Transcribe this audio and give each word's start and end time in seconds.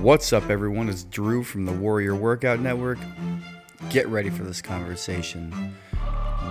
What's 0.00 0.32
up, 0.34 0.50
everyone? 0.50 0.90
It's 0.90 1.04
Drew 1.04 1.42
from 1.42 1.64
the 1.64 1.72
Warrior 1.72 2.14
Workout 2.14 2.60
Network. 2.60 2.98
Get 3.88 4.06
ready 4.08 4.28
for 4.28 4.44
this 4.44 4.60
conversation. 4.60 5.74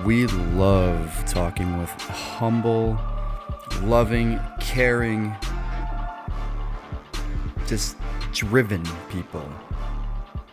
We 0.03 0.25
love 0.25 1.23
talking 1.27 1.77
with 1.77 1.89
humble, 1.91 2.99
loving, 3.83 4.39
caring, 4.59 5.33
just 7.67 7.97
driven 8.33 8.83
people. 9.09 9.47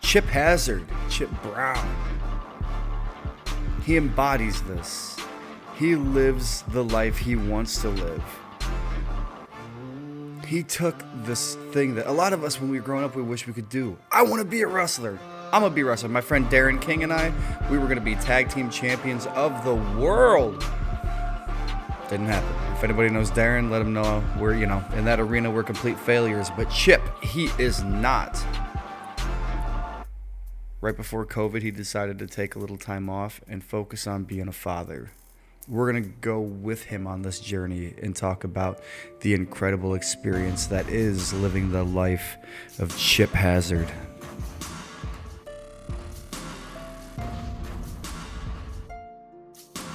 Chip 0.02 0.26
Hazard, 0.26 0.84
Chip 1.08 1.30
Brown. 1.42 1.96
He 3.86 3.96
embodies 3.96 4.62
this. 4.64 5.18
He 5.76 5.96
lives 5.96 6.62
the 6.68 6.84
life 6.84 7.16
he 7.16 7.36
wants 7.36 7.80
to 7.80 7.88
live 7.88 8.41
he 10.44 10.62
took 10.62 10.94
this 11.24 11.56
thing 11.72 11.94
that 11.94 12.06
a 12.06 12.12
lot 12.12 12.32
of 12.32 12.44
us 12.44 12.60
when 12.60 12.70
we 12.70 12.78
were 12.78 12.84
growing 12.84 13.04
up 13.04 13.14
we 13.14 13.22
wish 13.22 13.46
we 13.46 13.52
could 13.52 13.68
do. 13.68 13.96
I 14.10 14.22
want 14.22 14.42
to 14.42 14.48
be 14.48 14.62
a 14.62 14.66
wrestler. 14.66 15.18
I'm 15.52 15.62
gonna 15.62 15.74
be 15.74 15.82
a 15.82 15.84
wrestler. 15.84 16.08
My 16.08 16.20
friend 16.20 16.46
Darren 16.46 16.80
King 16.80 17.02
and 17.02 17.12
I, 17.12 17.32
we 17.70 17.78
were 17.78 17.86
gonna 17.86 18.00
be 18.00 18.14
tag 18.14 18.48
team 18.48 18.70
champions 18.70 19.26
of 19.26 19.64
the 19.64 19.74
world. 19.74 20.64
Didn't 22.08 22.26
happen. 22.26 22.74
If 22.76 22.84
anybody 22.84 23.10
knows 23.10 23.30
Darren, 23.30 23.70
let 23.70 23.82
him 23.82 23.92
know 23.92 24.24
we're, 24.38 24.54
you 24.54 24.66
know, 24.66 24.82
in 24.94 25.04
that 25.04 25.20
arena 25.20 25.50
we're 25.50 25.62
complete 25.62 25.98
failures. 25.98 26.48
But 26.56 26.70
Chip, 26.70 27.02
he 27.22 27.50
is 27.58 27.82
not. 27.82 28.42
Right 30.80 30.96
before 30.96 31.24
COVID, 31.24 31.62
he 31.62 31.70
decided 31.70 32.18
to 32.18 32.26
take 32.26 32.54
a 32.54 32.58
little 32.58 32.78
time 32.78 33.08
off 33.08 33.40
and 33.46 33.62
focus 33.62 34.06
on 34.06 34.24
being 34.24 34.48
a 34.48 34.52
father 34.52 35.10
we're 35.68 35.90
going 35.90 36.02
to 36.02 36.10
go 36.20 36.40
with 36.40 36.82
him 36.82 37.06
on 37.06 37.22
this 37.22 37.38
journey 37.38 37.94
and 38.02 38.16
talk 38.16 38.42
about 38.44 38.80
the 39.20 39.32
incredible 39.32 39.94
experience 39.94 40.66
that 40.66 40.88
is 40.88 41.32
living 41.34 41.70
the 41.70 41.84
life 41.84 42.36
of 42.78 42.96
Chip 42.98 43.30
Hazard. 43.30 43.88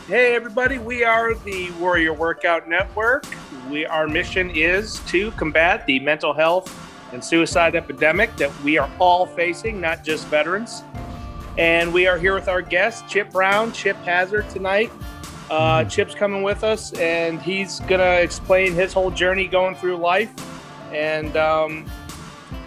Hey 0.08 0.36
everybody, 0.36 0.78
we 0.78 1.04
are 1.04 1.34
the 1.34 1.70
Warrior 1.72 2.14
Workout 2.14 2.70
Network. 2.70 3.26
We 3.70 3.86
our 3.86 4.08
mission 4.08 4.50
is 4.52 5.00
to 5.08 5.32
combat 5.32 5.86
the 5.86 6.00
mental 6.00 6.32
health 6.32 6.74
and 7.12 7.22
suicide 7.22 7.76
epidemic 7.76 8.34
that 8.38 8.58
we 8.64 8.78
are 8.78 8.90
all 9.00 9.26
facing, 9.26 9.82
not 9.82 10.06
just 10.06 10.26
veterans. 10.28 10.84
And 11.58 11.92
we 11.92 12.08
are 12.08 12.18
here 12.18 12.36
with 12.36 12.48
our 12.48 12.62
guest, 12.62 13.10
Chip 13.10 13.32
Brown, 13.32 13.74
Chip 13.74 13.98
Hazard 13.98 14.50
tonight. 14.50 14.92
Uh, 15.50 15.84
Chip's 15.86 16.14
coming 16.14 16.44
with 16.44 16.64
us, 16.64 16.92
and 16.94 17.42
he's 17.42 17.80
gonna 17.82 18.16
explain 18.16 18.74
his 18.74 18.94
whole 18.94 19.12
journey 19.12 19.48
going 19.48 19.76
through 19.76 19.98
life. 19.98 20.32
And 20.92 21.36
um, 21.38 21.90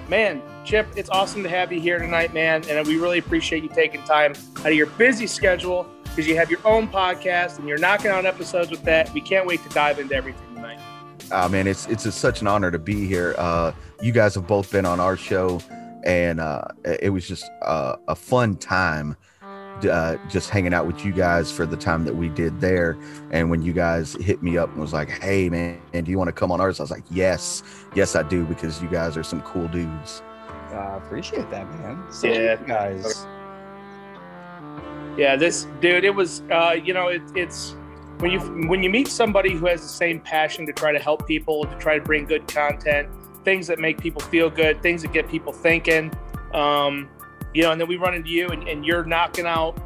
man, 0.09 0.43
Chip, 0.65 0.87
it's 0.97 1.11
awesome 1.11 1.43
to 1.43 1.49
have 1.49 1.73
you 1.73 1.81
here 1.81 1.99
tonight, 1.99 2.33
man. 2.33 2.65
And 2.69 2.87
we 2.87 2.99
really 2.99 3.19
appreciate 3.19 3.63
you 3.63 3.69
taking 3.69 4.03
time 4.05 4.35
out 4.61 4.67
of 4.67 4.75
your 4.75 4.87
busy 4.87 5.27
schedule 5.27 5.87
because 6.05 6.27
you 6.27 6.37
have 6.37 6.51
your 6.51 6.61
own 6.65 6.89
podcast 6.89 7.59
and 7.59 7.69
you're 7.69 7.79
knocking 7.79 8.11
out 8.11 8.27
episodes 8.27 8.71
with 8.71 8.83
that. 8.85 9.13
We 9.15 9.21
can't 9.21 9.47
wait 9.47 9.63
to 9.63 9.69
dive 9.71 9.99
into 9.99 10.15
everything 10.15 10.55
tonight. 10.55 10.81
Oh 11.33 11.49
man, 11.49 11.67
it's 11.67 11.87
it's 11.87 12.07
a, 12.07 12.13
such 12.13 12.41
an 12.41 12.47
honor 12.47 12.71
to 12.71 12.79
be 12.79 13.07
here. 13.07 13.35
Uh, 13.39 13.73
you 14.01 14.13
guys 14.13 14.35
have 14.35 14.47
both 14.47 14.71
been 14.73 14.85
on 14.87 15.01
our 15.01 15.17
show, 15.17 15.61
and 16.05 16.41
uh, 16.41 16.65
it 16.85 17.11
was 17.11 17.27
just 17.29 17.45
uh, 17.63 17.97
a 18.09 18.17
fun 18.17 18.57
time 18.57 19.17
uh, 19.87 20.17
just 20.29 20.51
hanging 20.51 20.75
out 20.75 20.87
with 20.87 21.05
you 21.05 21.13
guys 21.13 21.51
for 21.51 21.67
the 21.67 21.77
time 21.77 22.05
that 22.05 22.15
we 22.15 22.29
did 22.29 22.61
there. 22.61 22.99
And 23.31 23.51
when 23.51 23.63
you 23.63 23.73
guys 23.73 24.15
hit 24.15 24.43
me 24.43 24.59
up 24.59 24.71
and 24.71 24.81
was 24.81 24.93
like, 24.93 25.09
"Hey, 25.09 25.49
man, 25.49 25.81
do 25.93 26.11
you 26.11 26.19
want 26.19 26.29
to 26.29 26.33
come 26.33 26.53
on 26.53 26.61
ours?" 26.61 26.81
I 26.81 26.83
was 26.83 26.91
like, 26.91 27.05
"Yes, 27.11 27.63
yes, 27.95 28.17
I 28.17 28.23
do," 28.23 28.45
because 28.45 28.83
you 28.83 28.89
guys 28.89 29.17
are 29.17 29.23
some 29.23 29.43
cool 29.43 29.69
dudes. 29.69 30.23
Uh, 30.73 31.01
appreciate 31.05 31.51
that, 31.51 31.69
man. 31.81 32.05
So 32.11 32.29
yeah, 32.29 32.57
guys. 32.57 33.27
Yeah, 35.17 35.37
this 35.37 35.67
dude, 35.81 36.05
it 36.05 36.15
was, 36.15 36.43
uh, 36.51 36.77
you 36.83 36.95
know, 36.95 37.09
it, 37.09 37.23
it's 37.35 37.75
when 38.21 38.31
you 38.31 38.41
when 38.69 38.83
you 38.83 38.91
meet 38.91 39.09
somebody 39.09 39.53
who 39.53 39.67
has 39.67 39.83
the 39.83 39.89
same 39.89 40.21
passion 40.21 40.67
to 40.67 40.73
try 40.73 40.93
to 40.93 40.99
help 40.99 41.27
people, 41.27 41.65
to 41.65 41.77
try 41.79 41.99
to 41.99 42.05
bring 42.05 42.25
good 42.25 42.47
content, 42.47 43.09
things 43.45 43.67
that 43.67 43.79
make 43.79 43.99
people 43.99 44.21
feel 44.21 44.51
good, 44.51 44.83
things 44.83 45.03
that 45.03 45.13
get 45.13 45.29
people 45.29 45.53
thinking. 45.53 46.13
Um, 46.53 47.09
you 47.55 47.63
know, 47.63 47.73
and 47.73 47.81
then 47.81 47.89
we 47.89 47.97
run 47.97 48.15
into 48.15 48.31
you 48.31 48.49
and, 48.49 48.69
and 48.69 48.85
you're 48.85 49.05
knocking 49.05 49.47
out 49.47 49.81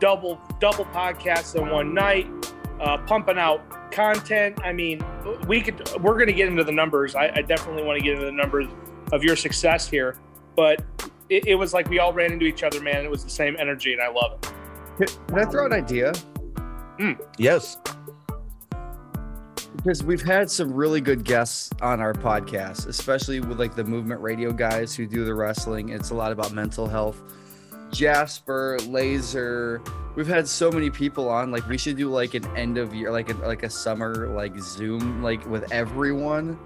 double 0.00 0.40
double 0.60 0.84
podcasts 0.86 1.54
in 1.54 1.68
one 1.70 1.94
night, 1.94 2.26
uh, 2.80 2.98
pumping 2.98 3.38
out 3.38 3.90
content. 3.90 4.58
I 4.62 4.72
mean, 4.72 5.04
we 5.46 5.60
could 5.60 5.80
we're 6.00 6.14
going 6.14 6.26
to 6.26 6.32
get 6.32 6.48
into 6.48 6.64
the 6.64 6.72
numbers. 6.72 7.14
I, 7.14 7.32
I 7.34 7.42
definitely 7.42 7.84
want 7.84 7.98
to 7.98 8.04
get 8.04 8.14
into 8.14 8.26
the 8.26 8.32
numbers 8.32 8.68
of 9.12 9.22
your 9.22 9.36
success 9.36 9.88
here, 9.88 10.16
but 10.56 10.84
it, 11.28 11.46
it, 11.46 11.54
was 11.54 11.72
like 11.72 11.88
we 11.88 11.98
all 11.98 12.12
ran 12.12 12.32
into 12.32 12.44
each 12.44 12.62
other, 12.62 12.80
man. 12.80 13.04
It 13.04 13.10
was 13.10 13.24
the 13.24 13.30
same 13.30 13.56
energy, 13.58 13.92
and 13.92 14.02
I 14.02 14.08
love 14.08 14.38
it. 14.98 15.18
Can 15.28 15.38
I 15.38 15.44
throw 15.44 15.66
an 15.66 15.72
idea? 15.72 16.12
Mm. 16.98 17.20
Yes 17.38 17.76
because 19.86 20.02
we've 20.02 20.22
had 20.22 20.50
some 20.50 20.72
really 20.72 21.00
good 21.00 21.22
guests 21.22 21.70
on 21.80 22.00
our 22.00 22.12
podcast, 22.12 22.88
especially 22.88 23.38
with 23.38 23.60
like 23.60 23.76
the 23.76 23.84
movement 23.84 24.20
radio 24.20 24.50
guys 24.50 24.96
who 24.96 25.06
do 25.06 25.24
the 25.24 25.32
wrestling. 25.32 25.90
It's 25.90 26.10
a 26.10 26.14
lot 26.14 26.32
about 26.32 26.50
mental 26.50 26.88
health. 26.88 27.22
Jasper, 27.92 28.78
Laser, 28.88 29.80
we've 30.16 30.26
had 30.26 30.48
so 30.48 30.72
many 30.72 30.90
people 30.90 31.28
on. 31.28 31.52
Like 31.52 31.68
we 31.68 31.78
should 31.78 31.96
do 31.96 32.10
like 32.10 32.34
an 32.34 32.44
end 32.56 32.78
of 32.78 32.92
year, 32.96 33.12
like 33.12 33.30
a, 33.30 33.34
like 33.34 33.62
a 33.62 33.70
summer 33.70 34.26
like 34.34 34.58
Zoom, 34.58 35.22
like 35.22 35.46
with 35.46 35.70
everyone. 35.70 36.58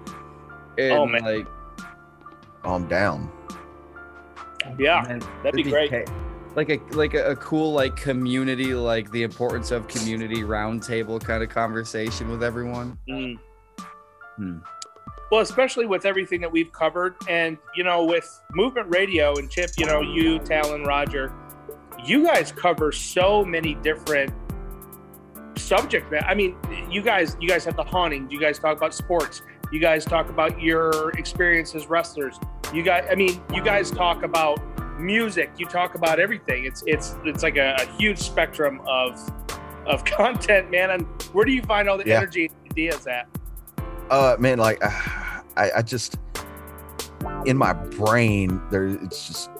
And, 0.79 0.91
oh 0.91 1.05
man, 1.05 1.23
like 1.23 1.47
I'm 2.63 2.87
down. 2.87 3.31
Yeah, 4.79 5.03
man, 5.07 5.21
that'd 5.43 5.53
be 5.53 5.69
great 5.69 5.91
like 6.55 6.69
a 6.69 6.79
like 6.91 7.13
a, 7.13 7.31
a, 7.31 7.35
cool 7.35 7.73
like 7.73 7.95
community 7.95 8.73
like 8.73 9.09
the 9.11 9.23
importance 9.23 9.71
of 9.71 9.87
community 9.87 10.41
roundtable 10.41 11.23
kind 11.23 11.43
of 11.43 11.49
conversation 11.49 12.29
with 12.29 12.43
everyone. 12.43 12.97
Mm. 13.09 13.39
hmm. 14.37 14.57
well 15.31 15.41
especially 15.41 15.85
with 15.85 16.05
everything 16.05 16.41
that 16.41 16.51
we've 16.51 16.71
covered 16.71 17.15
and 17.29 17.57
you 17.75 17.83
know 17.83 18.03
with 18.03 18.41
movement 18.51 18.93
radio 18.93 19.35
and 19.37 19.49
chip 19.49 19.71
you 19.77 19.85
know 19.85 20.01
you 20.01 20.39
talon 20.39 20.83
roger 20.83 21.33
you 22.05 22.25
guys 22.25 22.51
cover 22.51 22.91
so 22.91 23.45
many 23.45 23.75
different 23.75 24.33
subject 25.57 26.11
matter 26.11 26.25
i 26.25 26.33
mean 26.33 26.55
you 26.89 27.01
guys 27.01 27.37
you 27.39 27.47
guys 27.47 27.63
have 27.65 27.75
the 27.75 27.83
haunting. 27.83 28.29
You 28.29 28.39
guys 28.39 28.59
talk 28.59 28.77
about 28.77 28.93
sports. 28.93 29.41
You 29.71 29.79
guys 29.79 30.03
talk 30.03 30.29
about 30.29 30.61
your 30.61 31.11
experience 31.11 31.73
as 31.75 31.87
wrestlers. 31.87 32.37
You 32.73 32.83
guys 32.83 33.07
i 33.09 33.15
mean 33.15 33.41
you 33.53 33.63
guys 33.63 33.89
talk 33.89 34.23
about 34.23 34.59
music, 35.01 35.51
you 35.57 35.65
talk 35.65 35.95
about 35.95 36.19
everything. 36.19 36.65
It's 36.65 36.83
it's 36.87 37.15
it's 37.25 37.43
like 37.43 37.57
a, 37.57 37.75
a 37.79 37.85
huge 37.97 38.19
spectrum 38.19 38.81
of 38.87 39.19
of 39.85 40.03
content, 40.05 40.71
man. 40.71 40.91
And 40.91 41.05
where 41.33 41.45
do 41.45 41.51
you 41.51 41.61
find 41.63 41.89
all 41.89 41.97
the 41.97 42.07
yeah. 42.07 42.17
energy 42.17 42.45
and 42.45 42.71
ideas 42.71 43.07
at? 43.07 43.27
Uh, 44.09 44.35
man, 44.39 44.59
like 44.59 44.83
uh, 44.83 44.89
I, 45.57 45.71
I 45.77 45.81
just 45.81 46.17
in 47.45 47.55
my 47.55 47.73
brain 47.73 48.59
there 48.71 48.87
it's 48.87 49.27
just 49.27 49.51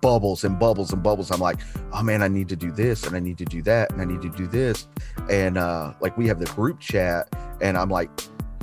bubbles 0.00 0.44
and 0.44 0.58
bubbles 0.58 0.92
and 0.92 1.02
bubbles. 1.02 1.30
I'm 1.30 1.40
like, 1.40 1.58
oh 1.92 2.02
man, 2.02 2.22
I 2.22 2.28
need 2.28 2.48
to 2.48 2.56
do 2.56 2.70
this 2.70 3.06
and 3.06 3.16
I 3.16 3.20
need 3.20 3.38
to 3.38 3.44
do 3.44 3.62
that 3.62 3.90
and 3.92 4.00
I 4.00 4.04
need 4.04 4.22
to 4.22 4.30
do 4.30 4.46
this. 4.46 4.88
And 5.30 5.58
uh, 5.58 5.94
like 6.00 6.16
we 6.16 6.26
have 6.28 6.38
the 6.38 6.46
group 6.46 6.80
chat, 6.80 7.28
and 7.60 7.76
I'm 7.76 7.88
like, 7.88 8.10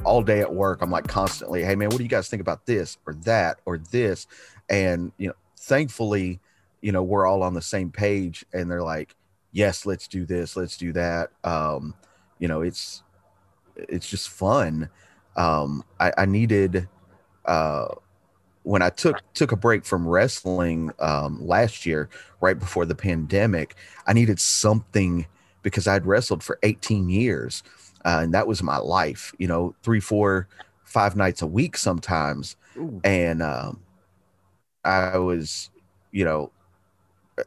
all 0.04 0.22
day 0.22 0.42
at 0.42 0.54
work, 0.54 0.82
I'm 0.82 0.92
like 0.92 1.08
constantly, 1.08 1.64
hey 1.64 1.76
man, 1.76 1.90
what 1.90 1.98
do 1.98 2.04
you 2.04 2.10
guys 2.10 2.28
think 2.28 2.42
about 2.42 2.66
this 2.66 2.98
or 3.06 3.14
that 3.26 3.60
or 3.66 3.78
this? 3.78 4.28
And 4.70 5.12
you 5.18 5.28
know, 5.30 5.34
thankfully, 5.72 6.42
you 6.82 6.92
know, 6.92 7.02
we're 7.02 7.26
all 7.26 7.44
on 7.44 7.54
the 7.54 7.62
same 7.62 7.92
page 7.92 8.46
and 8.52 8.70
they're 8.70 8.84
like, 8.84 9.16
yes, 9.54 9.86
let's 9.86 10.06
do 10.06 10.26
this, 10.26 10.58
let's 10.58 10.76
do 10.76 10.92
that. 10.92 11.30
Um, 11.46 11.96
you 12.40 12.50
know, 12.50 12.60
it's 12.62 13.04
it's 13.78 14.10
just 14.10 14.30
fun. 14.30 14.90
Um, 15.38 15.86
I, 15.98 16.12
I 16.18 16.26
needed 16.26 16.90
uh 17.46 17.88
when 18.64 18.82
I 18.82 18.90
took 18.90 19.22
took 19.34 19.54
a 19.54 19.56
break 19.56 19.86
from 19.86 20.06
wrestling 20.06 20.92
um, 21.00 21.40
last 21.42 21.86
year, 21.86 22.10
right 22.42 22.60
before 22.60 22.86
the 22.86 22.94
pandemic, 22.94 23.76
I 24.06 24.12
needed 24.12 24.42
something 24.42 25.26
because 25.64 25.88
I'd 25.88 26.06
wrestled 26.06 26.44
for 26.44 26.60
18 26.64 27.10
years, 27.10 27.64
uh, 28.04 28.20
and 28.24 28.34
that 28.34 28.46
was 28.46 28.62
my 28.62 28.78
life. 28.78 29.34
You 29.40 29.48
know, 29.48 29.74
three, 29.84 30.02
four, 30.02 30.50
five 30.84 31.16
nights 31.16 31.42
a 31.42 31.48
week 31.48 31.78
sometimes, 31.78 32.58
Ooh. 32.78 33.00
and 33.06 33.42
um, 33.42 33.80
I 34.84 35.18
was, 35.18 35.70
you 36.12 36.26
know, 36.26 36.52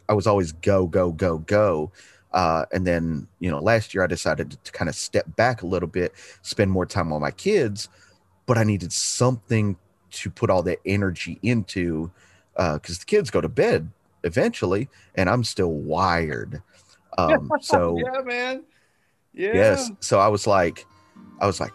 I 0.09 0.15
was 0.15 0.27
always 0.27 0.53
go, 0.53 0.87
go, 0.87 1.13
go, 1.13 1.39
go. 1.39 1.93
Uh, 2.33 2.65
and 2.73 2.87
then, 2.87 3.29
you 3.39 3.51
know, 3.51 3.61
last 3.61 3.95
year 3.95 4.03
I 4.03 4.09
decided 4.09 4.51
to, 4.51 4.57
to 4.57 4.73
kind 4.73 4.89
of 4.89 4.95
step 4.95 5.25
back 5.37 5.63
a 5.63 5.67
little 5.67 5.89
bit, 5.89 6.13
spend 6.43 6.71
more 6.71 6.87
time 6.87 7.13
on 7.13 7.21
my 7.21 7.31
kids, 7.31 7.89
but 8.47 8.59
I 8.59 8.65
needed 8.65 8.93
something 8.93 9.77
to 10.11 10.31
put 10.31 10.51
all 10.51 10.63
that 10.65 10.79
energy 10.85 11.39
into 11.43 12.11
because 12.55 12.97
uh, 12.97 13.01
the 13.01 13.05
kids 13.07 13.31
go 13.31 13.41
to 13.41 13.49
bed 13.49 13.91
eventually 14.25 14.89
and 15.15 15.29
I'm 15.29 15.45
still 15.45 15.73
wired. 15.73 16.63
Um, 17.19 17.51
so, 17.61 17.99
yeah, 17.99 18.21
man. 18.23 18.65
Yeah. 19.33 19.55
Yes. 19.55 19.91
So 20.01 20.19
I 20.19 20.29
was 20.29 20.47
like, 20.47 20.87
I 21.41 21.47
was 21.47 21.61
like, 21.61 21.73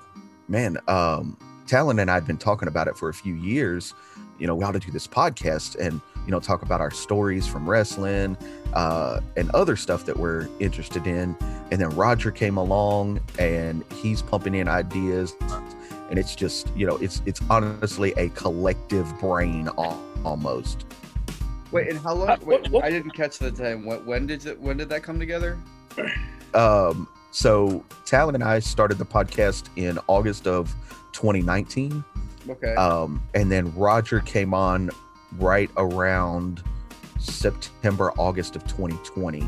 man, 0.47 0.77
um, 0.87 1.37
Talon 1.67 1.99
and 1.99 2.09
I'd 2.09 2.25
been 2.25 2.37
talking 2.37 2.67
about 2.67 2.87
it 2.87 2.97
for 2.97 3.09
a 3.09 3.13
few 3.13 3.35
years 3.35 3.93
you 4.39 4.47
know, 4.47 4.55
we 4.55 4.63
ought 4.63 4.71
to 4.71 4.79
do 4.79 4.91
this 4.91 5.07
podcast 5.07 5.75
and, 5.75 6.01
you 6.25 6.31
know, 6.31 6.39
talk 6.39 6.61
about 6.61 6.81
our 6.81 6.91
stories 6.91 7.45
from 7.47 7.69
wrestling 7.69 8.37
uh, 8.73 9.19
and 9.35 9.49
other 9.51 9.75
stuff 9.75 10.05
that 10.05 10.17
we're 10.17 10.47
interested 10.59 11.05
in. 11.05 11.35
And 11.71 11.79
then 11.81 11.89
Roger 11.91 12.31
came 12.31 12.57
along 12.57 13.19
and 13.37 13.83
he's 14.01 14.21
pumping 14.21 14.55
in 14.55 14.67
ideas. 14.67 15.33
And 16.09 16.17
it's 16.17 16.35
just, 16.35 16.75
you 16.75 16.87
know, 16.87 16.95
it's 16.97 17.21
it's 17.27 17.39
honestly 17.49 18.13
a 18.17 18.29
collective 18.29 19.07
brain 19.19 19.67
al- 19.77 20.01
almost. 20.25 20.85
Wait, 21.71 21.87
and 21.89 21.99
how 21.99 22.15
long? 22.15 22.29
Uh, 22.29 22.37
wait, 22.41 22.61
what- 22.63 22.71
what- 22.71 22.83
I 22.85 22.89
didn't 22.89 23.11
catch 23.11 23.37
the 23.37 23.51
time. 23.51 23.85
When, 23.85 24.03
when 24.05 24.25
did 24.27 24.45
it? 24.47 24.59
When 24.59 24.77
did 24.77 24.89
that 24.89 25.03
come 25.03 25.19
together? 25.19 25.59
Um, 26.55 27.07
so 27.31 27.85
Talon 28.05 28.33
and 28.33 28.43
I 28.43 28.57
started 28.59 28.97
the 28.97 29.05
podcast 29.05 29.67
in 29.75 29.99
August 30.07 30.47
of 30.47 30.73
2019. 31.11 32.03
Okay. 32.49 32.73
Um, 32.75 33.21
and 33.35 33.51
then 33.51 33.73
Roger 33.75 34.19
came 34.21 34.53
on 34.53 34.89
right 35.37 35.69
around 35.77 36.63
September, 37.19 38.11
August 38.17 38.55
of 38.55 38.63
2020. 38.63 39.47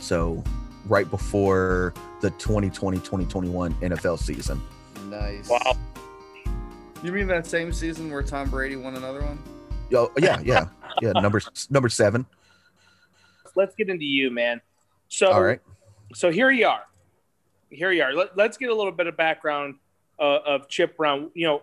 So 0.00 0.42
right 0.86 1.08
before 1.08 1.94
the 2.20 2.30
2020-2021 2.32 3.74
NFL 3.80 4.18
season. 4.18 4.60
nice. 5.08 5.48
Wow. 5.48 5.76
You 7.02 7.12
mean 7.12 7.26
that 7.28 7.46
same 7.46 7.72
season 7.72 8.10
where 8.10 8.22
Tom 8.22 8.48
Brady 8.48 8.76
won 8.76 8.96
another 8.96 9.22
one? 9.22 9.38
Oh, 9.94 10.10
yeah, 10.18 10.40
yeah, 10.42 10.68
yeah. 11.02 11.12
Number 11.12 11.40
number 11.68 11.90
seven. 11.90 12.24
Let's 13.54 13.74
get 13.74 13.90
into 13.90 14.06
you, 14.06 14.30
man. 14.30 14.62
So, 15.08 15.30
All 15.30 15.42
right. 15.42 15.60
so 16.14 16.30
here 16.32 16.50
you 16.50 16.66
are. 16.66 16.82
Here 17.68 17.92
you 17.92 18.02
are. 18.02 18.14
Let, 18.14 18.36
let's 18.36 18.56
get 18.56 18.70
a 18.70 18.74
little 18.74 18.90
bit 18.90 19.06
of 19.06 19.16
background 19.16 19.74
uh, 20.18 20.38
of 20.46 20.68
Chip 20.68 20.96
Brown. 20.96 21.30
You 21.34 21.46
know, 21.46 21.62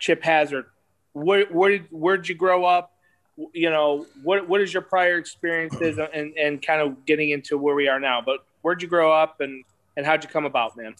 Chip 0.00 0.22
Hazard. 0.22 0.66
Where 1.12 1.46
where 1.46 1.70
did 1.70 1.86
where 1.90 2.16
did 2.16 2.28
you 2.28 2.34
grow 2.34 2.64
up? 2.64 2.92
You 3.52 3.70
know, 3.70 4.06
what 4.22 4.48
what 4.48 4.60
is 4.60 4.72
your 4.72 4.82
prior 4.82 5.18
experiences 5.18 5.98
and 5.98 6.36
and 6.36 6.62
kind 6.62 6.80
of 6.80 7.04
getting 7.06 7.30
into 7.30 7.58
where 7.58 7.74
we 7.74 7.88
are 7.88 8.00
now? 8.00 8.22
But 8.24 8.44
where'd 8.62 8.82
you 8.82 8.88
grow 8.88 9.12
up 9.12 9.40
and 9.40 9.64
and 9.96 10.04
how'd 10.04 10.24
you 10.24 10.30
come 10.30 10.44
about, 10.44 10.76
man? 10.76 10.94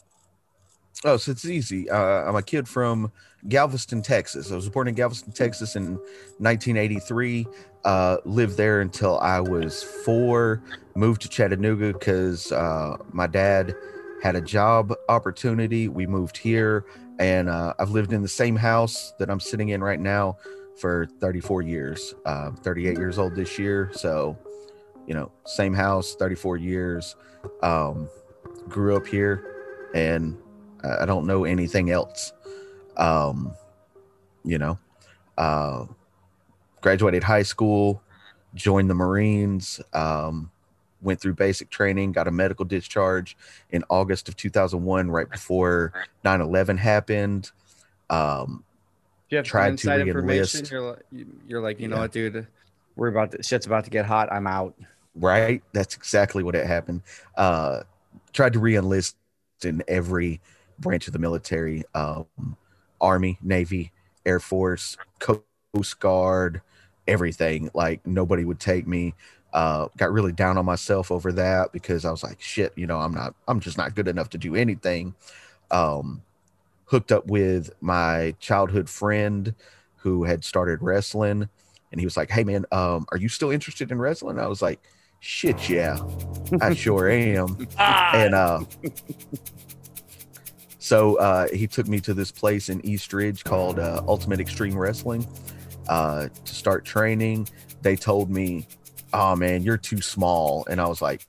Oh, 1.04 1.16
so 1.16 1.32
it's 1.32 1.44
easy. 1.44 1.90
Uh, 1.90 1.98
I'm 1.98 2.36
a 2.36 2.42
kid 2.42 2.68
from 2.68 3.10
Galveston, 3.48 4.00
Texas. 4.00 4.50
I 4.50 4.54
was 4.54 4.68
born 4.68 4.88
in 4.88 4.94
Galveston, 4.94 5.32
Texas 5.32 5.76
in 5.76 5.96
1983. 6.38 7.46
Uh, 7.84 8.16
lived 8.24 8.56
there 8.56 8.80
until 8.80 9.18
I 9.18 9.40
was 9.40 9.82
four. 9.82 10.62
Moved 10.94 11.22
to 11.22 11.28
Chattanooga 11.28 11.92
because 11.92 12.52
uh, 12.52 12.96
my 13.12 13.26
dad 13.26 13.74
had 14.24 14.36
a 14.36 14.40
job 14.40 14.94
opportunity. 15.10 15.86
We 15.86 16.06
moved 16.06 16.38
here, 16.38 16.86
and 17.18 17.46
uh, 17.46 17.74
I've 17.78 17.90
lived 17.90 18.14
in 18.14 18.22
the 18.22 18.28
same 18.28 18.56
house 18.56 19.12
that 19.18 19.28
I'm 19.28 19.38
sitting 19.38 19.68
in 19.68 19.84
right 19.84 20.00
now 20.00 20.38
for 20.80 21.06
34 21.20 21.60
years. 21.60 22.14
Uh, 22.24 22.52
38 22.52 22.96
years 22.96 23.18
old 23.18 23.36
this 23.36 23.58
year. 23.58 23.90
So, 23.92 24.34
you 25.06 25.12
know, 25.12 25.30
same 25.44 25.74
house, 25.74 26.14
34 26.14 26.56
years. 26.56 27.16
Um, 27.62 28.08
grew 28.66 28.96
up 28.96 29.06
here, 29.06 29.44
and 29.94 30.38
I 30.82 31.04
don't 31.04 31.26
know 31.26 31.44
anything 31.44 31.90
else. 31.90 32.32
Um, 32.96 33.54
you 34.42 34.56
know, 34.56 34.78
uh, 35.36 35.84
graduated 36.80 37.22
high 37.22 37.42
school, 37.42 38.02
joined 38.54 38.88
the 38.88 38.94
Marines, 38.94 39.82
um, 39.92 40.50
went 41.04 41.20
through 41.20 41.34
basic 41.34 41.70
training, 41.70 42.12
got 42.12 42.26
a 42.26 42.30
medical 42.32 42.64
discharge 42.64 43.36
in 43.70 43.84
August 43.90 44.28
of 44.28 44.36
2001, 44.36 45.10
right 45.10 45.30
before 45.30 45.92
9 46.24 46.40
11 46.40 46.78
happened. 46.78 47.50
Um, 48.10 48.64
You 49.30 49.38
have 49.38 49.46
Tried 49.46 49.66
to 49.66 49.70
inside 49.72 50.00
information. 50.06 50.60
re-enlist. 50.64 50.70
You're 50.70 50.80
like, 50.90 51.02
you- 51.12 51.40
you're 51.48 51.60
like, 51.60 51.80
you 51.80 51.88
know 51.88 51.98
what, 51.98 52.12
dude? 52.12 52.46
We're 52.96 53.08
about 53.08 53.32
to, 53.32 53.42
shit's 53.42 53.66
about 53.66 53.84
to 53.84 53.90
get 53.90 54.06
hot. 54.06 54.32
I'm 54.32 54.46
out. 54.46 54.74
right? 55.16 55.62
That's 55.72 55.94
exactly 55.96 56.42
what 56.42 56.54
had 56.54 56.66
happened. 56.66 57.02
Uh, 57.36 57.80
tried 58.32 58.52
to 58.54 58.58
re-enlist 58.58 59.16
in 59.64 59.82
every 59.88 60.40
branch 60.78 61.06
of 61.06 61.12
the 61.12 61.18
military: 61.20 61.84
um, 61.94 62.26
Army, 63.00 63.38
Navy, 63.42 63.92
Air 64.26 64.40
Force, 64.40 64.96
Coast 65.20 65.98
Guard, 66.00 66.62
everything. 67.06 67.70
Like 67.74 68.04
nobody 68.06 68.44
would 68.44 68.58
take 68.60 68.86
me. 68.86 69.14
Uh, 69.54 69.88
got 69.96 70.12
really 70.12 70.32
down 70.32 70.58
on 70.58 70.66
myself 70.66 71.10
over 71.10 71.32
that 71.32 71.72
because 71.72 72.04
I 72.04 72.10
was 72.10 72.22
like, 72.22 72.42
shit, 72.42 72.72
you 72.76 72.86
know, 72.86 72.98
I'm 72.98 73.14
not, 73.14 73.34
I'm 73.48 73.60
just 73.60 73.78
not 73.78 73.94
good 73.94 74.08
enough 74.08 74.28
to 74.30 74.38
do 74.38 74.54
anything. 74.54 75.14
Um, 75.70 76.22
hooked 76.86 77.12
up 77.12 77.26
with 77.28 77.70
my 77.80 78.34
childhood 78.40 78.90
friend 78.90 79.54
who 79.96 80.24
had 80.24 80.44
started 80.44 80.82
wrestling 80.82 81.48
and 81.94 82.00
he 82.00 82.04
was 82.06 82.16
like, 82.16 82.28
"Hey 82.28 82.42
man, 82.42 82.66
um, 82.72 83.06
are 83.12 83.16
you 83.16 83.28
still 83.28 83.52
interested 83.52 83.92
in 83.92 84.00
wrestling?" 84.00 84.40
I 84.40 84.48
was 84.48 84.60
like, 84.60 84.80
"Shit, 85.20 85.68
yeah, 85.70 85.96
I 86.60 86.74
sure 86.74 87.08
am." 87.08 87.68
Ah, 87.78 88.16
And 88.16 88.34
uh, 88.34 88.64
so 90.80 91.14
uh, 91.18 91.46
he 91.52 91.68
took 91.68 91.86
me 91.86 92.00
to 92.00 92.12
this 92.12 92.32
place 92.32 92.68
in 92.68 92.84
East 92.84 93.12
Ridge 93.12 93.44
called 93.44 93.78
uh, 93.78 94.02
Ultimate 94.08 94.40
Extreme 94.40 94.76
Wrestling 94.76 95.24
uh, 95.88 96.28
to 96.44 96.54
start 96.54 96.84
training. 96.84 97.48
They 97.82 97.94
told 97.94 98.28
me, 98.28 98.66
"Oh 99.14 99.36
man, 99.36 99.62
you're 99.62 99.78
too 99.78 100.00
small," 100.00 100.66
and 100.68 100.80
I 100.80 100.86
was 100.86 101.00
like, 101.00 101.26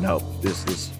"No, 0.00 0.18
this 0.40 0.64
is 0.66 0.90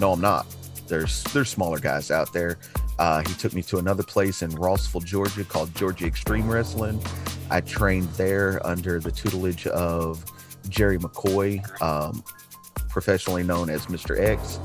no, 0.00 0.12
I'm 0.12 0.20
not. 0.20 0.46
There's 0.88 1.22
there's 1.32 1.48
smaller 1.48 1.78
guys 1.78 2.10
out 2.10 2.32
there." 2.32 2.58
Uh, 2.98 3.22
he 3.22 3.34
took 3.34 3.54
me 3.54 3.62
to 3.62 3.78
another 3.78 4.02
place 4.02 4.42
in 4.42 4.50
Rossville, 4.50 5.00
Georgia, 5.00 5.44
called 5.44 5.74
Georgia 5.74 6.06
Extreme 6.06 6.48
Wrestling. 6.48 7.00
I 7.50 7.60
trained 7.60 8.08
there 8.10 8.64
under 8.66 9.00
the 9.00 9.10
tutelage 9.10 9.66
of 9.68 10.24
Jerry 10.68 10.98
McCoy, 10.98 11.60
um, 11.82 12.22
professionally 12.88 13.42
known 13.42 13.70
as 13.70 13.86
Mr. 13.86 14.18
X, 14.18 14.58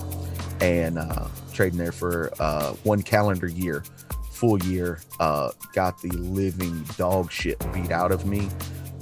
and 0.61 0.97
uh, 0.97 1.27
trading 1.53 1.79
there 1.79 1.91
for 1.91 2.31
uh, 2.39 2.73
one 2.83 3.01
calendar 3.01 3.47
year, 3.47 3.83
full 4.31 4.61
year. 4.63 4.99
Uh, 5.19 5.51
got 5.73 6.01
the 6.01 6.09
living 6.09 6.83
dog 6.97 7.31
shit 7.31 7.59
beat 7.73 7.91
out 7.91 8.11
of 8.11 8.25
me. 8.25 8.49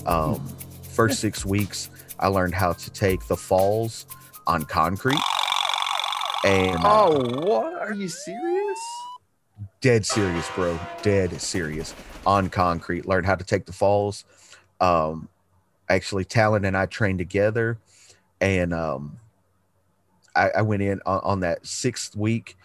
Um, 0.05 0.45
first 0.97 1.19
six 1.19 1.45
weeks, 1.45 1.89
I 2.19 2.27
learned 2.27 2.53
how 2.55 2.73
to 2.73 2.89
take 2.89 3.25
the 3.27 3.37
falls 3.37 4.05
on 4.45 4.63
concrete. 4.63 5.19
And 6.45 6.75
uh, 6.77 7.07
Oh, 7.07 7.41
what? 7.41 7.73
Are 7.81 7.93
you 7.93 8.07
serious? 8.07 8.79
dead 9.81 10.05
serious, 10.05 10.47
bro. 10.55 10.79
Dead 11.01 11.39
serious 11.41 11.93
on 12.25 12.49
concrete. 12.49 13.05
Learned 13.07 13.25
how 13.25 13.35
to 13.35 13.43
take 13.43 13.65
the 13.65 13.73
falls. 13.73 14.23
Um, 14.79 15.29
actually, 15.89 16.25
Talon 16.25 16.65
and 16.65 16.77
I 16.77 16.85
trained 16.85 17.17
together, 17.19 17.79
and 18.39 18.73
um, 18.73 19.19
I, 20.35 20.49
I 20.57 20.61
went 20.61 20.83
in 20.83 21.01
on, 21.05 21.21
on 21.23 21.39
that 21.41 21.65
sixth 21.65 22.15
week. 22.15 22.55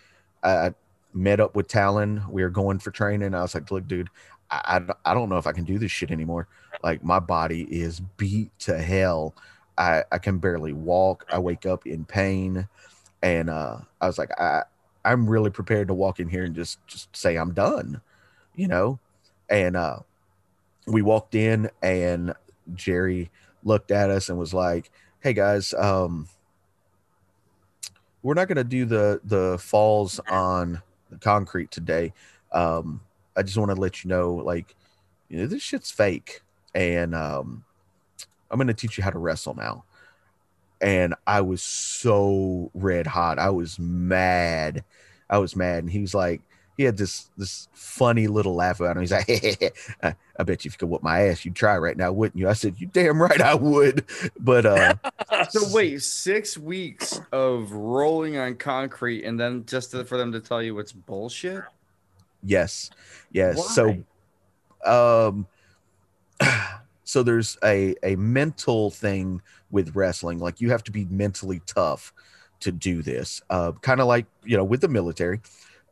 I 0.43 0.75
met 1.15 1.41
up 1.41 1.55
with 1.57 1.69
Talon. 1.69 2.23
We 2.29 2.43
were 2.43 2.51
going 2.51 2.79
for 2.79 2.91
training. 2.91 3.35
I 3.35 3.41
was 3.43 3.55
like, 3.55 3.71
"Look, 3.71 3.89
dude, 3.89 4.09
I, 4.53 5.11
I, 5.11 5.15
don't 5.15 5.29
know 5.29 5.39
if 5.39 5.47
I 5.47 5.53
can 5.53 5.65
do 5.65 5.79
this 5.79 5.91
shit 5.91 6.11
anymore. 6.11 6.47
Like, 6.83 7.03
my 7.03 7.19
body 7.19 7.63
is 7.63 8.01
beat 8.19 8.51
to 8.61 8.79
hell. 8.79 9.35
I, 9.79 10.05
I 10.13 10.19
can 10.19 10.39
barely 10.39 10.73
walk. 10.73 11.25
I 11.33 11.39
wake 11.39 11.67
up 11.67 11.87
in 11.87 12.05
pain." 12.05 12.69
And 13.23 13.49
uh, 13.49 13.79
I 14.01 14.07
was 14.07 14.19
like, 14.19 14.31
I, 14.39 14.65
I'm 15.05 15.29
really 15.29 15.51
prepared 15.51 15.89
to 15.89 15.95
walk 15.95 16.21
in 16.21 16.29
here 16.29 16.45
and 16.45 16.55
just 16.55 16.85
just 16.87 17.15
say 17.17 17.37
I'm 17.37 17.53
done, 17.53 18.01
you 18.55 18.69
know. 18.69 18.99
And 19.49 19.77
uh, 19.77 20.01
we 20.87 21.03
walked 21.03 21.35
in, 21.35 21.71
and 21.83 22.35
Jerry 22.75 23.31
looked 23.65 23.91
at 23.91 24.11
us 24.11 24.29
and 24.29 24.39
was 24.39 24.55
like, 24.55 24.91
"Hey 25.21 25.33
guys, 25.33 25.73
um, 25.75 26.29
we're 28.23 28.35
not 28.35 28.49
gonna 28.49 28.65
do 28.65 28.85
the 28.85 29.21
the 29.25 29.59
falls 29.59 30.21
on 30.29 30.83
the 31.11 31.19
concrete 31.19 31.71
today. 31.71 32.13
Um, 32.53 33.01
I 33.37 33.43
just 33.43 33.57
want 33.57 33.71
to 33.71 33.81
let 33.81 34.05
you 34.05 34.09
know, 34.09 34.35
like, 34.35 34.75
you 35.29 35.39
know, 35.39 35.47
this 35.47 35.63
shit's 35.63 35.91
fake, 35.91 36.43
and 36.75 37.15
um, 37.15 37.65
I'm 38.51 38.59
gonna 38.59 38.75
teach 38.75 38.99
you 38.99 39.05
how 39.05 39.11
to 39.11 39.19
wrestle 39.19 39.55
now." 39.55 39.85
And 40.81 41.15
I 41.27 41.43
was 41.43 41.63
so 41.63 42.71
red 42.75 43.07
hot. 43.07 43.39
I 43.39 43.51
was 43.51 43.79
mad. 43.79 44.83
I 45.31 45.39
was 45.39 45.55
mad. 45.55 45.85
And 45.85 45.91
he 45.91 46.01
was 46.01 46.13
like, 46.13 46.43
he 46.77 46.85
had 46.85 46.97
this 46.97 47.31
this 47.37 47.69
funny 47.73 48.27
little 48.27 48.55
laugh 48.55 48.81
about 48.81 48.97
him. 48.97 49.03
He's 49.03 49.13
like, 49.13 49.29
I, 50.03 50.15
I 50.39 50.43
bet 50.43 50.65
you 50.65 50.69
if 50.69 50.75
you 50.75 50.79
could 50.79 50.89
whoop 50.89 51.03
my 51.03 51.29
ass, 51.29 51.45
you'd 51.45 51.55
try 51.55 51.77
right 51.79 51.97
now, 51.97 52.13
wouldn't 52.13 52.39
you? 52.39 52.49
I 52.49 52.55
said, 52.55 52.75
You 52.79 52.89
damn 52.89 53.21
right 53.21 53.41
I 53.41 53.55
would. 53.55 54.05
But 54.39 54.67
uh 54.67 54.95
So 55.51 55.73
wait, 55.73 56.03
six 56.03 56.57
weeks 56.57 57.21
of 57.31 57.73
rolling 57.73 58.37
on 58.37 58.57
concrete, 58.57 59.25
and 59.25 59.39
then 59.39 59.65
just 59.67 59.91
to, 59.93 60.05
for 60.05 60.17
them 60.17 60.33
to 60.33 60.41
tell 60.41 60.63
you 60.63 60.79
it's 60.79 60.93
bullshit. 60.93 61.63
Yes. 62.43 62.91
Yes. 63.31 63.57
Why? 63.57 64.05
So 64.85 65.31
um 65.31 65.47
so 67.05 67.23
there's 67.23 67.59
a 67.65 67.95
a 68.03 68.17
mental 68.17 68.91
thing 68.91 69.43
with 69.71 69.95
wrestling. 69.95 70.39
Like 70.39 70.61
you 70.61 70.71
have 70.71 70.85
to 70.85 70.93
be 70.93 71.05
mentally 71.07 71.61
tough 71.67 72.13
to 72.61 72.73
do 72.73 73.03
this. 73.03 73.43
Uh 73.51 73.73
kind 73.81 74.01
of 74.01 74.07
like, 74.07 74.27
you 74.45 74.57
know, 74.57 74.65
with 74.65 74.81
the 74.81 74.89
military, 74.89 75.41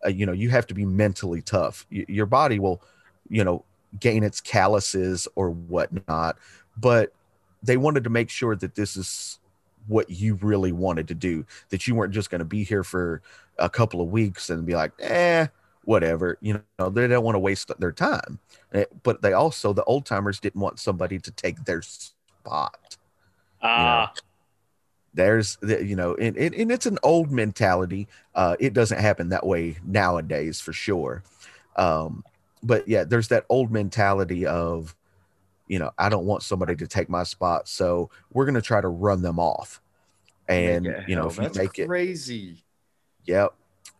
uh, 0.04 0.08
you 0.08 0.26
know, 0.26 0.32
you 0.32 0.50
have 0.50 0.66
to 0.68 0.74
be 0.74 0.84
mentally 0.84 1.42
tough. 1.42 1.86
Y- 1.90 2.06
your 2.08 2.26
body 2.26 2.58
will, 2.58 2.82
you 3.28 3.44
know, 3.44 3.64
gain 3.98 4.22
its 4.22 4.40
calluses 4.40 5.26
or 5.34 5.50
whatnot, 5.50 6.36
but 6.76 7.12
they 7.62 7.76
wanted 7.76 8.04
to 8.04 8.10
make 8.10 8.30
sure 8.30 8.56
that 8.56 8.74
this 8.74 8.96
is 8.96 9.38
what 9.86 10.08
you 10.10 10.36
really 10.36 10.72
wanted 10.72 11.08
to 11.08 11.14
do, 11.14 11.44
that 11.70 11.86
you 11.86 11.94
weren't 11.94 12.12
just 12.12 12.30
going 12.30 12.38
to 12.38 12.44
be 12.44 12.62
here 12.64 12.84
for 12.84 13.22
a 13.58 13.68
couple 13.68 14.00
of 14.00 14.08
weeks 14.08 14.50
and 14.50 14.64
be 14.64 14.74
like, 14.74 14.92
eh, 15.00 15.46
whatever. 15.90 16.38
You 16.40 16.62
know, 16.78 16.88
they 16.88 17.08
don't 17.08 17.24
want 17.24 17.34
to 17.34 17.40
waste 17.40 17.70
their 17.78 17.92
time. 17.92 18.38
Eh, 18.72 18.84
But 19.02 19.22
they 19.22 19.32
also, 19.32 19.72
the 19.72 19.84
old 19.84 20.06
timers 20.06 20.38
didn't 20.38 20.60
want 20.60 20.78
somebody 20.78 21.18
to 21.18 21.30
take 21.32 21.64
their 21.64 21.82
spot 21.82 22.96
Ah, 23.62 24.12
there's 25.12 25.56
the, 25.56 25.84
you 25.84 25.96
know 25.96 26.14
and, 26.14 26.36
and, 26.36 26.54
and 26.54 26.72
it's 26.72 26.86
an 26.86 26.98
old 27.02 27.30
mentality 27.30 28.06
uh 28.34 28.56
it 28.58 28.72
doesn't 28.72 29.00
happen 29.00 29.28
that 29.28 29.44
way 29.44 29.76
nowadays 29.84 30.60
for 30.60 30.72
sure 30.72 31.22
um 31.76 32.24
but 32.62 32.86
yeah 32.88 33.04
there's 33.04 33.28
that 33.28 33.44
old 33.48 33.70
mentality 33.70 34.46
of 34.46 34.94
you 35.66 35.78
know 35.78 35.90
i 35.98 36.08
don't 36.08 36.24
want 36.24 36.42
somebody 36.42 36.74
to 36.76 36.86
take 36.86 37.10
my 37.10 37.24
spot 37.24 37.68
so 37.68 38.08
we're 38.32 38.46
going 38.46 38.54
to 38.54 38.62
try 38.62 38.80
to 38.80 38.88
run 38.88 39.20
them 39.20 39.38
off 39.38 39.82
and 40.48 40.86
you 41.06 41.16
know 41.16 41.28
hell, 41.28 41.30
if 41.30 41.54
you 41.54 41.60
make 41.62 41.78
it 41.78 41.86
crazy. 41.86 42.64
Yep. 43.24 43.54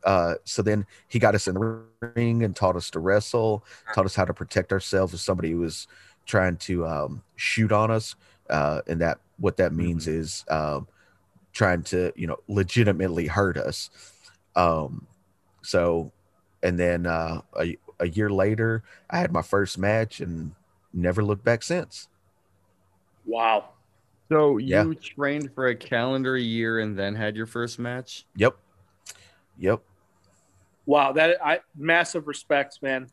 Uh, 0.04 0.34
so 0.44 0.62
then 0.62 0.86
he 1.08 1.18
got 1.18 1.34
us 1.34 1.46
in 1.46 1.54
the 1.54 1.82
ring 2.14 2.42
and 2.42 2.56
taught 2.56 2.76
us 2.76 2.90
to 2.90 2.98
wrestle, 2.98 3.64
taught 3.94 4.06
us 4.06 4.14
how 4.14 4.24
to 4.24 4.32
protect 4.34 4.72
ourselves 4.72 5.12
if 5.12 5.20
somebody 5.20 5.54
was 5.54 5.86
trying 6.26 6.56
to 6.56 6.86
um, 6.86 7.22
shoot 7.36 7.72
on 7.72 7.90
us. 7.90 8.16
Uh, 8.48 8.80
and 8.86 9.00
that 9.00 9.18
what 9.38 9.56
that 9.58 9.72
means 9.72 10.08
is 10.08 10.44
um, 10.48 10.88
trying 11.52 11.82
to, 11.82 12.12
you 12.16 12.26
know, 12.26 12.38
legitimately 12.48 13.26
hurt 13.26 13.56
us. 13.56 13.90
Um, 14.56 15.06
so, 15.62 16.12
and 16.62 16.78
then 16.78 17.06
uh, 17.06 17.42
a, 17.58 17.76
a 18.00 18.08
year 18.08 18.30
later, 18.30 18.82
I 19.10 19.18
had 19.18 19.32
my 19.32 19.42
first 19.42 19.78
match 19.78 20.20
and 20.20 20.52
never 20.92 21.22
looked 21.22 21.44
back 21.44 21.62
since. 21.62 22.08
wow. 23.24 23.70
So 24.30 24.58
you 24.58 24.94
Yeah. 24.94 25.00
trained 25.00 25.52
for 25.54 25.66
a 25.68 25.74
calendar 25.74 26.36
year 26.36 26.78
and 26.80 26.96
then 26.98 27.14
had 27.14 27.36
your 27.36 27.46
first 27.46 27.78
match? 27.78 28.26
Yep. 28.36 28.56
Yep. 29.60 29.82
Wow. 30.86 31.12
That 31.12 31.38
I 31.44 31.60
massive 31.76 32.26
respects, 32.26 32.82
man. 32.82 33.06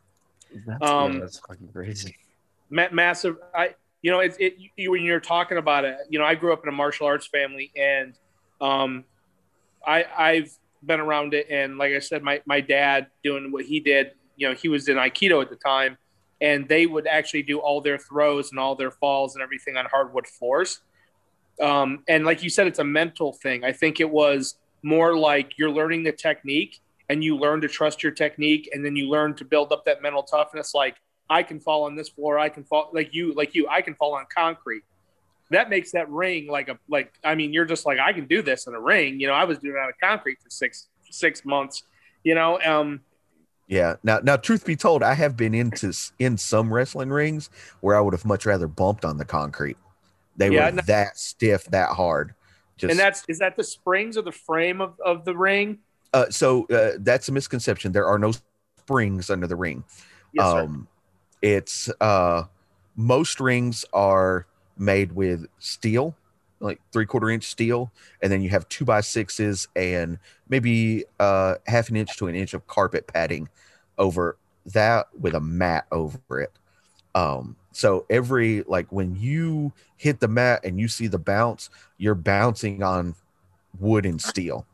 That's, 0.66 0.90
Um, 0.90 1.14
yeah, 1.14 1.20
that's 1.20 1.38
fucking 1.40 1.68
crazy. 1.72 2.16
Ma- 2.70 2.88
massive. 2.90 3.36
I, 3.54 3.74
you 4.02 4.10
know, 4.10 4.20
it's 4.20 4.36
it. 4.38 4.56
You, 4.76 4.90
when 4.90 5.02
you're 5.02 5.20
talking 5.20 5.58
about 5.58 5.84
it, 5.84 5.96
you 6.08 6.18
know, 6.18 6.24
I 6.24 6.34
grew 6.34 6.52
up 6.52 6.62
in 6.64 6.68
a 6.68 6.72
martial 6.72 7.06
arts 7.06 7.26
family, 7.26 7.70
and 7.76 8.14
um, 8.60 9.04
I 9.86 10.04
I've 10.16 10.50
been 10.84 11.00
around 11.00 11.34
it, 11.34 11.48
and 11.50 11.78
like 11.78 11.92
I 11.92 11.98
said, 11.98 12.22
my 12.22 12.40
my 12.46 12.60
dad 12.60 13.08
doing 13.22 13.52
what 13.52 13.64
he 13.64 13.80
did. 13.80 14.12
You 14.36 14.48
know, 14.48 14.54
he 14.54 14.68
was 14.68 14.88
in 14.88 14.96
Aikido 14.96 15.42
at 15.42 15.50
the 15.50 15.56
time, 15.56 15.98
and 16.40 16.68
they 16.68 16.86
would 16.86 17.06
actually 17.06 17.42
do 17.42 17.58
all 17.58 17.80
their 17.80 17.98
throws 17.98 18.50
and 18.50 18.60
all 18.60 18.76
their 18.76 18.92
falls 18.92 19.34
and 19.34 19.42
everything 19.42 19.76
on 19.76 19.84
hardwood 19.86 20.26
floors. 20.26 20.80
Um, 21.60 22.04
and 22.08 22.24
like 22.24 22.42
you 22.44 22.50
said, 22.50 22.68
it's 22.68 22.78
a 22.78 22.84
mental 22.84 23.32
thing. 23.32 23.64
I 23.64 23.72
think 23.72 23.98
it 23.98 24.08
was 24.08 24.54
more 24.82 25.16
like 25.16 25.58
you're 25.58 25.70
learning 25.70 26.04
the 26.04 26.12
technique 26.12 26.80
and 27.08 27.24
you 27.24 27.36
learn 27.36 27.60
to 27.62 27.68
trust 27.68 28.02
your 28.02 28.12
technique 28.12 28.68
and 28.72 28.84
then 28.84 28.94
you 28.96 29.08
learn 29.08 29.34
to 29.34 29.44
build 29.44 29.72
up 29.72 29.84
that 29.86 30.02
mental 30.02 30.22
toughness. 30.22 30.74
Like 30.74 30.96
I 31.30 31.42
can 31.42 31.60
fall 31.60 31.84
on 31.84 31.96
this 31.96 32.08
floor. 32.08 32.38
I 32.38 32.48
can 32.48 32.64
fall 32.64 32.90
like 32.92 33.14
you, 33.14 33.34
like 33.34 33.54
you, 33.54 33.66
I 33.68 33.82
can 33.82 33.94
fall 33.94 34.14
on 34.14 34.24
concrete. 34.34 34.82
That 35.50 35.70
makes 35.70 35.92
that 35.92 36.10
ring 36.10 36.46
like 36.46 36.68
a, 36.68 36.78
like, 36.88 37.12
I 37.24 37.34
mean, 37.34 37.52
you're 37.54 37.64
just 37.64 37.86
like, 37.86 37.98
I 37.98 38.12
can 38.12 38.26
do 38.26 38.42
this 38.42 38.66
in 38.66 38.74
a 38.74 38.80
ring. 38.80 39.18
You 39.18 39.28
know, 39.28 39.32
I 39.32 39.44
was 39.44 39.58
doing 39.58 39.74
it 39.76 39.78
on 39.78 39.88
a 39.88 40.06
concrete 40.06 40.38
for 40.42 40.50
six, 40.50 40.88
six 41.10 41.44
months, 41.44 41.82
you 42.22 42.34
know? 42.34 42.60
Um, 42.60 43.00
Yeah. 43.66 43.96
Now, 44.02 44.18
now, 44.22 44.36
truth 44.36 44.66
be 44.66 44.76
told, 44.76 45.02
I 45.02 45.14
have 45.14 45.36
been 45.36 45.54
into 45.54 45.92
in 46.18 46.36
some 46.36 46.72
wrestling 46.72 47.08
rings 47.08 47.48
where 47.80 47.96
I 47.96 48.00
would 48.00 48.12
have 48.12 48.26
much 48.26 48.44
rather 48.44 48.68
bumped 48.68 49.06
on 49.06 49.16
the 49.16 49.24
concrete. 49.24 49.78
They 50.36 50.50
Yeah, 50.50 50.66
were 50.66 50.76
no- 50.76 50.82
that 50.82 51.16
stiff, 51.16 51.64
that 51.66 51.90
hard. 51.90 52.34
Just 52.78 52.90
and 52.90 52.98
that's, 52.98 53.24
is 53.28 53.40
that 53.40 53.56
the 53.56 53.64
springs 53.64 54.16
or 54.16 54.22
the 54.22 54.32
frame 54.32 54.80
of, 54.80 54.98
of 55.04 55.24
the 55.24 55.36
ring? 55.36 55.80
uh, 56.12 56.30
so 56.30 56.66
uh, 56.66 56.92
that's 57.00 57.28
a 57.28 57.32
misconception. 57.32 57.92
There 57.92 58.06
are 58.06 58.18
no 58.18 58.32
springs 58.78 59.30
under 59.30 59.46
the 59.46 59.56
ring. 59.56 59.84
Yes, 60.32 60.50
sir. 60.50 60.62
um, 60.62 60.88
it's 61.42 61.90
uh, 62.00 62.44
most 62.96 63.40
rings 63.40 63.84
are 63.92 64.46
made 64.76 65.12
with 65.12 65.46
steel, 65.58 66.16
like 66.60 66.80
three 66.92 67.06
quarter 67.06 67.30
inch 67.30 67.44
steel, 67.44 67.92
and 68.22 68.32
then 68.32 68.42
you 68.42 68.50
have 68.50 68.68
two 68.68 68.84
by 68.84 69.00
sixes 69.00 69.68
and 69.76 70.18
maybe 70.48 71.04
uh, 71.20 71.56
half 71.66 71.88
an 71.90 71.96
inch 71.96 72.16
to 72.16 72.26
an 72.26 72.34
inch 72.34 72.54
of 72.54 72.66
carpet 72.66 73.06
padding 73.06 73.48
over 73.98 74.36
that 74.66 75.08
with 75.18 75.34
a 75.34 75.40
mat 75.40 75.86
over 75.92 76.40
it. 76.40 76.52
Um, 77.14 77.56
so 77.78 78.04
every 78.10 78.64
like 78.64 78.90
when 78.90 79.14
you 79.14 79.72
hit 79.98 80.18
the 80.18 80.26
mat 80.26 80.64
and 80.64 80.80
you 80.80 80.88
see 80.88 81.06
the 81.06 81.16
bounce, 81.16 81.70
you're 81.96 82.16
bouncing 82.16 82.82
on 82.82 83.14
wood 83.78 84.04
and 84.04 84.20
steel. 84.20 84.66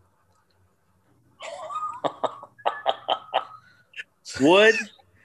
Wood 4.40 4.74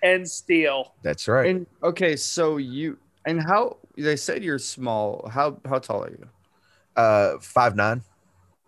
and 0.04 0.30
steel. 0.30 0.94
That's 1.04 1.26
right. 1.30 1.50
And 1.50 1.66
okay, 1.82 2.18
so 2.18 2.58
you 2.58 2.98
and 3.26 3.42
how 3.42 3.78
they 3.98 4.18
said 4.18 4.44
you're 4.44 4.60
small. 4.60 5.30
How 5.32 5.58
how 5.66 5.80
tall 5.80 6.04
are 6.04 6.10
you? 6.10 6.28
Uh, 6.98 7.38
five 7.40 7.78
nine. 7.78 8.02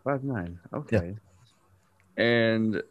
Five 0.06 0.24
nine. 0.24 0.58
Okay. 0.74 1.18
And 2.16 2.82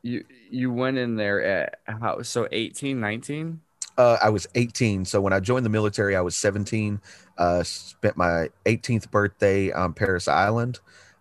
you 0.00 0.24
you 0.50 0.72
went 0.72 0.96
in 0.96 1.16
there 1.16 1.44
at 1.44 1.80
how 1.84 2.22
so 2.22 2.48
18, 2.50 2.98
19? 2.98 3.60
Uh, 3.98 4.18
I 4.22 4.30
was 4.30 4.46
18. 4.54 5.04
So 5.04 5.20
when 5.20 5.32
I 5.32 5.40
joined 5.40 5.64
the 5.64 5.70
military, 5.70 6.16
I 6.16 6.20
was 6.20 6.36
17. 6.36 7.00
Uh, 7.38 7.62
spent 7.62 8.16
my 8.16 8.48
18th 8.66 9.10
birthday 9.10 9.72
on 9.72 9.92
Parris 9.92 10.28
Island, 10.28 10.80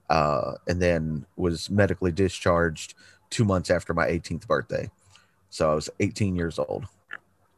uh, 0.10 0.54
and 0.68 0.82
then 0.82 1.26
was 1.36 1.70
medically 1.70 2.12
discharged 2.12 2.94
two 3.30 3.46
months 3.46 3.70
after 3.70 3.94
my 3.94 4.08
18th 4.08 4.48
birthday. 4.48 4.90
So 5.50 5.72
I 5.72 5.76
was 5.76 5.90
18 6.00 6.36
years 6.36 6.60
old. 6.60 6.86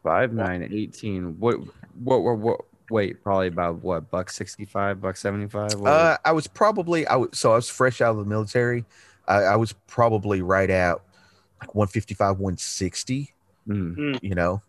Five 0.03 0.33
nine, 0.33 0.63
18. 0.63 1.39
What 1.39 1.55
what 2.03 2.23
what 2.23 2.37
what 2.39 2.61
wait, 2.89 3.23
probably 3.23 3.47
about 3.47 3.81
what, 3.81 4.09
buck 4.11 4.29
65, 4.29 5.01
buck 5.01 5.17
75? 5.17 5.85
Uh, 5.85 6.17
I 6.23 6.31
was 6.31 6.47
probably 6.47 7.07
I 7.07 7.15
was 7.15 7.29
so 7.33 7.53
I 7.53 7.55
was 7.55 7.69
fresh 7.69 8.01
out 8.01 8.11
of 8.11 8.17
the 8.17 8.25
military. 8.25 8.85
I, 9.27 9.43
I 9.43 9.55
was 9.55 9.73
probably 9.87 10.41
right 10.41 10.69
at 10.69 10.99
like 11.61 11.73
155, 11.73 12.39
160. 12.39 13.33
Mm. 13.67 14.19
You 14.21 14.35
know, 14.35 14.61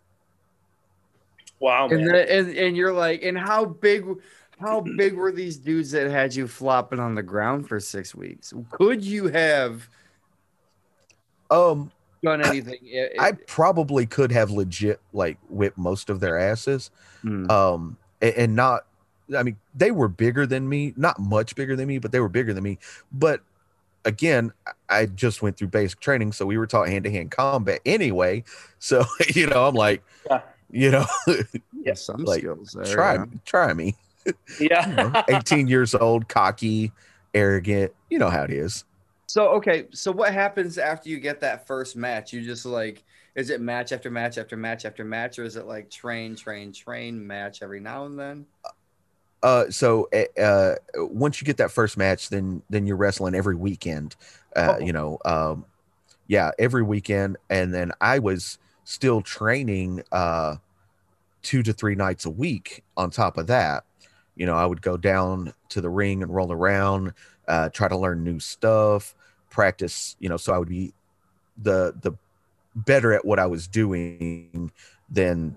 Wow, 1.65 1.87
man. 1.87 1.99
And, 2.01 2.07
then, 2.09 2.27
and 2.29 2.57
and 2.57 2.77
you're 2.77 2.93
like, 2.93 3.23
and 3.23 3.35
how 3.37 3.65
big 3.65 4.05
how 4.59 4.81
big 4.97 5.15
were 5.15 5.31
these 5.31 5.57
dudes 5.57 5.89
that 5.91 6.09
had 6.11 6.35
you 6.35 6.47
flopping 6.47 6.99
on 6.99 7.15
the 7.15 7.23
ground 7.23 7.67
for 7.67 7.79
six 7.79 8.13
weeks? 8.13 8.53
Could 8.69 9.03
you 9.03 9.27
have 9.29 9.89
um, 11.49 11.91
done 12.23 12.41
anything? 12.45 12.77
i- 12.93 13.09
I 13.19 13.27
i- 13.29 13.31
probably 13.47 14.05
could 14.05 14.31
have 14.31 14.51
legit 14.51 14.99
like 15.13 15.37
whipped 15.49 15.77
most 15.77 16.09
of 16.11 16.19
their 16.19 16.37
asses. 16.37 16.91
Mm. 17.23 17.49
um 17.49 17.97
a- 18.21 18.39
and, 18.39 18.55
not 18.55 18.85
i 19.35 19.41
mean 19.41 19.57
they 19.73 19.89
were 19.89 20.07
bigger 20.07 20.45
than 20.45 20.69
me 20.69 20.93
not 20.95 21.17
much 21.19 21.55
bigger 21.55 21.75
than 21.75 21.87
me 21.87 21.97
but 21.97 22.11
they 22.11 22.19
were 22.19 22.29
bigger 22.29 22.53
than 22.53 22.63
me 22.63 22.77
but 23.11 23.41
again 24.05 24.51
I- 24.67 24.99
i 25.01 25.05
just 25.07 25.41
went 25.41 25.57
through 25.57 25.69
basic 25.69 25.99
training 25.99 26.31
so 26.31 26.45
we 26.45 26.59
were 26.59 26.67
taught 26.67 26.87
hand-to-hand 26.87 27.31
combat 27.31 27.79
anyway 27.83 28.43
so 28.77 29.03
you 29.33 29.47
know 29.47 29.67
i'm 29.67 29.73
like 29.73 30.03
Yeah. 30.29 30.41
You 30.71 30.91
know 30.91 31.05
There's 31.73 32.01
some 32.05 32.23
like, 32.23 32.39
skills 32.39 32.73
there. 32.73 32.85
try 32.85 33.15
yeah. 33.15 33.25
me 33.25 33.39
try 33.45 33.73
me 33.73 33.95
yeah. 34.59 34.87
you 34.87 34.95
know, 34.95 35.15
18 35.27 35.67
years 35.67 35.95
old 35.95 36.27
cocky 36.27 36.91
arrogant 37.33 37.93
you 38.09 38.17
know 38.19 38.29
how 38.29 38.43
it 38.43 38.51
is 38.51 38.85
So 39.27 39.49
okay, 39.57 39.87
so 39.91 40.11
what 40.11 40.33
happens 40.33 40.77
after 40.77 41.09
you 41.09 41.19
get 41.19 41.41
that 41.41 41.67
first 41.67 41.95
match? 41.95 42.31
You 42.33 42.43
just 42.43 42.65
like 42.65 43.03
is 43.35 43.49
it 43.49 43.59
match 43.61 43.91
after 43.91 44.09
match 44.09 44.37
after 44.37 44.55
match 44.55 44.85
after 44.85 45.03
match, 45.03 45.39
or 45.39 45.43
is 45.43 45.55
it 45.57 45.65
like 45.65 45.89
train, 45.89 46.35
train, 46.35 46.71
train 46.71 47.25
match 47.25 47.61
every 47.61 47.79
now 47.81 48.05
and 48.05 48.17
then? 48.19 48.45
uh 49.43 49.69
so 49.69 50.07
uh, 50.13 50.41
uh 50.41 50.75
once 50.97 51.41
you 51.41 51.45
get 51.45 51.57
that 51.57 51.71
first 51.71 51.97
match 51.97 52.29
then 52.29 52.61
then 52.69 52.85
you're 52.85 52.95
wrestling 52.97 53.35
every 53.35 53.55
weekend 53.55 54.15
uh 54.55 54.75
Oh. 54.75 54.79
you 54.79 54.93
know 54.93 55.19
um 55.25 55.65
yeah 56.27 56.51
every 56.57 56.83
weekend 56.83 57.37
and 57.49 57.73
then 57.73 57.91
i 58.01 58.19
was 58.19 58.57
still 58.85 59.21
training 59.21 60.01
uh 60.11 60.55
two 61.41 61.61
to 61.61 61.73
three 61.73 61.95
nights 61.95 62.25
a 62.25 62.29
week 62.29 62.83
on 62.95 63.09
top 63.09 63.37
of 63.37 63.47
that. 63.47 63.83
You 64.35 64.45
know 64.45 64.55
i 64.55 64.65
would 64.65 64.81
go 64.81 64.97
down 64.97 65.53
to 65.69 65.81
the 65.81 65.89
ring 65.89 66.21
and 66.23 66.33
roll 66.33 66.51
around 66.51 67.13
uh 67.47 67.69
try 67.69 67.87
to 67.87 67.97
learn 67.97 68.23
new 68.23 68.39
stuff 68.39 69.15
practice 69.49 70.17
you 70.19 70.27
know 70.27 70.35
so 70.35 70.53
i 70.53 70.57
would 70.57 70.67
be 70.67 70.93
the 71.61 71.93
the 72.01 72.11
better 72.75 73.13
at 73.13 73.23
what 73.23 73.39
i 73.39 73.45
was 73.45 73.67
doing 73.67 74.71
than 75.09 75.55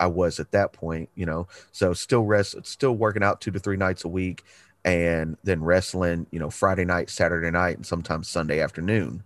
i 0.00 0.06
was 0.06 0.40
at 0.40 0.50
that 0.50 0.72
point 0.72 1.08
you 1.14 1.24
know? 1.24 1.46
So 1.70 1.92
still 1.92 2.24
rest 2.24 2.56
still 2.64 2.96
working 2.96 3.22
out 3.22 3.40
two 3.40 3.52
to 3.52 3.60
three 3.60 3.76
nights 3.76 4.04
a 4.04 4.08
week 4.08 4.42
and 4.84 5.36
then 5.44 5.62
wrestling 5.62 6.26
you 6.32 6.40
know 6.40 6.50
friday 6.50 6.84
night 6.84 7.08
saturday 7.08 7.52
night 7.52 7.76
and 7.76 7.86
sometimes 7.86 8.28
sunday 8.28 8.60
afternoon. 8.60 9.22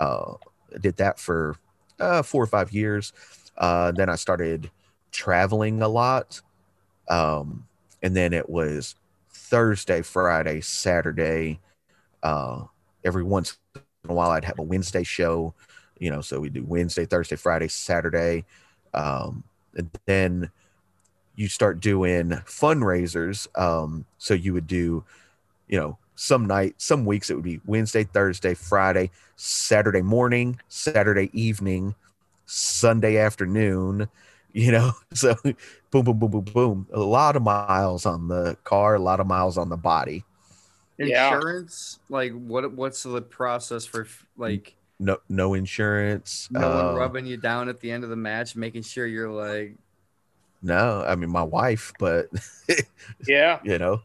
Uh 0.00 0.34
did 0.80 0.96
that 0.98 1.18
for 1.18 1.56
uh 2.00 2.22
four 2.22 2.42
or 2.42 2.46
five 2.46 2.72
years 2.72 3.12
Uh, 3.58 3.92
then 3.92 4.08
I 4.08 4.16
started 4.16 4.70
traveling 5.12 5.82
a 5.82 5.88
lot. 5.88 6.40
Um, 7.08 7.66
and 8.02 8.16
then 8.16 8.32
it 8.32 8.48
was 8.50 8.96
Thursday, 9.32 10.02
Friday, 10.02 10.60
Saturday. 10.60 11.60
Uh, 12.22 12.64
every 13.04 13.22
once 13.24 13.58
in 13.76 14.10
a 14.10 14.14
while, 14.14 14.30
I'd 14.30 14.44
have 14.44 14.58
a 14.58 14.62
Wednesday 14.62 15.02
show, 15.04 15.54
you 15.98 16.10
know, 16.10 16.20
so 16.20 16.40
we 16.40 16.50
do 16.50 16.64
Wednesday, 16.64 17.06
Thursday, 17.06 17.36
Friday, 17.36 17.68
Saturday. 17.68 18.44
Um, 18.94 19.44
and 19.76 19.90
then 20.06 20.50
you 21.36 21.48
start 21.48 21.80
doing 21.80 22.30
fundraisers. 22.46 23.48
Um, 23.58 24.04
so 24.18 24.34
you 24.34 24.52
would 24.52 24.66
do, 24.66 25.04
you 25.68 25.78
know, 25.80 25.98
some 26.14 26.46
night, 26.46 26.74
some 26.78 27.04
weeks 27.04 27.30
it 27.30 27.34
would 27.34 27.44
be 27.44 27.60
Wednesday, 27.66 28.04
Thursday, 28.04 28.54
Friday, 28.54 29.10
Saturday 29.36 30.02
morning, 30.02 30.60
Saturday 30.68 31.30
evening, 31.32 31.94
Sunday 32.46 33.16
afternoon, 33.18 34.08
you 34.52 34.72
know. 34.72 34.92
So 35.14 35.34
boom, 35.44 36.04
boom, 36.04 36.18
boom, 36.18 36.30
boom, 36.30 36.44
boom. 36.44 36.86
A 36.92 37.00
lot 37.00 37.36
of 37.36 37.42
miles 37.42 38.06
on 38.06 38.28
the 38.28 38.56
car, 38.64 38.94
a 38.96 38.98
lot 38.98 39.20
of 39.20 39.26
miles 39.26 39.58
on 39.58 39.68
the 39.68 39.76
body. 39.76 40.24
Yeah. 40.98 41.28
Insurance, 41.30 41.98
like 42.08 42.32
what? 42.32 42.70
What's 42.72 43.02
the 43.02 43.22
process 43.22 43.84
for 43.86 44.06
like 44.36 44.76
No, 44.98 45.18
no 45.28 45.54
insurance. 45.54 46.48
no 46.50 46.70
one 46.70 46.86
uh, 46.86 46.92
rubbing 46.92 47.26
you 47.26 47.36
down 47.36 47.68
at 47.68 47.80
the 47.80 47.90
end 47.90 48.04
of 48.04 48.10
the 48.10 48.16
match, 48.16 48.54
making 48.56 48.82
sure 48.82 49.06
you're 49.06 49.30
like 49.30 49.76
no, 50.62 51.04
I 51.06 51.16
mean 51.16 51.30
my 51.30 51.42
wife, 51.42 51.92
but 51.98 52.28
Yeah. 53.26 53.60
you 53.62 53.78
know, 53.78 54.02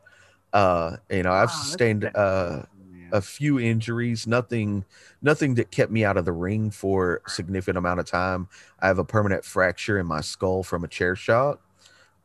uh, 0.58 0.98
you 1.12 1.24
know, 1.24 1.32
I've 1.34 1.52
Wow, 1.52 1.54
sustained 1.54 2.10
uh 2.16 2.64
a 3.12 3.22
few 3.22 3.60
injuries, 3.60 4.28
nothing 4.28 4.86
nothing 5.22 5.56
that 5.56 5.72
kept 5.72 5.92
me 5.92 6.04
out 6.06 6.18
of 6.18 6.26
the 6.26 6.34
ring 6.34 6.72
for 6.72 7.22
a 7.26 7.30
significant 7.30 7.78
amount 7.78 8.00
of 8.00 8.06
time. 8.06 8.50
I 8.80 8.88
have 8.88 9.00
a 9.00 9.06
permanent 9.06 9.46
fracture 9.46 10.00
in 10.00 10.08
my 10.08 10.22
skull 10.22 10.64
from 10.64 10.84
a 10.84 10.88
chair 10.90 11.16
shot. 11.16 11.60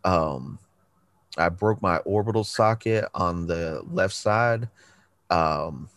Um 0.05 0.59
I 1.39 1.49
broke 1.49 1.83
my 1.83 1.99
orbital 1.99 2.45
socket 2.45 3.07
on 3.15 3.47
the 3.47 3.83
left 3.91 4.15
side. 4.15 4.69
Um 5.31 5.89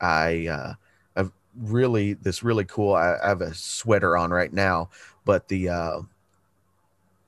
I 0.00 0.48
uh 0.48 0.74
I've 1.16 1.32
really 1.56 2.14
this 2.14 2.42
really 2.42 2.64
cool 2.64 2.94
I, 2.94 3.16
I 3.22 3.28
have 3.28 3.42
a 3.42 3.54
sweater 3.54 4.16
on 4.16 4.30
right 4.30 4.52
now, 4.52 4.90
but 5.24 5.48
the 5.48 5.68
uh 5.70 6.00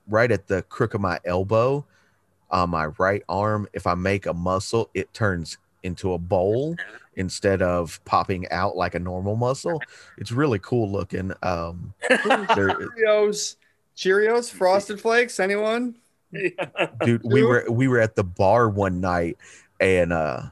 right 0.08 0.30
at 0.30 0.46
the 0.46 0.62
crook 0.62 0.94
of 0.94 1.00
my 1.00 1.18
elbow 1.24 1.84
on 2.50 2.70
my 2.70 2.86
right 2.98 3.22
arm, 3.28 3.68
if 3.72 3.86
I 3.86 3.94
make 3.94 4.26
a 4.26 4.34
muscle, 4.34 4.90
it 4.94 5.12
turns 5.12 5.58
into 5.82 6.14
a 6.14 6.18
bowl 6.18 6.76
instead 7.16 7.62
of 7.62 8.00
popping 8.04 8.48
out 8.50 8.76
like 8.76 8.94
a 8.94 8.98
normal 8.98 9.36
muscle. 9.36 9.80
It's 10.18 10.32
really 10.32 10.58
cool 10.58 10.90
looking. 10.90 11.32
Um, 11.42 11.94
Cheerios, 12.10 13.56
Cheerios, 13.96 14.50
Frosted 14.50 15.00
Flakes. 15.00 15.38
Anyone? 15.38 15.96
dude, 17.04 17.22
we 17.24 17.44
were 17.44 17.64
we 17.70 17.86
were 17.86 18.00
at 18.00 18.16
the 18.16 18.24
bar 18.24 18.68
one 18.68 19.00
night, 19.00 19.38
and 19.80 20.12
uh, 20.12 20.42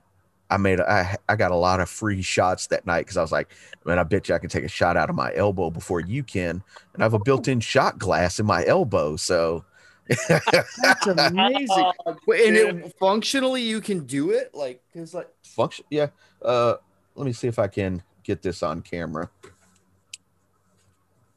I 0.48 0.56
made 0.56 0.80
I 0.80 1.16
I 1.28 1.36
got 1.36 1.50
a 1.50 1.56
lot 1.56 1.80
of 1.80 1.88
free 1.88 2.22
shots 2.22 2.68
that 2.68 2.86
night 2.86 3.00
because 3.00 3.16
I 3.16 3.22
was 3.22 3.32
like, 3.32 3.48
man, 3.84 3.98
I 3.98 4.04
bet 4.04 4.28
you 4.28 4.34
I 4.34 4.38
can 4.38 4.48
take 4.48 4.64
a 4.64 4.68
shot 4.68 4.96
out 4.96 5.10
of 5.10 5.16
my 5.16 5.34
elbow 5.34 5.70
before 5.70 6.00
you 6.00 6.22
can, 6.22 6.62
and 6.94 7.02
I 7.02 7.04
have 7.04 7.14
a 7.14 7.18
built-in 7.18 7.60
shot 7.60 7.98
glass 7.98 8.38
in 8.38 8.46
my 8.46 8.64
elbow, 8.66 9.16
so. 9.16 9.64
That's 10.08 11.06
amazing. 11.06 11.68
Oh, 12.06 12.16
and 12.32 12.56
it, 12.56 12.94
functionally, 12.98 13.62
you 13.62 13.80
can 13.80 14.04
do 14.06 14.30
it. 14.30 14.54
Like, 14.54 14.82
cause 14.94 15.14
like 15.14 15.28
function 15.44 15.84
yeah 15.90 16.08
uh 16.42 16.74
let 17.14 17.26
me 17.26 17.32
see 17.32 17.46
if 17.46 17.58
i 17.58 17.66
can 17.68 18.02
get 18.24 18.40
this 18.42 18.62
on 18.62 18.80
camera 18.82 19.28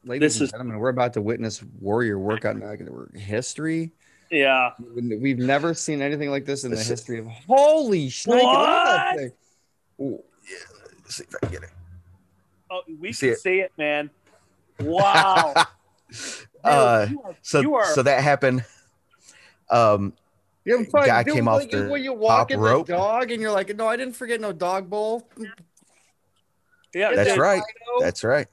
Ladies 0.04 0.34
This 0.34 0.36
and 0.38 0.44
is- 0.46 0.52
gentlemen, 0.52 0.78
we're 0.80 0.90
about 0.90 1.14
to 1.14 1.22
witness 1.22 1.64
warrior 1.82 2.20
workout 2.20 2.58
night 2.58 2.80
history. 3.16 3.92
yeah. 4.30 4.72
We've 4.96 5.38
never 5.40 5.74
seen 5.74 6.02
anything 6.02 6.30
like 6.30 6.46
this 6.46 6.64
in 6.64 6.70
the 6.72 6.76
This 6.78 6.86
is- 6.86 6.90
history 6.92 7.20
of. 7.20 7.28
Holy 7.28 8.08
shnikes! 8.08 8.28
Look 8.28 8.44
at 8.44 8.46
What? 9.14 9.18
thing. 9.18 9.32
Ooh, 10.02 10.24
Let's 11.04 11.16
see 11.16 11.24
if 11.24 11.36
i 11.36 11.40
can 11.40 11.52
get 11.52 11.64
it 11.64 11.70
Oh, 12.70 12.82
we 13.00 13.08
You 13.10 13.14
see 13.14 13.28
can 13.28 13.34
it? 13.34 13.40
see 13.40 13.60
it, 13.62 13.72
man. 13.78 14.10
Wow. 14.80 15.54
uh 16.66 17.08
you 17.10 17.22
are- 17.24 17.36
so 17.42 17.60
you 17.62 17.76
are 17.76 17.86
so 17.86 18.04
that 18.04 18.24
happened 18.24 18.64
um 19.70 20.14
You 20.64 20.78
have 20.78 20.88
fun. 20.90 21.06
Guy 21.06 21.24
Dude, 21.24 21.34
came 21.36 21.48
off 21.48 21.62
like, 21.62 21.72
the 21.72 21.88
when 21.88 22.04
you 22.04 22.14
walk 22.14 22.50
top 22.50 22.52
in 22.52 22.60
rope. 22.60 22.88
the 22.88 22.94
dog 22.94 23.32
and 23.32 23.42
you're 23.42 23.52
like, 23.52 23.76
no, 23.76 23.88
I 23.88 23.96
didn't 23.98 24.16
forget 24.16 24.42
no 24.42 24.52
dog 24.52 24.90
bowl. 24.90 25.28
yeah, 26.94 27.14
that's 27.16 27.30
dude. 27.32 27.40
right 27.40 27.62
that's 28.00 28.24
right 28.24 28.48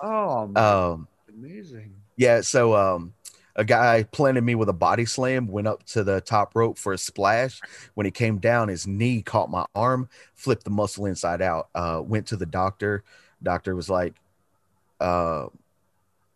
Oh, 0.00 0.46
man, 0.46 0.64
um 0.64 1.08
amazing. 1.28 1.94
yeah 2.16 2.40
so 2.40 2.76
um 2.76 3.14
a 3.56 3.64
guy 3.64 4.04
planted 4.04 4.42
me 4.44 4.54
with 4.54 4.68
a 4.68 4.72
body 4.72 5.04
slam 5.04 5.48
went 5.48 5.66
up 5.66 5.82
to 5.86 6.04
the 6.04 6.20
top 6.20 6.54
rope 6.54 6.78
for 6.78 6.92
a 6.92 6.98
splash 6.98 7.60
when 7.94 8.04
he 8.04 8.12
came 8.12 8.38
down 8.38 8.68
his 8.68 8.86
knee 8.86 9.20
caught 9.22 9.50
my 9.50 9.66
arm 9.74 10.08
flipped 10.34 10.62
the 10.62 10.70
muscle 10.70 11.06
inside 11.06 11.42
out 11.42 11.68
uh 11.74 12.00
went 12.04 12.26
to 12.28 12.36
the 12.36 12.46
doctor 12.46 13.02
doctor 13.42 13.74
was 13.74 13.90
like 13.90 14.14
uh 15.00 15.46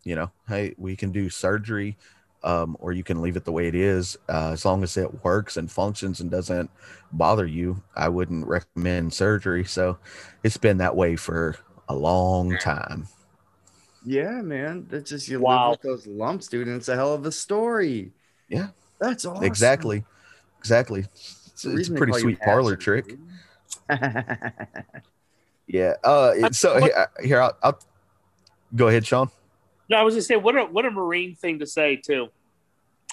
you 0.03 0.15
know 0.15 0.31
hey 0.47 0.73
we 0.77 0.95
can 0.95 1.11
do 1.11 1.29
surgery 1.29 1.97
um, 2.43 2.75
or 2.79 2.91
you 2.91 3.03
can 3.03 3.21
leave 3.21 3.37
it 3.37 3.45
the 3.45 3.51
way 3.53 3.67
it 3.67 3.75
is 3.75 4.17
uh, 4.29 4.51
as 4.51 4.65
long 4.65 4.83
as 4.83 4.97
it 4.97 5.23
works 5.23 5.55
and 5.57 5.71
functions 5.71 6.19
and 6.19 6.29
doesn't 6.31 6.69
bother 7.11 7.45
you 7.45 7.81
i 7.95 8.07
wouldn't 8.09 8.45
recommend 8.47 9.13
surgery 9.13 9.63
so 9.63 9.97
it's 10.43 10.57
been 10.57 10.77
that 10.77 10.95
way 10.95 11.15
for 11.15 11.55
a 11.89 11.95
long 11.95 12.57
time 12.57 13.07
Yeah, 14.05 14.41
man. 14.41 14.85
That's 14.89 15.09
just 15.09 15.27
you 15.29 15.39
Wow. 15.39 15.69
live 15.69 15.79
with 15.79 15.81
those 15.81 16.07
lumps, 16.07 16.47
dude, 16.47 16.67
and 16.67 16.77
it's 16.77 16.89
a 16.89 16.95
hell 16.95 17.13
of 17.13 17.25
a 17.25 17.31
story. 17.31 18.13
Yeah. 18.49 18.67
That's 18.99 19.25
awesome. 19.25 19.43
exactly 19.45 20.05
exactly 20.59 21.01
it's, 21.01 21.65
it's 21.65 21.89
a 21.89 21.93
pretty 21.93 22.13
sweet 22.13 22.39
parlor 22.39 22.71
Hazard, 22.71 22.79
trick 22.79 23.17
yeah 25.67 25.93
uh 26.03 26.51
so 26.51 26.79
here, 26.81 27.07
here 27.23 27.41
I'll, 27.41 27.57
I'll 27.63 27.79
go 28.75 28.87
ahead 28.89 29.05
sean 29.05 29.29
No, 29.89 29.97
I 29.97 30.03
was 30.03 30.13
gonna 30.15 30.21
say 30.23 30.35
what 30.35 30.55
a 30.55 30.63
what 30.63 30.85
a 30.85 30.91
marine 30.91 31.35
thing 31.35 31.59
to 31.59 31.65
say 31.67 31.95
too. 31.97 32.29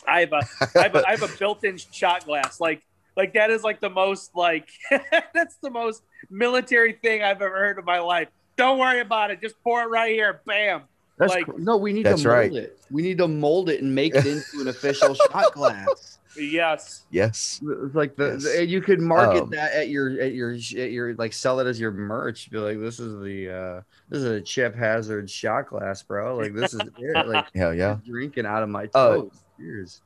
I 0.07 0.21
have 0.21 0.33
a 0.33 0.43
I 0.79 0.83
have 0.83 0.95
a, 0.95 1.09
I 1.09 1.11
have 1.13 1.23
a 1.23 1.29
built-in 1.39 1.77
shot 1.79 2.25
glass. 2.25 2.61
Like 2.61 2.83
like 3.17 3.35
that 3.35 3.51
is 3.51 3.63
like 3.63 3.81
the 3.81 3.91
most 3.91 4.35
like 4.35 4.69
that's 5.35 5.57
the 5.57 5.71
most 5.71 6.03
military 6.31 6.93
thing 6.95 7.23
I've 7.23 7.43
ever 7.43 7.57
heard 7.57 7.79
in 7.79 7.85
my 7.85 7.99
life. 7.99 8.29
Don't 8.57 8.79
worry 8.79 9.01
about 9.01 9.31
it. 9.31 9.41
Just 9.41 9.61
pour 9.63 9.83
it 9.83 9.87
right 9.87 10.13
here. 10.13 10.41
Bam. 10.47 10.83
That's 11.19 11.35
Like- 11.35 11.45
cr- 11.47 11.59
no, 11.59 11.77
we 11.77 11.93
need 11.93 12.07
That's 12.07 12.23
to 12.23 12.29
mold 12.29 12.39
right. 12.39 12.53
it. 12.55 12.79
We 12.91 13.03
need 13.03 13.19
to 13.19 13.29
mold 13.29 13.69
it 13.69 13.83
and 13.83 13.95
make 13.95 14.15
it 14.15 14.25
into 14.27 14.61
an 14.61 14.69
official 14.69 15.15
shot 15.33 15.53
glass. 15.53 16.10
Yes. 16.37 17.07
yes 17.11 17.61
It's 17.85 17.95
like 17.95 18.15
the, 18.17 18.33
Yes. 18.33 18.43
the- 18.45 18.67
you 18.67 18.81
could 18.81 19.01
market 19.01 19.43
Um, 19.45 19.51
that 19.51 19.73
at 19.73 19.89
your 19.89 20.11
at 20.21 20.33
your 20.33 20.53
at 20.53 20.91
your 20.93 21.15
like 21.15 21.33
sell 21.33 21.59
it 21.61 21.67
as 21.67 21.81
your 21.81 21.91
merch. 21.91 22.51
Be 22.51 22.59
like, 22.59 22.79
this 22.79 23.01
is 23.01 23.21
the 23.23 23.51
uh 23.51 23.81
this 24.09 24.19
is 24.19 24.25
a 24.25 24.41
Chip 24.41 24.75
Hazard 24.77 25.29
shot 25.31 25.69
glass, 25.69 26.03
bro. 26.03 26.37
Like 26.37 26.55
this 26.55 26.75
is 26.75 26.81
it. 26.99 27.27
Like 27.27 27.47
hell 27.55 27.75
yeah 27.75 27.99
drinking 28.07 28.47
out 28.47 28.63
of 28.63 28.69
my 28.69 28.85
Uh, 28.95 29.15
toes. 29.17 29.33
Cheers. 29.59 30.03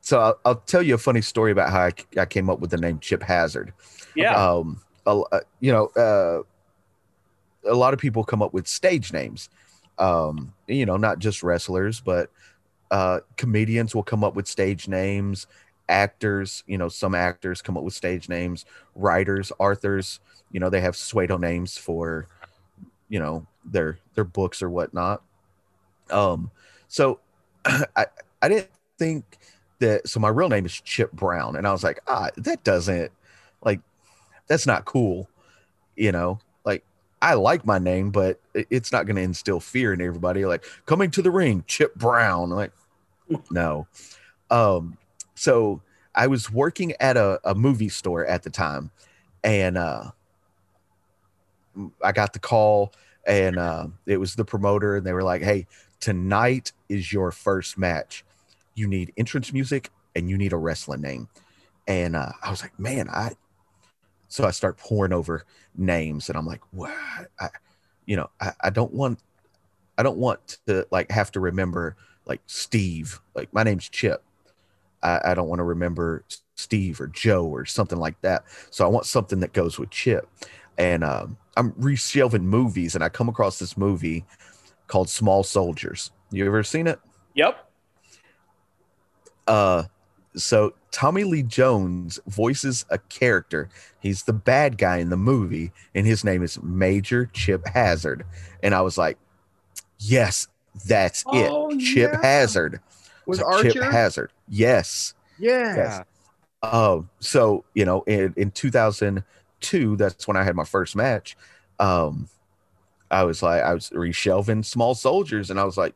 so 0.00 0.20
I'll, 0.20 0.38
I'll 0.44 0.56
tell 0.56 0.82
you 0.82 0.94
a 0.94 0.98
funny 0.98 1.20
story 1.20 1.52
about 1.52 1.70
how 1.70 1.80
I, 1.82 1.92
I 2.18 2.24
came 2.24 2.48
up 2.48 2.60
with 2.60 2.70
the 2.70 2.78
name 2.78 2.98
chip 3.00 3.22
hazard 3.22 3.72
Yeah. 4.14 4.34
um 4.34 4.80
a, 5.06 5.20
uh, 5.32 5.40
you 5.60 5.70
know 5.72 5.86
uh 5.96 6.42
a 7.70 7.74
lot 7.74 7.92
of 7.92 8.00
people 8.00 8.24
come 8.24 8.40
up 8.42 8.52
with 8.54 8.66
stage 8.66 9.12
names 9.12 9.50
um 9.98 10.52
you 10.66 10.86
know 10.86 10.96
not 10.96 11.18
just 11.18 11.42
wrestlers 11.42 12.00
but 12.00 12.30
uh 12.90 13.20
comedians 13.36 13.94
will 13.94 14.02
come 14.02 14.24
up 14.24 14.34
with 14.34 14.46
stage 14.46 14.88
names. 14.88 15.46
Actors 15.88 16.64
you 16.66 16.78
know 16.78 16.88
some 16.88 17.14
actors 17.14 17.62
come 17.62 17.76
up 17.76 17.82
with 17.84 17.94
stage 17.94 18.28
names. 18.28 18.64
Writers 18.94 19.52
authors 19.58 20.20
you 20.52 20.60
know 20.60 20.70
they 20.70 20.80
have 20.80 20.96
pseudo 20.96 21.36
names 21.38 21.76
for 21.78 22.26
you 23.08 23.18
know 23.18 23.46
their 23.64 23.98
their 24.14 24.24
books 24.24 24.62
or 24.62 24.70
whatnot. 24.70 25.22
Um 26.10 26.50
so 26.88 27.20
i 27.96 28.06
i 28.42 28.48
didn't 28.48 28.68
think 28.98 29.24
that 29.78 30.08
so 30.08 30.18
my 30.20 30.28
real 30.28 30.48
name 30.48 30.66
is 30.66 30.80
chip 30.80 31.12
brown 31.12 31.56
and 31.56 31.66
i 31.66 31.72
was 31.72 31.84
like 31.84 32.00
ah 32.08 32.28
that 32.36 32.62
doesn't 32.64 33.12
like 33.62 33.80
that's 34.48 34.66
not 34.66 34.84
cool 34.84 35.28
you 35.96 36.10
know 36.10 36.38
i 37.22 37.34
like 37.34 37.64
my 37.66 37.78
name 37.78 38.10
but 38.10 38.40
it's 38.54 38.92
not 38.92 39.06
going 39.06 39.16
to 39.16 39.22
instill 39.22 39.60
fear 39.60 39.92
in 39.92 40.00
everybody. 40.00 40.44
Like 40.44 40.64
coming 40.86 41.10
to 41.12 41.22
the 41.22 41.30
ring 41.30 41.64
chip 41.66 41.94
brown. 41.94 42.50
Like 42.50 42.72
no. 43.50 43.86
Um 44.50 44.96
so 45.34 45.82
i 46.14 46.26
was 46.26 46.50
working 46.50 46.94
at 47.00 47.16
a, 47.16 47.38
a 47.44 47.54
movie 47.54 47.88
store 47.88 48.26
at 48.26 48.42
the 48.42 48.50
time 48.50 48.90
and 49.44 49.78
uh 49.78 50.10
i 52.02 52.10
got 52.12 52.32
the 52.32 52.38
call 52.38 52.92
and 53.26 53.58
uh 53.58 53.86
it 54.06 54.16
was 54.16 54.34
the 54.34 54.44
promoter 54.44 54.96
and 54.96 55.06
they 55.06 55.12
were 55.12 55.22
like 55.22 55.42
hey 55.42 55.66
tonight 56.00 56.72
is 56.88 57.12
your 57.12 57.30
first 57.30 57.76
match. 57.76 58.24
You 58.74 58.86
need 58.86 59.12
entrance 59.16 59.52
music 59.52 59.90
and 60.14 60.30
you 60.30 60.38
need 60.38 60.52
a 60.52 60.56
wrestling 60.56 61.00
name. 61.00 61.28
And 61.86 62.16
uh, 62.16 62.32
i 62.42 62.50
was 62.50 62.62
like 62.62 62.78
man 62.78 63.08
i 63.08 63.32
so 64.28 64.44
i 64.44 64.50
start 64.50 64.76
pouring 64.76 65.12
over 65.12 65.44
names 65.76 66.28
and 66.28 66.38
i'm 66.38 66.46
like 66.46 66.62
what 66.70 66.92
I, 67.40 67.48
you 68.06 68.16
know 68.16 68.30
I, 68.40 68.52
I 68.62 68.70
don't 68.70 68.92
want 68.92 69.18
i 69.96 70.02
don't 70.02 70.18
want 70.18 70.58
to 70.66 70.86
like 70.90 71.10
have 71.10 71.32
to 71.32 71.40
remember 71.40 71.96
like 72.28 72.42
Steve. 72.46 73.20
Like 73.34 73.52
my 73.52 73.64
name's 73.64 73.88
Chip. 73.88 74.22
I, 75.02 75.20
I 75.24 75.34
don't 75.34 75.48
want 75.48 75.58
to 75.60 75.64
remember 75.64 76.24
Steve 76.54 77.00
or 77.00 77.08
Joe 77.08 77.46
or 77.46 77.64
something 77.64 77.98
like 77.98 78.20
that. 78.20 78.44
So 78.70 78.84
I 78.84 78.88
want 78.88 79.06
something 79.06 79.40
that 79.40 79.52
goes 79.52 79.78
with 79.78 79.90
Chip. 79.90 80.28
And 80.76 81.02
um, 81.02 81.36
I'm 81.56 81.72
reshelving 81.72 82.42
movies, 82.42 82.94
and 82.94 83.02
I 83.02 83.08
come 83.08 83.28
across 83.28 83.58
this 83.58 83.76
movie 83.76 84.24
called 84.86 85.08
Small 85.08 85.42
Soldiers. 85.42 86.12
You 86.30 86.46
ever 86.46 86.62
seen 86.62 86.86
it? 86.86 87.00
Yep. 87.34 87.68
Uh, 89.48 89.84
so 90.38 90.74
Tommy 90.90 91.24
Lee 91.24 91.42
Jones 91.42 92.20
voices 92.26 92.86
a 92.90 92.98
character. 92.98 93.68
He's 94.00 94.24
the 94.24 94.32
bad 94.32 94.78
guy 94.78 94.98
in 94.98 95.10
the 95.10 95.16
movie, 95.16 95.72
and 95.94 96.06
his 96.06 96.24
name 96.24 96.42
is 96.42 96.62
Major 96.62 97.26
Chip 97.26 97.66
Hazard. 97.68 98.24
And 98.62 98.74
I 98.74 98.80
was 98.82 98.98
like, 98.98 99.18
yes, 99.98 100.48
that's 100.86 101.24
Oh, 101.26 101.70
it. 101.70 101.80
Chip 101.80 102.12
yeah. 102.12 102.20
Hazard. 102.22 102.80
Was 103.26 103.38
So 103.40 103.62
Chip 103.62 103.76
Hazard. 103.78 104.32
Yes. 104.48 105.14
yeah. 105.38 105.76
Yes. 105.76 106.02
Um, 106.62 107.10
so 107.20 107.64
you 107.74 107.84
know, 107.84 108.02
in, 108.02 108.34
in 108.36 108.50
2002, 108.50 109.96
that's 109.96 110.26
when 110.28 110.36
I 110.36 110.44
had 110.44 110.56
my 110.56 110.64
first 110.64 110.96
match. 110.96 111.36
Um, 111.78 112.28
I 113.10 113.24
was 113.24 113.42
like, 113.42 113.62
I 113.62 113.74
was 113.74 113.90
reshelving 113.90 114.64
small 114.64 114.94
soldiers, 114.94 115.50
and 115.50 115.60
I 115.60 115.64
was 115.64 115.76
like, 115.78 115.94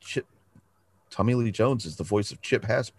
Chip, 0.00 0.26
Tommy 1.10 1.34
Lee 1.34 1.50
Jones 1.52 1.86
is 1.86 1.96
the 1.96 2.04
voice 2.04 2.32
of 2.32 2.42
Chip 2.42 2.64
Hazard. 2.64 2.94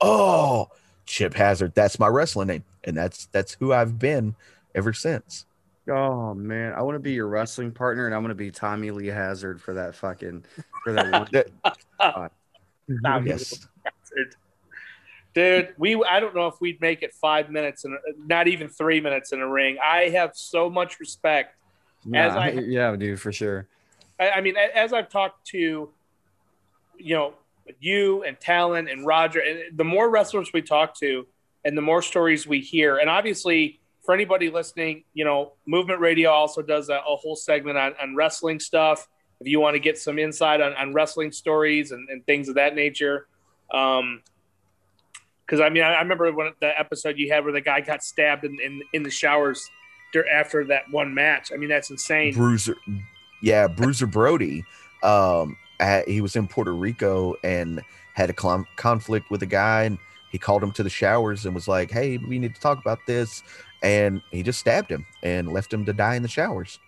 Oh, 0.00 0.68
Chip 1.06 1.34
Hazard, 1.34 1.74
that's 1.74 1.98
my 1.98 2.06
wrestling 2.06 2.48
name, 2.48 2.64
and 2.84 2.96
that's 2.96 3.26
that's 3.26 3.54
who 3.54 3.72
I've 3.72 3.98
been 3.98 4.34
ever 4.74 4.92
since. 4.92 5.46
Oh 5.90 6.34
man, 6.34 6.74
I 6.74 6.82
want 6.82 6.96
to 6.96 7.00
be 7.00 7.12
your 7.12 7.28
wrestling 7.28 7.72
partner, 7.72 8.06
and 8.06 8.14
I'm 8.14 8.22
gonna 8.22 8.34
be 8.34 8.50
Tommy 8.50 8.90
Lee 8.90 9.06
Hazard 9.06 9.60
for 9.60 9.74
that 9.74 9.94
fucking 9.94 10.44
for 10.84 10.92
that 10.92 11.12
one. 11.12 11.28
That- 11.32 12.30
Tommy 13.04 13.28
yes, 13.30 13.66
Hazard. 13.84 14.34
Dude, 15.34 15.74
we 15.78 16.02
I 16.04 16.20
don't 16.20 16.34
know 16.34 16.46
if 16.46 16.60
we'd 16.60 16.80
make 16.80 17.02
it 17.02 17.14
five 17.14 17.50
minutes 17.50 17.84
and 17.84 17.96
not 18.26 18.48
even 18.48 18.68
three 18.68 19.00
minutes 19.00 19.32
in 19.32 19.40
a 19.40 19.48
ring. 19.48 19.78
I 19.82 20.08
have 20.10 20.32
so 20.34 20.68
much 20.68 21.00
respect. 21.00 21.54
As 22.14 22.34
I- 22.34 22.50
yeah, 22.50 22.94
dude, 22.96 23.20
for 23.20 23.32
sure. 23.32 23.66
I, 24.20 24.30
I 24.30 24.40
mean, 24.40 24.56
as 24.56 24.92
I've 24.92 25.08
talked 25.08 25.46
to, 25.48 25.90
you 26.98 27.14
know, 27.14 27.34
you 27.80 28.22
and 28.24 28.38
Talon 28.38 28.88
and 28.88 29.06
Roger, 29.06 29.40
and 29.40 29.76
the 29.76 29.84
more 29.84 30.10
wrestlers 30.10 30.50
we 30.52 30.62
talk 30.62 30.98
to, 31.00 31.26
and 31.64 31.76
the 31.76 31.82
more 31.82 32.02
stories 32.02 32.46
we 32.46 32.60
hear, 32.60 32.98
and 32.98 33.10
obviously 33.10 33.80
for 34.04 34.14
anybody 34.14 34.48
listening, 34.48 35.04
you 35.12 35.22
know, 35.22 35.52
Movement 35.66 36.00
Radio 36.00 36.30
also 36.30 36.62
does 36.62 36.88
a, 36.88 36.94
a 36.94 37.16
whole 37.16 37.36
segment 37.36 37.76
on, 37.76 37.92
on 38.00 38.16
wrestling 38.16 38.58
stuff. 38.58 39.06
If 39.38 39.46
you 39.46 39.60
want 39.60 39.74
to 39.74 39.80
get 39.80 39.98
some 39.98 40.18
insight 40.18 40.62
on, 40.62 40.72
on 40.72 40.94
wrestling 40.94 41.30
stories 41.30 41.92
and, 41.92 42.08
and 42.08 42.24
things 42.24 42.48
of 42.48 42.54
that 42.54 42.74
nature, 42.74 43.26
um, 43.72 44.22
because 45.44 45.60
I 45.60 45.68
mean, 45.68 45.82
I, 45.82 45.92
I 45.92 46.00
remember 46.00 46.32
when 46.32 46.52
the 46.60 46.78
episode 46.80 47.18
you 47.18 47.30
had 47.30 47.44
where 47.44 47.52
the 47.52 47.60
guy 47.60 47.82
got 47.82 48.02
stabbed 48.02 48.44
in 48.44 48.58
in, 48.60 48.82
in 48.94 49.02
the 49.02 49.10
showers 49.10 49.68
after 50.32 50.64
that 50.64 50.90
one 50.90 51.12
match. 51.12 51.52
I 51.52 51.56
mean, 51.56 51.68
that's 51.68 51.90
insane. 51.90 52.32
Bruiser, 52.32 52.76
yeah, 53.42 53.68
Bruiser 53.68 54.06
Brody. 54.06 54.64
Um, 55.02 55.56
he 56.06 56.20
was 56.20 56.36
in 56.36 56.48
Puerto 56.48 56.74
Rico 56.74 57.36
and 57.42 57.82
had 58.14 58.30
a 58.30 58.32
conflict 58.32 59.30
with 59.30 59.42
a 59.42 59.46
guy, 59.46 59.84
and 59.84 59.98
he 60.30 60.38
called 60.38 60.62
him 60.62 60.72
to 60.72 60.82
the 60.82 60.90
showers 60.90 61.46
and 61.46 61.54
was 61.54 61.68
like, 61.68 61.90
"Hey, 61.90 62.18
we 62.18 62.38
need 62.38 62.54
to 62.54 62.60
talk 62.60 62.78
about 62.78 63.06
this," 63.06 63.42
and 63.82 64.20
he 64.30 64.42
just 64.42 64.58
stabbed 64.58 64.90
him 64.90 65.06
and 65.22 65.52
left 65.52 65.72
him 65.72 65.84
to 65.86 65.92
die 65.92 66.16
in 66.16 66.22
the 66.22 66.28
showers. 66.28 66.78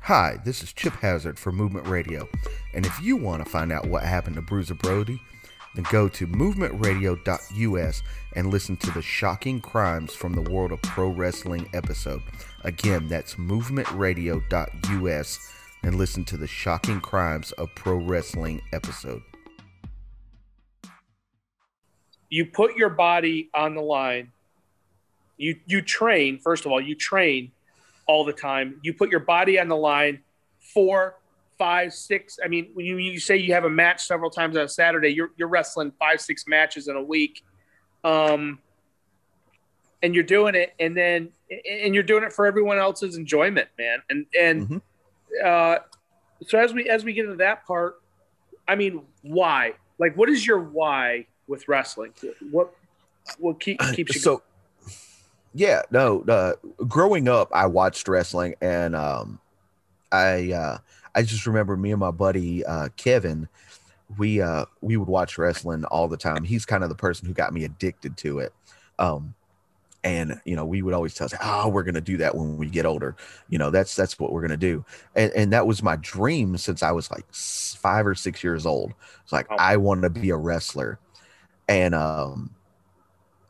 Hi, 0.00 0.38
this 0.44 0.62
is 0.62 0.72
Chip 0.72 0.94
Hazard 0.94 1.38
for 1.38 1.52
Movement 1.52 1.86
Radio, 1.86 2.28
and 2.74 2.84
if 2.84 3.00
you 3.00 3.16
want 3.16 3.44
to 3.44 3.50
find 3.50 3.72
out 3.72 3.86
what 3.86 4.02
happened 4.02 4.36
to 4.36 4.42
Bruiser 4.42 4.74
Brody, 4.74 5.20
then 5.74 5.86
go 5.90 6.06
to 6.08 6.26
movementradio.us 6.26 8.02
and 8.34 8.50
listen 8.50 8.76
to 8.76 8.90
the 8.90 9.00
shocking 9.00 9.58
crimes 9.60 10.12
from 10.12 10.34
the 10.34 10.42
world 10.42 10.72
of 10.72 10.82
pro 10.82 11.08
wrestling 11.08 11.66
episode. 11.72 12.20
Again, 12.62 13.08
that's 13.08 13.36
movementradio.us 13.36 15.38
and 15.82 15.96
listen 15.96 16.24
to 16.26 16.36
the 16.36 16.46
shocking 16.46 17.00
crimes 17.00 17.52
of 17.52 17.68
pro 17.74 17.96
wrestling 17.96 18.60
episode. 18.72 19.22
you 22.30 22.46
put 22.46 22.76
your 22.76 22.88
body 22.88 23.50
on 23.52 23.74
the 23.74 23.80
line 23.82 24.32
you 25.36 25.54
you 25.66 25.82
train 25.82 26.38
first 26.38 26.64
of 26.64 26.72
all 26.72 26.80
you 26.80 26.94
train 26.94 27.52
all 28.06 28.24
the 28.24 28.32
time 28.32 28.80
you 28.82 28.94
put 28.94 29.10
your 29.10 29.20
body 29.20 29.60
on 29.60 29.68
the 29.68 29.76
line 29.76 30.18
four 30.72 31.16
five 31.58 31.92
six 31.92 32.38
i 32.42 32.48
mean 32.48 32.70
when 32.72 32.86
you, 32.86 32.96
you 32.96 33.20
say 33.20 33.36
you 33.36 33.52
have 33.52 33.64
a 33.64 33.70
match 33.70 34.02
several 34.06 34.30
times 34.30 34.56
on 34.56 34.64
a 34.64 34.68
saturday 34.68 35.10
you're, 35.10 35.30
you're 35.36 35.48
wrestling 35.48 35.92
five 35.98 36.22
six 36.22 36.46
matches 36.48 36.88
in 36.88 36.96
a 36.96 37.02
week 37.02 37.44
um 38.02 38.58
and 40.02 40.14
you're 40.14 40.24
doing 40.24 40.54
it 40.54 40.72
and 40.80 40.96
then 40.96 41.28
and 41.70 41.92
you're 41.94 42.02
doing 42.02 42.24
it 42.24 42.32
for 42.32 42.46
everyone 42.46 42.78
else's 42.78 43.16
enjoyment 43.16 43.68
man 43.78 43.98
and 44.08 44.24
and 44.40 44.68
Mhm. 44.68 44.82
Uh 45.44 45.78
so 46.46 46.58
as 46.58 46.72
we 46.72 46.88
as 46.88 47.04
we 47.04 47.12
get 47.12 47.24
into 47.24 47.36
that 47.36 47.66
part 47.66 48.00
i 48.68 48.74
mean 48.74 49.02
why? 49.22 49.72
Like 49.98 50.16
what 50.16 50.28
is 50.28 50.44
your 50.44 50.58
why 50.58 51.26
with 51.46 51.68
wrestling? 51.68 52.12
What 52.50 52.74
what 53.38 53.60
keep, 53.60 53.80
keeps 53.94 54.16
you 54.16 54.20
so 54.20 54.42
yeah 55.54 55.82
no 55.92 56.24
uh, 56.24 56.54
growing 56.88 57.28
up 57.28 57.48
i 57.52 57.66
watched 57.66 58.08
wrestling 58.08 58.54
and 58.60 58.96
um 58.96 59.38
i 60.10 60.50
uh 60.50 60.78
i 61.14 61.22
just 61.22 61.46
remember 61.46 61.76
me 61.76 61.92
and 61.92 62.00
my 62.00 62.10
buddy 62.10 62.64
uh 62.64 62.88
kevin 62.96 63.48
we 64.18 64.40
uh 64.40 64.64
we 64.80 64.96
would 64.96 65.08
watch 65.08 65.38
wrestling 65.38 65.84
all 65.86 66.08
the 66.08 66.16
time. 66.16 66.44
He's 66.44 66.64
kind 66.64 66.82
of 66.82 66.88
the 66.88 66.94
person 66.94 67.26
who 67.26 67.34
got 67.34 67.52
me 67.52 67.64
addicted 67.64 68.16
to 68.18 68.40
it. 68.40 68.52
Um 68.98 69.34
and 70.04 70.40
you 70.44 70.56
know 70.56 70.64
we 70.64 70.82
would 70.82 70.94
always 70.94 71.14
tell 71.14 71.26
us 71.26 71.34
oh 71.42 71.68
we're 71.68 71.82
gonna 71.84 72.00
do 72.00 72.16
that 72.16 72.34
when 72.34 72.56
we 72.56 72.68
get 72.68 72.86
older. 72.86 73.16
You 73.48 73.58
know 73.58 73.70
that's 73.70 73.94
that's 73.94 74.18
what 74.18 74.32
we're 74.32 74.42
gonna 74.42 74.56
do. 74.56 74.84
And, 75.14 75.32
and 75.32 75.52
that 75.52 75.66
was 75.66 75.82
my 75.82 75.96
dream 75.96 76.56
since 76.56 76.82
i 76.82 76.90
was 76.90 77.10
like 77.10 77.24
five 77.32 78.06
or 78.06 78.14
six 78.14 78.42
years 78.42 78.66
old. 78.66 78.94
It's 79.22 79.32
like 79.32 79.46
Oh. 79.50 79.56
i 79.58 79.76
want 79.76 80.02
to 80.02 80.10
be 80.10 80.30
a 80.30 80.36
wrestler. 80.36 80.98
And 81.68 81.94
um 81.94 82.50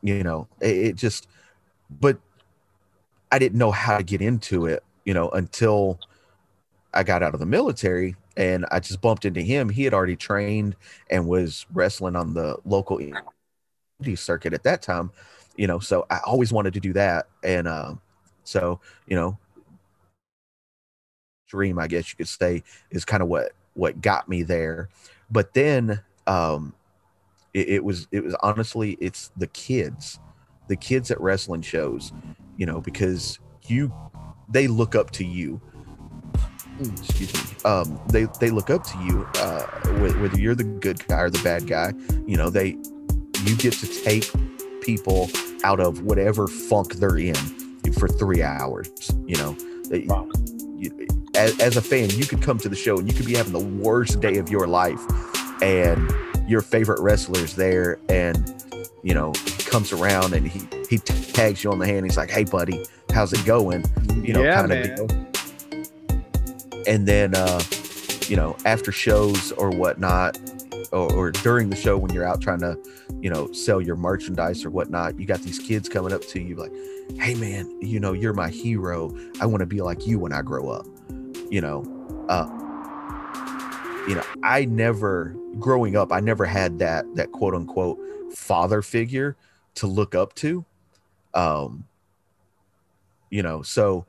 you 0.01 0.21
know 0.23 0.47
it, 0.61 0.77
it 0.77 0.95
just 0.95 1.27
but 1.89 2.17
i 3.31 3.39
didn't 3.39 3.57
know 3.57 3.71
how 3.71 3.97
to 3.97 4.03
get 4.03 4.21
into 4.21 4.65
it 4.65 4.83
you 5.05 5.13
know 5.13 5.29
until 5.29 5.97
i 6.93 7.03
got 7.03 7.23
out 7.23 7.33
of 7.33 7.39
the 7.39 7.45
military 7.45 8.15
and 8.35 8.65
i 8.69 8.79
just 8.79 8.99
bumped 9.01 9.25
into 9.25 9.41
him. 9.41 9.69
He 9.69 9.83
had 9.83 9.93
already 9.93 10.15
trained 10.17 10.75
and 11.09 11.27
was 11.27 11.65
wrestling 11.73 12.15
on 12.15 12.33
the 12.33 12.57
local 12.65 12.99
indie 12.99 14.17
circuit 14.17 14.53
at 14.53 14.63
that 14.63 14.81
time 14.81 15.11
you 15.55 15.67
know 15.67 15.79
so 15.79 16.05
i 16.09 16.19
always 16.25 16.51
wanted 16.51 16.73
to 16.73 16.79
do 16.79 16.93
that 16.93 17.27
and 17.43 17.67
um 17.67 17.99
so 18.43 18.79
you 19.07 19.15
know 19.15 19.37
dream 21.47 21.77
i 21.77 21.87
guess 21.87 22.09
you 22.09 22.15
could 22.17 22.27
say 22.27 22.63
is 22.91 23.05
kind 23.05 23.21
of 23.21 23.29
what 23.29 23.53
what 23.73 24.01
got 24.01 24.29
me 24.29 24.43
there. 24.43 24.89
But 25.29 25.53
then 25.53 26.01
um 26.27 26.73
it, 27.53 27.69
it 27.69 27.83
was 27.83 28.07
it 28.11 28.23
was 28.23 28.35
honestly 28.41 28.97
it's 28.99 29.31
the 29.37 29.47
kids 29.47 30.19
the 30.69 30.75
kids 30.75 31.11
at 31.11 31.19
wrestling 31.19 31.61
shows 31.61 32.13
you 32.57 32.65
know 32.65 32.79
because 32.79 33.39
you 33.67 33.93
they 34.49 34.67
look 34.67 34.95
up 34.95 35.11
to 35.11 35.25
you. 35.25 35.61
Excuse 36.79 37.33
me. 37.33 37.57
Um 37.65 37.99
they 38.09 38.25
they 38.39 38.49
look 38.49 38.69
up 38.69 38.83
to 38.85 38.97
you 38.99 39.27
uh 39.35 39.65
whether 39.99 40.39
you're 40.39 40.55
the 40.55 40.63
good 40.63 41.05
guy 41.07 41.21
or 41.21 41.29
the 41.29 41.43
bad 41.43 41.67
guy 41.67 41.93
you 42.25 42.37
know 42.37 42.49
they 42.49 42.77
you 43.45 43.57
get 43.57 43.73
to 43.73 44.03
take 44.03 44.31
people 44.83 45.29
out 45.63 45.79
of 45.79 46.01
whatever 46.01 46.47
funk 46.47 46.95
they're 46.95 47.17
in 47.17 47.35
for 47.93 48.07
three 48.07 48.41
hours 48.41 48.89
you 49.25 49.35
know? 49.37 49.55
Wow. 50.05 50.29
as, 51.35 51.59
as 51.59 51.77
a 51.77 51.81
fan 51.81 52.09
you 52.11 52.25
could 52.25 52.41
come 52.41 52.57
to 52.59 52.69
the 52.69 52.75
show 52.75 52.97
and 52.97 53.07
you 53.07 53.13
could 53.13 53.25
be 53.25 53.35
having 53.35 53.53
the 53.53 53.83
worst 53.83 54.21
day 54.21 54.37
of 54.37 54.49
your 54.49 54.67
life 54.67 55.01
and 55.61 56.11
your 56.47 56.61
favorite 56.61 56.99
wrestler's 57.01 57.55
there 57.55 57.99
and 58.09 58.53
you 59.03 59.13
know 59.13 59.31
he 59.33 59.63
comes 59.63 59.91
around 59.91 60.33
and 60.33 60.47
he 60.47 60.61
he 60.89 60.97
tags 60.97 61.63
you 61.63 61.71
on 61.71 61.79
the 61.79 61.85
hand. 61.85 62.05
He's 62.05 62.17
like 62.17 62.29
hey 62.29 62.43
buddy 62.43 62.85
how's 63.13 63.33
it 63.33 63.45
going? 63.45 63.83
You 64.23 64.33
know 64.33 64.43
yeah, 64.43 64.55
kind 64.55 64.73
of 64.73 64.95
deal. 64.95 65.07
And 66.87 67.07
then 67.07 67.35
uh 67.35 67.61
you 68.27 68.35
know 68.35 68.57
after 68.65 68.91
shows 68.91 69.51
or 69.53 69.69
whatnot 69.69 70.37
or, 70.91 71.13
or 71.13 71.31
during 71.31 71.69
the 71.69 71.75
show 71.75 71.97
when 71.97 72.11
you're 72.13 72.25
out 72.25 72.41
trying 72.41 72.59
to 72.59 72.77
you 73.21 73.29
know 73.29 73.51
sell 73.51 73.81
your 73.81 73.95
merchandise 73.95 74.65
or 74.65 74.69
whatnot 74.69 75.19
you 75.19 75.25
got 75.25 75.39
these 75.41 75.59
kids 75.59 75.87
coming 75.87 76.13
up 76.13 76.21
to 76.21 76.41
you 76.41 76.55
like 76.55 76.71
hey 77.19 77.35
man 77.35 77.69
you 77.81 77.99
know 77.99 78.13
you're 78.13 78.33
my 78.33 78.49
hero. 78.49 79.15
I 79.39 79.45
want 79.45 79.61
to 79.61 79.65
be 79.65 79.81
like 79.81 80.05
you 80.05 80.19
when 80.19 80.33
i 80.33 80.41
grow 80.41 80.69
up 80.69 80.85
you 81.49 81.61
know? 81.61 81.83
Uh 82.29 82.49
you 84.07 84.15
know 84.15 84.23
i 84.43 84.65
never 84.65 85.35
growing 85.59 85.95
up 85.95 86.11
i 86.11 86.19
never 86.19 86.45
had 86.45 86.79
that 86.79 87.05
that 87.15 87.31
quote 87.31 87.55
unquote 87.55 87.97
father 88.33 88.81
figure 88.81 89.37
to 89.75 89.87
look 89.87 90.13
up 90.13 90.33
to 90.35 90.65
um 91.33 91.85
you 93.29 93.43
know? 93.43 93.61
So 93.61 94.05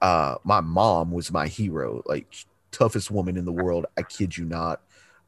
uh 0.00 0.36
my 0.44 0.60
mom 0.60 1.12
was 1.12 1.30
my 1.32 1.46
hero 1.46 2.02
like 2.06 2.26
toughest 2.70 3.10
woman 3.10 3.36
in 3.36 3.44
the 3.44 3.52
world 3.52 3.86
i 3.96 4.02
kid 4.02 4.36
you 4.36 4.44
not. 4.44 4.80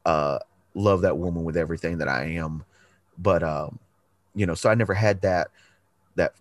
Uh, 0.05 0.37
love 0.75 1.01
that 1.01 1.17
woman 1.17 1.43
with 1.43 1.57
everything 1.57 1.97
that 1.97 2.07
I 2.07 2.25
am. 2.25 2.63
But 3.17 3.41
um, 3.41 3.79
you 4.35 4.45
know, 4.45 4.53
so 4.53 4.69
I 4.69 4.75
never 4.75 4.93
had 4.93 5.21
that 5.21 5.49
that 6.15 6.35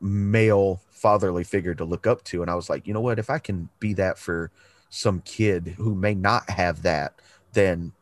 male 0.00 0.80
fatherly 0.90 1.42
figure 1.42 1.74
to 1.74 1.84
look 1.84 2.06
up 2.06 2.22
to, 2.24 2.42
and 2.42 2.50
I 2.50 2.54
was 2.54 2.70
like, 2.70 2.86
you 2.86 2.94
know 2.94 3.00
what, 3.00 3.18
if 3.18 3.30
I 3.30 3.38
can 3.38 3.68
be 3.80 3.94
that 3.94 4.18
for 4.18 4.50
some 4.90 5.22
kid 5.22 5.74
who 5.78 5.94
may 5.94 6.14
not 6.14 6.48
have 6.50 6.82
that, 6.82 7.14
then 7.54 7.92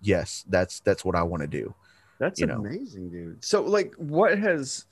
yes, 0.00 0.44
that's 0.48 0.80
that's 0.80 1.04
what 1.04 1.16
I 1.16 1.22
want 1.22 1.42
to 1.42 1.48
do. 1.48 1.74
That's 2.18 2.40
you 2.40 2.46
know. 2.46 2.54
amazing, 2.54 3.10
dude. 3.10 3.44
So, 3.44 3.62
like, 3.62 3.94
what 3.96 4.38
has 4.38 4.86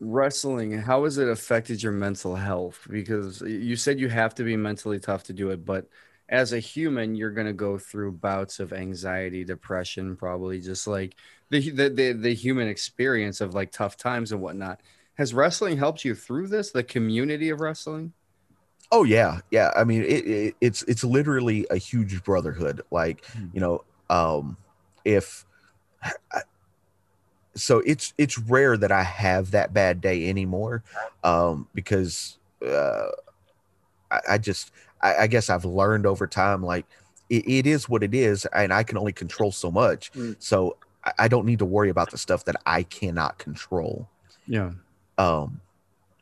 wrestling? 0.00 0.78
How 0.78 1.04
has 1.04 1.18
it 1.18 1.28
affected 1.28 1.82
your 1.82 1.92
mental 1.92 2.36
health? 2.36 2.86
Because 2.90 3.42
you 3.42 3.76
said 3.76 4.00
you 4.00 4.08
have 4.08 4.34
to 4.36 4.44
be 4.44 4.56
mentally 4.56 4.98
tough 4.98 5.24
to 5.24 5.32
do 5.32 5.50
it, 5.50 5.64
but 5.64 5.86
as 6.32 6.54
a 6.54 6.60
human, 6.60 7.16
you're 7.16 7.32
gonna 7.32 7.54
go 7.54 7.78
through 7.78 8.14
bouts 8.14 8.60
of 8.60 8.74
anxiety, 8.74 9.44
depression, 9.44 10.16
probably 10.16 10.60
just 10.60 10.88
like 10.88 11.16
the 11.50 11.70
the 11.70 11.90
the, 11.90 12.12
the 12.14 12.34
human 12.34 12.68
experience 12.68 13.42
of 13.42 13.54
like 13.54 13.72
tough 13.72 13.98
times 13.98 14.32
and 14.32 14.42
whatnot. 14.42 14.82
Has 15.18 15.34
wrestling 15.34 15.78
helped 15.78 16.04
you 16.06 16.16
through 16.16 16.48
this? 16.48 16.72
The 16.72 16.84
community 16.84 17.50
of 17.50 17.60
wrestling? 17.60 18.14
Oh 18.90 19.04
yeah, 19.04 19.40
yeah. 19.50 19.70
I 19.74 19.84
mean, 19.84 20.02
it, 20.02 20.26
it, 20.26 20.56
it's 20.60 20.82
it's 20.82 21.02
literally 21.04 21.66
a 21.70 21.76
huge 21.78 22.22
brotherhood. 22.24 22.82
Like 22.90 23.24
Hmm. 23.32 23.52
you 23.52 23.60
know, 23.60 23.84
um, 24.10 24.58
if 25.04 25.46
I, 26.32 26.42
so, 27.54 27.80
it's 27.80 28.14
it's 28.16 28.38
rare 28.38 28.78
that 28.78 28.90
I 28.90 29.02
have 29.02 29.50
that 29.50 29.74
bad 29.74 30.00
day 30.00 30.28
anymore, 30.28 30.82
um, 31.22 31.68
because 31.74 32.38
uh, 32.66 33.08
I, 34.10 34.20
I 34.30 34.38
just 34.38 34.70
I, 35.02 35.16
I 35.22 35.26
guess 35.26 35.50
I've 35.50 35.64
learned 35.64 36.06
over 36.06 36.26
time 36.26 36.62
like 36.62 36.86
it, 37.30 37.48
it 37.48 37.66
is 37.66 37.88
what 37.88 38.02
it 38.02 38.14
is, 38.14 38.46
and 38.46 38.72
I 38.72 38.82
can 38.82 38.98
only 38.98 39.12
control 39.12 39.52
so 39.52 39.70
much. 39.70 40.12
Mm. 40.12 40.36
So 40.38 40.76
I, 41.04 41.12
I 41.20 41.28
don't 41.28 41.46
need 41.46 41.58
to 41.60 41.64
worry 41.64 41.90
about 41.90 42.10
the 42.10 42.18
stuff 42.18 42.44
that 42.46 42.56
I 42.66 42.82
cannot 42.84 43.38
control 43.38 44.08
Yeah. 44.46 44.72
um 45.18 45.60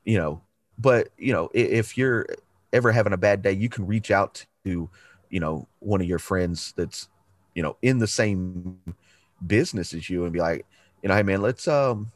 you 0.05 0.19
know 0.19 0.41
but 0.79 1.09
you 1.19 1.33
know 1.33 1.47
i- 1.55 1.59
if 1.59 1.97
you're 1.97 2.27
ever 2.73 2.93
having 2.93 3.13
a 3.13 3.17
bad 3.17 3.43
day 3.43 3.53
you 3.53 3.69
can 3.69 3.87
reach 3.87 4.11
out 4.11 4.45
to 4.65 4.89
you 5.31 5.41
know 5.41 5.67
one 5.81 6.01
of 6.01 6.07
your 6.07 6.19
friends 6.19 6.73
that's 6.77 7.09
you 7.55 7.63
know 7.63 7.77
in 7.83 7.99
the 7.99 8.07
same 8.07 8.79
business 9.47 9.95
as 9.95 10.09
you 10.11 10.25
and 10.25 10.33
be 10.33 10.41
like 10.41 10.67
you 11.03 11.09
know 11.09 11.15
hey 11.15 11.23
man 11.23 11.41
let's 11.43 11.67
um 11.69 12.11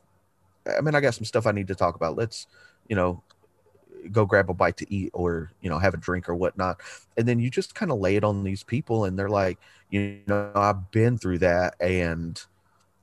i 0.76 0.80
mean 0.80 0.94
i 0.94 1.00
got 1.00 1.14
some 1.14 1.24
stuff 1.24 1.46
i 1.46 1.52
need 1.52 1.68
to 1.68 1.74
talk 1.74 1.94
about 1.94 2.16
let's 2.16 2.46
you 2.88 2.96
know 2.96 3.22
go 4.12 4.24
grab 4.24 4.50
a 4.50 4.54
bite 4.54 4.76
to 4.76 4.92
eat 4.92 5.10
or 5.12 5.52
you 5.60 5.70
know 5.70 5.78
have 5.78 5.94
a 5.94 5.98
drink 5.98 6.28
or 6.28 6.34
whatnot 6.34 6.80
and 7.16 7.26
then 7.26 7.38
you 7.38 7.50
just 7.50 7.74
kind 7.74 7.90
of 7.90 7.98
lay 7.98 8.16
it 8.16 8.24
on 8.24 8.44
these 8.44 8.62
people 8.62 9.04
and 9.04 9.18
they're 9.18 9.28
like 9.28 9.58
you 9.90 10.18
know 10.26 10.50
i've 10.54 10.90
been 10.90 11.16
through 11.16 11.38
that 11.38 11.74
and 11.80 12.42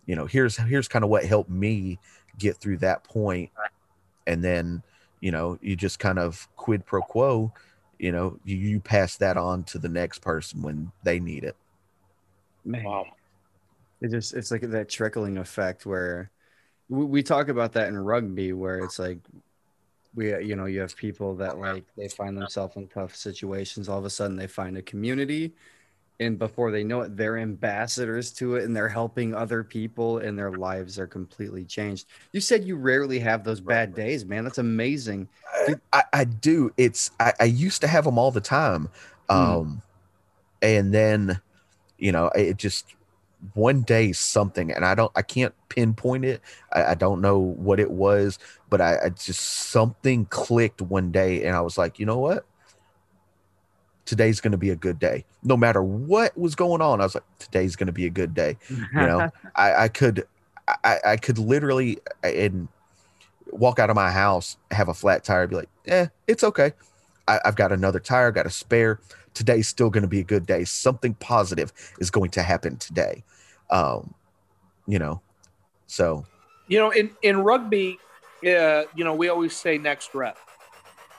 you 0.05 0.15
know 0.15 0.25
here's 0.25 0.57
here's 0.57 0.87
kind 0.87 1.03
of 1.03 1.09
what 1.09 1.25
helped 1.25 1.49
me 1.49 1.99
get 2.37 2.57
through 2.57 2.77
that 2.77 3.03
point 3.03 3.49
and 4.27 4.43
then 4.43 4.81
you 5.19 5.31
know 5.31 5.57
you 5.61 5.75
just 5.75 5.99
kind 5.99 6.19
of 6.19 6.47
quid 6.55 6.85
pro 6.85 7.01
quo 7.01 7.51
you 7.99 8.11
know 8.11 8.37
you, 8.45 8.55
you 8.55 8.79
pass 8.79 9.17
that 9.17 9.37
on 9.37 9.63
to 9.63 9.77
the 9.77 9.89
next 9.89 10.19
person 10.19 10.61
when 10.61 10.91
they 11.03 11.19
need 11.19 11.43
it 11.43 11.55
Man. 12.65 12.83
Wow. 12.83 13.05
It 14.01 14.11
just 14.11 14.33
it's 14.33 14.51
like 14.51 14.61
that 14.61 14.89
trickling 14.89 15.37
effect 15.37 15.85
where 15.85 16.31
we, 16.89 17.05
we 17.05 17.23
talk 17.23 17.49
about 17.49 17.73
that 17.73 17.87
in 17.87 17.97
rugby 17.97 18.53
where 18.53 18.79
it's 18.79 18.99
like 18.99 19.19
we 20.15 20.30
you 20.43 20.56
know 20.56 20.65
you 20.65 20.80
have 20.82 20.95
people 20.95 21.36
that 21.36 21.58
like 21.58 21.86
they 21.97 22.08
find 22.08 22.38
themselves 22.38 22.76
in 22.76 22.88
tough 22.88 23.15
situations 23.15 23.88
all 23.88 24.00
of 24.00 24.06
a 24.06 24.10
sudden 24.10 24.36
they 24.36 24.47
find 24.47 24.78
a 24.78 24.82
community 24.82 25.54
and 26.21 26.38
before 26.38 26.69
they 26.69 26.84
know 26.84 27.02
it 27.02 27.17
they're 27.17 27.39
ambassadors 27.39 28.32
to 28.32 28.56
it 28.56 28.63
and 28.63 28.76
they're 28.76 28.88
helping 28.88 29.34
other 29.34 29.63
people 29.63 30.19
and 30.19 30.38
their 30.38 30.52
lives 30.52 31.00
are 31.00 31.08
completely 31.08 31.65
changed. 31.65 32.08
You 32.32 32.39
said 32.39 32.63
you 32.63 32.76
rarely 32.76 33.17
have 33.19 33.43
those 33.43 33.60
bad 33.60 33.95
days 33.95 34.24
man. 34.24 34.43
That's 34.43 34.60
amazing. 34.60 35.28
I, 35.91 36.04
I 36.13 36.24
do. 36.26 36.71
It's 36.78 37.10
I, 37.19 37.34
I 37.39 37.45
used 37.45 37.82
to 37.82 37.88
have 37.88 38.06
them 38.06 38.19
all 38.19 38.32
the 38.32 38.41
time. 38.41 38.88
Um 39.30 39.82
and 40.62 40.93
then 40.93 41.41
you 41.97 42.12
know 42.12 42.28
it 42.36 42.58
just 42.58 42.95
one 43.54 43.82
day 43.82 44.12
something 44.12 44.71
and 44.71 44.86
i 44.86 44.93
don't 44.93 45.12
i 45.15 45.21
can't 45.21 45.54
pinpoint 45.71 46.25
it. 46.25 46.41
I, 46.73 46.84
I 46.84 46.95
don't 46.95 47.21
know 47.21 47.39
what 47.39 47.80
it 47.80 47.91
was 47.91 48.38
but 48.69 48.82
I, 48.82 48.97
I 49.06 49.10
just 49.10 49.39
something 49.39 50.25
clicked 50.25 50.82
one 50.82 51.12
day 51.12 51.45
and 51.45 51.56
i 51.56 51.62
was 51.62 51.77
like 51.77 51.99
you 51.99 52.06
know 52.06 52.19
what? 52.19 52.45
Today's 54.04 54.41
going 54.41 54.51
to 54.51 54.58
be 54.58 54.71
a 54.71 54.75
good 54.75 54.99
day. 54.99 55.23
No 55.43 55.56
matter 55.56 55.82
what 55.82 56.38
was 56.38 56.56
going 56.56 56.82
on 56.82 56.99
i 56.99 57.06
was 57.06 57.15
like 57.15 57.23
today's 57.39 57.77
going 57.77 57.88
to 57.88 57.93
be 57.93 58.06
a 58.06 58.10
good 58.10 58.34
day. 58.34 58.58
You 58.69 58.88
know? 58.93 59.30
I, 59.56 59.84
I 59.84 59.88
could 59.88 60.27
I, 60.84 60.99
I 61.06 61.17
could 61.17 61.38
literally 61.38 61.99
and 62.23 62.67
walk 63.47 63.80
out 63.80 63.89
of 63.89 63.95
my 63.95 64.12
house 64.12 64.58
have 64.71 64.89
a 64.89 64.93
flat 64.93 65.23
tire 65.23 65.47
be 65.47 65.56
like 65.56 65.69
eh 65.88 66.08
it's 66.27 66.43
okay. 66.43 66.73
I, 67.27 67.39
i've 67.45 67.56
got 67.56 67.71
another 67.71 67.99
tire 67.99 68.32
got 68.32 68.45
a 68.45 68.49
spare 68.49 68.99
today's 69.33 69.67
still 69.67 69.89
going 69.89 70.03
to 70.03 70.07
be 70.07 70.19
a 70.19 70.23
good 70.23 70.45
day 70.45 70.63
something 70.63 71.13
positive 71.15 71.71
is 71.99 72.09
going 72.11 72.29
to 72.29 72.41
happen 72.41 72.77
today 72.77 73.23
um 73.69 74.13
you 74.87 74.99
know 74.99 75.21
so 75.87 76.25
You 76.69 76.79
know, 76.79 76.91
in 76.91 77.11
in 77.21 77.43
rugby, 77.43 77.99
uh, 78.47 78.83
you 78.95 79.03
know, 79.03 79.13
we 79.13 79.27
always 79.27 79.53
say 79.53 79.77
next 79.77 80.15
rep. 80.15 80.37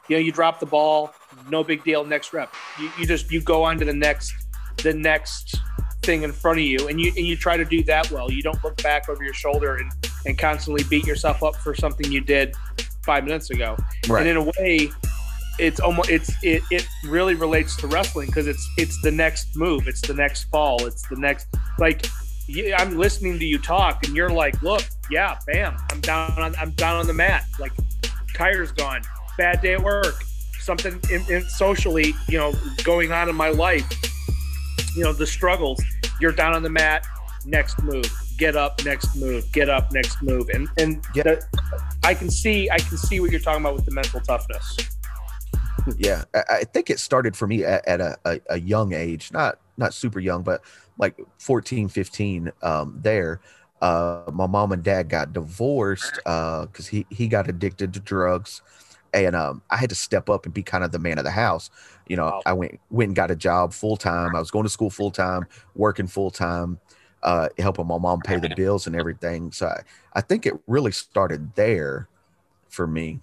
You 0.09 0.17
know, 0.17 0.21
you 0.21 0.33
drop 0.33 0.61
the 0.61 0.67
ball, 0.67 1.13
no 1.51 1.63
big 1.63 1.85
deal. 1.85 2.05
Next 2.07 2.33
rep. 2.33 2.55
You, 2.81 2.91
you 2.99 3.07
just 3.07 3.31
you 3.31 3.43
go 3.43 3.63
on 3.65 3.79
to 3.79 3.85
the 3.85 3.93
next 3.93 4.33
the 4.83 4.95
next 4.95 5.61
thing 6.03 6.23
in 6.23 6.33
front 6.33 6.59
of 6.59 6.65
you, 6.65 6.89
and 6.89 6.99
you 6.99 7.13
and 7.19 7.27
you 7.27 7.37
try 7.37 7.59
to 7.59 7.67
do 7.67 7.85
that 7.85 8.11
well. 8.11 8.33
You 8.33 8.43
don't 8.43 8.65
look 8.65 8.83
back 8.83 9.11
over 9.11 9.23
your 9.23 9.35
shoulder 9.35 9.77
and 9.77 9.93
and 10.25 10.39
constantly 10.39 10.85
beat 10.85 11.07
yourself 11.07 11.43
up 11.43 11.57
for 11.57 11.75
something 11.75 12.11
you 12.11 12.23
did 12.23 12.55
five 13.05 13.25
minutes 13.25 13.51
ago. 13.51 13.77
right 14.09 14.27
And 14.27 14.31
in 14.31 14.37
a 14.39 14.51
way, 14.59 14.91
it's 15.63 15.81
almost 15.81 16.11
it's 16.11 16.31
it 16.43 16.63
it 16.71 16.87
really 17.07 17.35
relates 17.35 17.77
to 17.77 17.87
wrestling 17.87 18.27
because 18.27 18.47
it's 18.47 18.69
it's 18.77 19.01
the 19.03 19.11
next 19.11 19.57
move, 19.57 19.87
it's 19.87 20.01
the 20.01 20.15
next 20.15 20.45
fall, 20.45 20.85
it's 20.87 21.07
the 21.09 21.17
next 21.17 21.47
like. 21.79 22.07
Yeah, 22.49 22.83
I'm 22.83 22.99
listening 22.99 23.39
to 23.39 23.45
you 23.47 23.57
talk, 23.57 24.05
and 24.05 24.17
you're 24.17 24.29
like, 24.29 24.61
"Look, 24.63 24.83
yeah, 25.11 25.39
bam, 25.47 25.77
I'm 25.93 26.01
down 26.01 26.33
on 26.33 26.55
I'm 26.57 26.73
down 26.73 26.97
on 26.99 27.07
the 27.07 27.15
mat. 27.15 27.45
Like, 27.61 27.73
tire's 28.35 28.73
gone. 28.73 29.03
Bad 29.39 29.63
day 29.63 29.75
at 29.75 29.83
work. 29.83 30.17
Something 30.59 31.01
in, 31.11 31.25
in 31.31 31.43
socially, 31.45 32.15
you 32.29 32.39
know, 32.39 32.53
going 32.83 33.13
on 33.13 33.29
in 33.29 33.37
my 33.37 33.51
life. 33.51 33.87
You 34.97 35.05
know, 35.05 35.13
the 35.13 35.27
struggles. 35.27 35.81
You're 36.21 36.33
down 36.33 36.53
on 36.53 36.63
the 36.65 36.69
mat. 36.69 37.07
Next 37.47 37.81
move. 37.83 38.11
Get 38.39 38.57
up. 38.57 38.85
Next 38.85 39.17
move. 39.17 39.51
Get 39.53 39.69
up. 39.71 39.93
Next 39.93 40.21
move. 40.21 40.49
And 40.53 40.69
and 40.79 41.05
Yeah. 41.15 41.23
the, 41.23 41.45
I 42.03 42.13
can 42.13 42.29
see 42.29 42.69
I 42.71 42.79
can 42.79 42.99
see 42.99 43.21
what 43.21 43.31
you're 43.31 43.41
talking 43.41 43.63
about 43.63 43.77
with 43.77 43.85
the 43.85 43.93
mental 43.93 44.21
toughness. 44.21 44.77
Yeah 45.97 46.25
I, 46.35 46.43
I 46.51 46.65
think 46.65 46.91
it 46.91 46.99
started 47.01 47.37
for 47.37 47.47
me 47.47 47.65
at, 47.65 47.87
at 47.87 48.01
a, 48.01 48.17
a, 48.25 48.41
a 48.51 48.61
young 48.61 48.93
age 48.93 49.33
not 49.33 49.59
not 49.77 49.95
super 49.95 50.21
young 50.21 50.43
but 50.43 50.63
like 50.99 51.19
14 51.39 51.89
15 51.89 52.53
um 52.63 52.99
there. 53.03 53.41
Uh 53.81 54.31
my 54.33 54.47
mom 54.47 54.71
and 54.73 54.83
dad 54.85 55.09
got 55.09 55.33
divorced 55.33 56.19
uh 56.27 56.67
because 56.67 56.87
he 56.89 57.07
he 57.11 57.29
got 57.29 57.49
addicted 57.49 57.93
to 57.95 58.01
drugs. 58.01 58.63
And 59.15 59.35
um 59.37 59.63
i 59.71 59.77
had 59.77 59.89
to 59.91 59.95
step 59.97 60.31
up 60.31 60.45
and 60.45 60.55
be 60.55 60.63
kind 60.63 60.85
of 60.85 60.93
the 60.93 60.99
man 60.99 61.19
of 61.19 61.25
the 61.25 61.31
house. 61.31 61.71
You 62.09 62.17
know 62.17 62.27
Wow. 62.27 62.43
i 62.47 62.53
went 62.53 62.81
went 62.91 63.09
and 63.11 63.17
got 63.17 63.31
a 63.31 63.37
job 63.37 63.73
full 63.73 63.97
time 63.97 64.35
i 64.37 64.39
was 64.39 64.51
going 64.51 64.65
to 64.65 64.71
school 64.71 64.91
full 64.91 65.11
time 65.11 65.47
working 65.75 66.07
full 66.07 66.31
time 66.31 66.79
uh 67.23 67.49
helping 67.59 67.87
my 67.87 67.99
mom 67.99 68.23
pay 68.23 68.39
the 68.39 68.49
bills 68.49 68.87
and 68.87 68.95
everything. 68.97 69.51
So 69.53 69.67
i, 69.67 69.83
I 70.15 70.21
think 70.21 70.47
it 70.47 70.55
really 70.67 70.93
started 70.93 71.55
there 71.55 72.09
for 72.69 72.87
me 72.87 73.21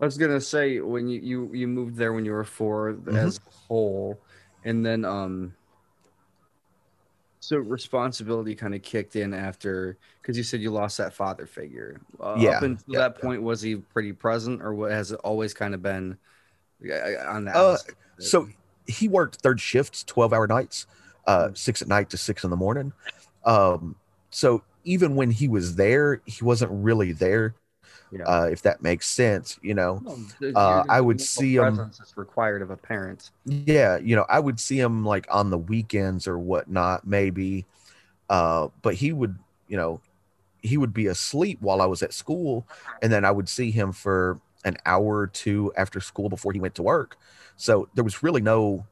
I 0.00 0.04
was 0.04 0.18
gonna 0.18 0.40
say 0.40 0.80
when 0.80 1.08
you 1.08 1.20
you, 1.20 1.54
you 1.54 1.68
moved 1.68 1.96
there 1.96 2.12
when 2.12 2.24
you 2.24 2.32
were 2.32 2.44
4 2.44 2.94
Mhm. 2.94 3.16
as 3.16 3.38
a 3.38 3.50
whole, 3.50 4.20
and 4.64 4.84
then 4.84 5.04
um, 5.04 5.54
so 7.40 7.58
responsibility 7.58 8.54
kind 8.54 8.74
of 8.74 8.82
kicked 8.82 9.14
in 9.16 9.32
after 9.32 9.98
because 10.20 10.36
you 10.36 10.42
said 10.42 10.60
you 10.60 10.70
lost 10.70 10.98
that 10.98 11.14
father 11.14 11.46
figure. 11.46 12.00
Uh, 12.20 12.34
Yeah, 12.40 12.56
Up 12.56 12.62
until 12.62 12.84
yeah, 12.88 12.98
that 13.00 13.16
yeah. 13.16 13.22
point, 13.22 13.42
was 13.42 13.60
he 13.62 13.76
pretty 13.76 14.12
present, 14.12 14.62
or 14.62 14.74
what 14.74 14.90
has 14.90 15.12
it 15.12 15.20
always 15.22 15.54
kind 15.54 15.74
of 15.74 15.82
been 15.82 16.18
on 17.26 17.44
that? 17.44 17.56
Uh, 17.56 17.72
aspect 17.72 17.98
of 18.18 18.24
it? 18.24 18.24
so 18.24 18.48
he 18.86 19.08
worked 19.08 19.36
third 19.36 19.60
shifts 19.60 20.04
12 20.04 20.32
hour 20.32 20.46
nights 20.46 20.86
uh 21.26 21.48
six 21.54 21.82
at 21.82 21.88
night 21.88 22.08
to 22.10 22.16
six 22.16 22.44
in 22.44 22.50
the 22.50 22.56
morning 22.56 22.92
um 23.44 23.96
so 24.30 24.62
even 24.84 25.16
when 25.16 25.30
he 25.30 25.48
was 25.48 25.74
there 25.76 26.20
he 26.26 26.44
wasn't 26.44 26.70
really 26.70 27.12
there 27.12 27.54
Yeah. 28.12 28.24
uh 28.24 28.44
if 28.50 28.62
that 28.62 28.82
makes 28.82 29.08
sense 29.08 29.58
you 29.62 29.74
know 29.74 30.00
No, 30.40 30.54
uh, 30.54 30.84
I 30.88 31.00
would 31.00 31.20
see 31.20 31.26
see 31.40 31.58
'em- 31.58 31.74
presence 31.76 32.00
is 32.00 32.16
required 32.16 32.62
of 32.62 32.70
a 32.70 32.76
parent. 32.76 33.30
yeah 33.44 33.96
you 33.96 34.14
know 34.14 34.24
i 34.28 34.38
would 34.38 34.60
see 34.60 34.78
him 34.78 35.04
like 35.04 35.26
on 35.28 35.50
the 35.50 35.58
weekends 35.58 36.28
or 36.28 36.38
whatnot 36.38 37.04
maybe 37.06 37.66
uh 38.30 38.68
but 38.82 38.94
he 38.94 39.12
would 39.12 39.36
you 39.68 39.76
know 39.76 40.00
he 40.62 40.76
would 40.76 40.94
be 40.94 41.06
asleep 41.08 41.58
while 41.60 41.82
i 41.82 41.86
was 41.86 42.00
at 42.02 42.12
school 42.14 42.64
and 43.02 43.12
then 43.12 43.24
i 43.24 43.30
would 43.30 43.48
see 43.48 43.70
him 43.72 43.90
for 43.92 44.38
an 44.64 44.76
hour 44.86 45.18
or 45.18 45.26
two 45.26 45.72
after 45.76 46.00
school 46.00 46.28
before 46.28 46.52
he 46.52 46.60
went 46.60 46.74
to 46.76 46.82
work 46.84 47.16
so 47.56 47.88
there 47.94 48.04
was 48.04 48.22
really 48.22 48.40
no 48.40 48.86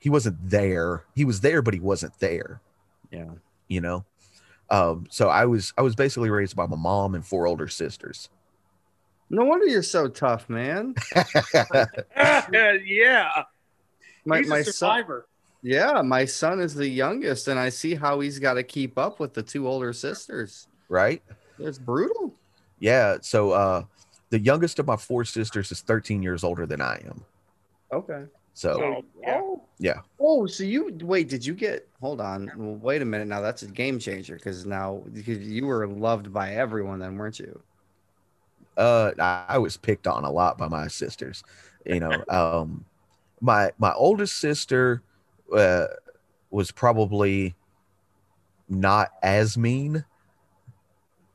he 0.00 0.10
wasn't 0.10 0.36
there. 0.50 1.02
He 1.14 1.24
was 1.24 1.40
there, 1.40 1.62
but 1.62 1.72
he 1.72 1.80
wasn't 1.80 2.18
there. 2.18 2.60
Yeah. 3.10 3.30
You 3.68 3.80
know. 3.80 4.04
Um, 4.68 5.06
so 5.08 5.30
I 5.30 5.46
was 5.46 5.72
I 5.78 5.82
was 5.82 5.94
basically 5.94 6.28
raised 6.28 6.54
by 6.54 6.66
my 6.66 6.76
mom 6.76 7.14
and 7.14 7.24
four 7.26 7.46
older 7.46 7.68
sisters. 7.68 8.28
No 9.30 9.44
wonder 9.44 9.66
you're 9.66 9.82
so 9.82 10.08
tough, 10.08 10.48
man. 10.48 10.94
yeah. 12.16 13.42
My 14.26 14.38
He's 14.38 14.48
my 14.48 14.58
a 14.58 14.64
son, 14.64 15.04
yeah, 15.62 16.02
my 16.02 16.24
son 16.24 16.60
is 16.60 16.74
the 16.74 16.88
youngest, 16.88 17.48
and 17.48 17.58
I 17.58 17.68
see 17.70 17.94
how 17.94 18.20
he's 18.20 18.38
got 18.38 18.54
to 18.54 18.62
keep 18.62 18.98
up 18.98 19.20
with 19.20 19.34
the 19.34 19.42
two 19.42 19.66
older 19.66 19.92
sisters. 19.92 20.68
right? 20.88 21.22
It's 21.58 21.78
brutal. 21.78 22.34
Yeah. 22.78 23.18
So 23.22 23.52
uh, 23.52 23.84
the 24.30 24.40
youngest 24.40 24.78
of 24.78 24.86
my 24.86 24.96
four 24.96 25.24
sisters 25.24 25.72
is 25.72 25.80
13 25.80 26.22
years 26.22 26.44
older 26.44 26.66
than 26.66 26.80
I 26.80 27.02
am. 27.06 27.24
Okay. 27.92 28.24
So 28.52 28.80
Oh, 28.82 29.04
yeah. 29.20 29.40
Oh, 29.40 29.62
Yeah. 29.78 30.00
Oh, 30.20 30.46
so 30.46 30.64
you 30.64 30.96
wait? 31.02 31.28
Did 31.28 31.44
you 31.46 31.54
get? 31.54 31.88
Hold 32.00 32.20
on. 32.20 32.50
Well, 32.56 32.76
wait 32.76 33.02
a 33.02 33.04
minute. 33.04 33.28
Now 33.28 33.40
that's 33.40 33.62
a 33.62 33.66
game 33.66 33.98
changer 33.98 34.36
because 34.36 34.66
now 34.66 35.02
because 35.12 35.38
you 35.38 35.66
were 35.66 35.86
loved 35.86 36.32
by 36.32 36.54
everyone, 36.54 36.98
then 36.98 37.16
weren't 37.16 37.38
you? 37.38 37.60
Uh, 38.76 39.12
I, 39.18 39.58
was 39.58 39.76
picked 39.76 40.06
on 40.06 40.24
a 40.24 40.30
lot 40.30 40.58
by 40.58 40.68
my 40.68 40.88
sisters. 40.88 41.42
You 41.84 42.00
know, 42.00 42.24
um, 42.28 42.84
my 43.40 43.72
my 43.78 43.92
oldest 43.94 44.36
sister 44.38 45.02
uh, 45.54 45.86
was 46.50 46.70
probably 46.70 47.54
not 48.68 49.10
as 49.22 49.56
mean. 49.56 50.04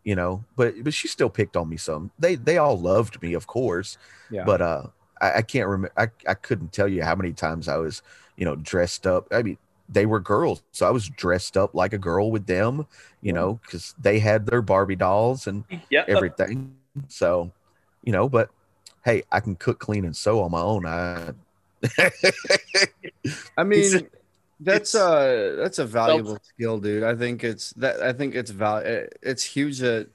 You 0.04 0.16
know, 0.16 0.44
but 0.56 0.84
but 0.84 0.94
she 0.94 1.08
still 1.08 1.30
picked 1.30 1.56
on 1.56 1.70
me 1.70 1.78
some. 1.78 2.12
They 2.18 2.36
they 2.36 2.58
all 2.58 2.80
loved 2.80 3.22
me, 3.22 3.34
of 3.34 3.48
course. 3.48 3.98
Yeah. 4.32 4.44
but 4.44 4.62
uh 4.62 4.84
I, 5.22 5.38
I 5.38 5.42
can't 5.42 5.68
remember 5.68 5.92
I, 5.98 6.08
I 6.28 6.34
couldn't 6.34 6.72
tell 6.72 6.88
you 6.88 7.04
how 7.04 7.16
many 7.16 7.34
times 7.34 7.68
I 7.68 7.78
was, 7.78 8.02
you 8.38 8.46
know, 8.46 8.56
dressed 8.56 9.06
up. 9.06 9.28
I 9.32 9.44
mean, 9.44 9.58
they 9.88 10.06
were 10.06 10.20
girls, 10.20 10.64
so 10.72 10.88
I 10.88 10.92
was 10.92 11.10
dressed 11.10 11.58
up 11.58 11.74
like 11.76 11.94
a 11.94 11.98
girl 11.98 12.32
with 12.32 12.46
them, 12.46 12.86
you 13.22 13.34
know, 13.34 13.60
because 13.64 13.94
they 14.00 14.20
had 14.20 14.46
their 14.46 14.62
Barbie 14.62 14.96
dolls 14.96 15.48
and 15.48 15.64
Yeah. 15.90 16.06
everything. 16.08 16.76
So, 17.08 17.52
you 18.04 18.12
know, 18.12 18.30
but 18.30 18.50
hey, 19.04 19.24
I 19.32 19.40
can 19.40 19.56
cook, 19.56 19.80
clean, 19.80 20.06
and 20.06 20.16
sew 20.16 20.42
on 20.42 20.52
my 20.52 20.62
own. 20.62 20.86
I 20.86 21.32
I 23.58 23.64
mean, 23.64 24.10
that's 24.60 24.94
a 24.96 25.56
that's 25.58 25.80
a 25.80 25.86
valuable 25.86 26.38
skill, 26.44 26.80
dude. 26.80 27.04
I 27.04 27.16
think 27.16 27.44
it's 27.44 27.72
that 27.74 28.02
I 28.02 28.14
think 28.14 28.36
it's 28.36 28.52
val 28.52 28.78
eh, 28.78 29.06
it's 29.22 29.44
huge 29.44 29.80
that 29.80 30.08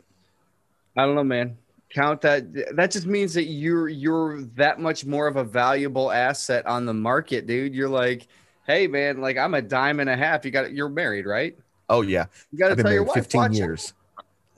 I 0.97 1.07
don't 1.07 1.15
know, 1.15 1.25
man. 1.25 1.57
Count 1.91 2.21
that 2.23 2.77
that 2.77 2.91
just 2.91 3.07
means 3.07 3.35
that 3.35 3.45
you're 3.45 3.89
you're 3.89 4.43
that 4.57 4.81
much 4.81 5.07
more 5.07 5.27
of 5.27 5.37
a 5.37 5.45
valuable 5.45 6.11
asset 6.11 6.67
on 6.67 6.87
the 6.87 6.95
market, 6.95 7.47
dude. 7.47 7.75
You're 7.75 7.89
like, 7.89 8.27
hey 8.67 8.87
man, 8.87 9.21
like 9.21 9.39
I'm 9.39 9.55
a 9.55 9.63
dime 9.63 10.01
and 10.01 10.11
a 10.11 10.17
half. 10.17 10.45
You 10.45 10.51
got 10.51 10.73
you're 10.73 10.89
married, 10.89 11.27
right? 11.27 11.57
oh 11.89 12.03
yeah, 12.03 12.27
You 12.51 12.59
got 12.59 12.67
to 12.67 12.71
I've 12.73 12.77
been 12.79 12.87
tell 12.87 12.93
your 12.93 13.05
wife, 13.05 13.15
15 13.15 13.41
"Watch 13.41 13.53
years. 13.53 13.93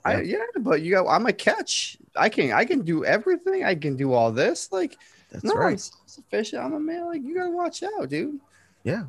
I, 0.05 0.21
yeah, 0.21 0.39
but 0.59 0.81
you 0.81 0.91
got 0.91 1.07
I'm 1.07 1.25
a 1.25 1.33
catch. 1.33 1.97
I 2.17 2.29
can 2.29 2.51
I 2.51 2.65
can 2.65 2.81
do 2.81 3.05
everything. 3.05 3.63
I 3.63 3.75
can 3.75 3.95
do 3.95 4.13
all 4.13 4.31
this. 4.31 4.71
Like 4.71 4.97
That's 5.31 5.43
no, 5.43 5.53
I'm 5.53 5.59
right. 5.59 5.91
sufficient. 6.05 6.63
I'm 6.63 6.73
a 6.73 6.79
man. 6.79 7.05
Like 7.05 7.21
you 7.23 7.35
gotta 7.35 7.51
watch 7.51 7.83
out, 7.83 8.09
dude. 8.09 8.39
Yeah. 8.83 9.03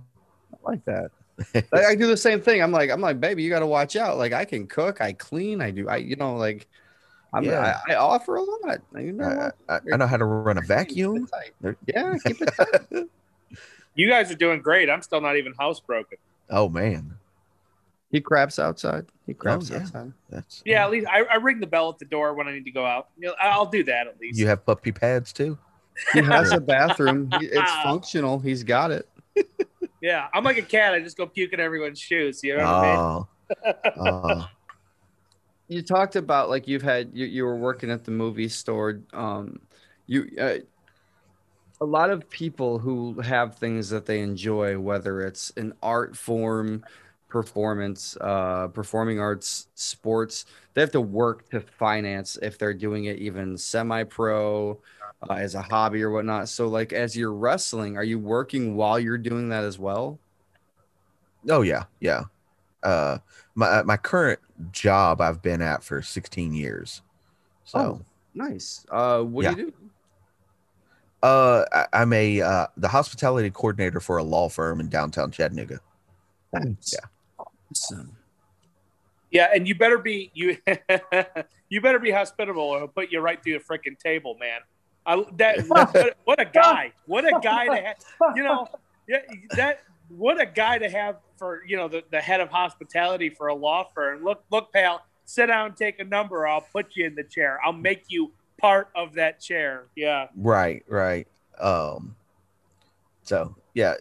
I 0.53 0.71
like 0.71 0.85
that. 0.87 1.11
like, 1.55 1.85
I 1.85 1.95
do 1.95 2.07
the 2.07 2.17
same 2.17 2.41
thing. 2.41 2.63
I'm 2.63 2.73
like, 2.73 2.91
I'm 2.91 3.01
like, 3.01 3.21
baby, 3.21 3.43
you 3.43 3.51
got 3.51 3.61
to 3.61 3.67
watch 3.67 3.95
out. 3.95 4.19
Like, 4.19 4.33
I 4.33 4.45
can 4.45 4.67
cook, 4.67 5.01
I 5.01 5.13
clean, 5.13 5.63
I 5.63 5.71
do, 5.71 5.89
I, 5.89 5.99
you 5.99 6.17
know, 6.17 6.37
like, 6.37 6.67
I'm, 7.33 7.45
Yeah. 7.45 7.81
I, 7.89 7.93
I 7.93 7.97
offer 7.97 8.37
a 8.37 8.43
lot. 8.43 8.81
You 8.97 9.13
know, 9.13 9.53
I, 9.69 9.75
I, 9.75 9.81
I 9.93 9.97
know 9.97 10.07
how 10.07 10.17
to 10.17 10.25
run 10.25 10.59
a 10.59 10.63
vacuum. 10.63 11.29
Keep 11.63 11.71
it. 11.71 11.77
Yeah, 11.87 12.17
keep 12.25 12.41
it 12.41 12.51
tight. 12.91 13.09
You 13.95 14.09
guys 14.09 14.31
are 14.31 14.37
doing 14.37 14.63
great. 14.63 14.89
I'm 14.89 15.03
still 15.03 15.21
not 15.21 15.37
even 15.37 15.53
housebroken. 15.55 16.19
Oh 16.51 16.69
man, 16.69 17.18
he 18.11 18.21
craps 18.21 18.59
outside. 18.59 19.07
He 19.27 19.35
craps 19.35 19.71
Oh, 19.71 19.75
yeah. 19.75 19.81
outside. 19.83 20.13
that's 20.31 20.63
Yeah, 20.65 20.85
at 20.85 20.91
least 20.91 21.07
I, 21.09 21.23
I 21.25 21.35
ring 21.37 21.61
the 21.61 21.67
bell 21.67 21.91
at 21.91 21.99
the 21.99 22.05
door 22.07 22.35
when 22.35 22.49
I 22.49 22.53
need 22.53 22.65
to 22.65 22.71
go 22.71 22.85
out. 22.87 23.09
You 23.19 23.29
know, 23.29 23.35
I'll 23.41 23.67
do 23.67 23.85
that 23.85 24.07
at 24.07 24.19
least. 24.21 24.39
You 24.39 24.47
have 24.47 24.65
puppy 24.65 24.93
pads 24.93 25.33
too. 25.33 25.59
He 26.13 26.21
has 26.23 26.53
a 26.53 26.61
bathroom. 26.61 27.29
It's 27.41 27.73
functional. 27.83 28.39
He's 28.39 28.63
got 28.63 28.91
it. 28.93 29.09
yeah, 30.01 30.29
I'm 30.33 30.45
like 30.45 30.57
a 30.59 30.63
cat. 30.63 30.95
I 30.95 31.01
just 31.01 31.17
go 31.17 31.27
puke 31.27 31.53
in 31.53 31.61
everyone's 31.61 31.99
shoes. 32.01 32.41
You 32.43 32.57
know 32.57 32.65
what 32.65 32.75
I 32.75 32.83
mean? 32.83 32.99
Oh, 32.99 33.29
oh, 33.97 34.49
You 35.69 35.83
talked 35.83 36.17
about 36.17 36.49
like 36.49 36.67
you've 36.69 36.83
had 36.83 37.11
you, 37.13 37.27
you 37.27 37.45
were 37.45 37.57
working 37.57 37.91
at 37.91 38.05
the 38.05 38.11
movie 38.11 38.49
store. 38.49 39.01
Um, 39.13 39.61
you 40.07 40.31
uh, 40.41 40.55
a 41.81 41.85
lot 41.85 42.11
of 42.11 42.29
people 42.31 42.79
who 42.79 43.21
have 43.21 43.57
things 43.57 43.91
that 43.91 44.07
they 44.07 44.21
enjoy, 44.21 44.79
whether 44.79 45.21
it's 45.21 45.51
an 45.57 45.75
art 45.83 46.17
form, 46.17 46.85
performance, 47.29 48.17
uh, 48.21 48.69
performing 48.69 49.21
arts, 49.21 49.69
sports, 49.75 50.47
they 50.75 50.81
have 50.81 50.93
to 50.93 51.01
work 51.01 51.49
to 51.51 51.61
finance 51.61 52.39
if 52.43 52.59
they're 52.59 52.75
doing 52.75 53.07
it 53.07 53.19
even 53.19 53.57
semi-pro, 53.57 54.79
uh, 55.29 55.35
as 55.35 55.55
a 55.55 55.63
hobby 55.63 56.03
or 56.03 56.11
whatnot. 56.11 56.49
So, 56.49 56.69
like 56.69 56.93
as 56.93 57.17
you're 57.17 57.35
wrestling, 57.35 57.97
are 57.97 58.05
you 58.05 58.19
working 58.19 58.77
while 58.77 58.99
you're 58.99 59.19
doing 59.19 59.49
that 59.51 59.65
as 59.65 59.79
well? 59.79 60.19
oh 61.49 61.63
yeah, 61.63 61.85
yeah. 62.01 62.25
Uh, 62.83 63.19
my 63.55 63.83
my 63.83 63.97
current 63.97 64.41
job 64.73 65.21
I've 65.21 65.43
been 65.43 65.63
at 65.63 65.83
for 65.83 66.03
16 66.03 66.53
years. 66.53 67.03
So. 67.65 67.79
Oh. 67.79 68.05
Nice. 68.35 68.87
Uh, 68.91 69.23
what 69.23 69.45
do 69.45 69.51
you 69.51 69.67
do? 69.67 69.73
Uh, 71.23 71.65
I, 71.73 71.87
I'm 71.93 72.13
a 72.13 72.41
uh, 72.41 72.67
the 72.77 72.87
hospitality 72.87 73.51
coordinator 73.51 73.99
for 73.99 74.19
a 74.19 74.23
law 74.23 74.49
firm 74.49 74.79
in 74.79 74.89
downtown 74.89 75.33
Chattanooga. 75.33 75.81
Nice. 76.53 76.93
Yeah. 76.93 77.09
Awesome. 77.71 78.17
Yeah, 79.31 79.51
and 79.55 79.69
you 79.69 79.75
better 79.75 79.99
be 79.99 80.31
you. 80.35 80.57
you 81.69 81.81
better 81.81 81.99
be 81.99 82.11
hospitable, 82.11 82.63
or 82.63 82.79
he'll 82.79 82.89
put 82.89 83.13
you 83.13 83.21
right 83.21 83.43
through 83.43 83.59
the 83.59 83.65
freaking 83.65 83.99
table, 83.99 84.37
man. 84.41 84.61
I 85.05 85.25
that 85.37 85.67
what, 85.69 86.17
what 86.25 86.41
a 86.41 86.47
guy! 86.47 86.93
What 87.07 87.25
a 87.25 87.39
guy 87.43 87.67
to 87.67 87.77
have. 87.77 87.97
You 88.35 88.43
know, 88.43 88.69
yeah, 89.07 89.19
that 89.57 89.83
what 90.09 90.41
a 90.41 90.47
guy 90.47 90.79
to 90.79 90.89
have 90.89 91.17
for 91.37 91.63
you 91.67 91.77
know 91.77 91.89
the, 91.89 92.05
the 92.11 92.21
head 92.21 92.41
of 92.41 92.49
hospitality 92.49 93.31
for 93.31 93.49
a 93.49 93.55
law 93.55 93.89
firm. 93.95 94.25
Look, 94.25 94.45
look, 94.51 94.73
pal, 94.73 95.05
sit 95.25 95.47
down, 95.47 95.75
take 95.75 96.01
a 96.01 96.05
number. 96.05 96.47
I'll 96.47 96.67
put 96.73 96.97
you 96.97 97.07
in 97.07 97.15
the 97.15 97.25
chair. 97.25 97.59
I'll 97.65 97.73
make 97.73 98.05
you 98.09 98.33
part 98.59 98.89
of 98.95 99.15
that 99.15 99.41
chair. 99.41 99.85
Yeah. 99.95 100.29
Right, 100.37 100.85
right. 100.89 101.27
Um, 101.59 102.17
so 103.23 103.55
yeah, 103.75 103.95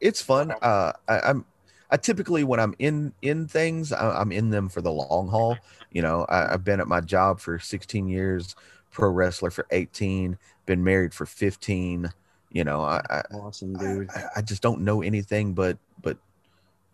it's 0.00 0.20
fun. 0.20 0.52
Uh, 0.60 0.92
I, 1.08 1.20
I'm 1.20 1.44
I 1.92 1.98
typically 1.98 2.42
when 2.42 2.58
I'm 2.58 2.74
in 2.78 3.12
in 3.22 3.46
things, 3.46 3.92
I, 3.92 4.18
I'm 4.18 4.32
in 4.32 4.50
them 4.50 4.68
for 4.70 4.80
the 4.80 4.90
long 4.90 5.28
haul. 5.28 5.58
You 5.92 6.02
know, 6.02 6.24
I, 6.28 6.54
I've 6.54 6.64
been 6.64 6.80
at 6.80 6.88
my 6.88 7.02
job 7.02 7.38
for 7.38 7.58
16 7.58 8.08
years, 8.08 8.56
pro 8.90 9.10
wrestler 9.10 9.50
for 9.50 9.66
18, 9.70 10.38
been 10.66 10.82
married 10.82 11.12
for 11.14 11.26
15. 11.26 12.10
You 12.50 12.64
know, 12.64 12.80
I 12.80 13.02
I, 13.10 13.22
Awesome, 13.34 13.74
dude. 13.74 14.10
I, 14.10 14.24
I 14.36 14.42
just 14.42 14.62
don't 14.62 14.80
know 14.80 15.02
anything 15.02 15.52
but 15.52 15.78
but 16.00 16.16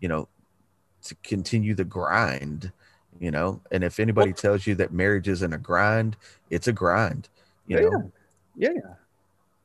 you 0.01 0.09
know 0.09 0.27
to 1.03 1.15
continue 1.23 1.73
the 1.73 1.85
grind. 1.85 2.71
You 3.19 3.31
know, 3.31 3.61
and 3.71 3.83
if 3.83 3.99
anybody 3.99 4.33
tells 4.33 4.67
you 4.67 4.75
that 4.75 4.93
marriage 4.93 5.27
isn't 5.27 5.53
a 5.53 5.57
grind, 5.57 6.17
it's 6.49 6.67
a 6.67 6.73
grind. 6.73 7.29
You 7.67 7.77
Yeah. 7.77 7.89
know, 7.89 8.11
Yeah. 8.55 8.93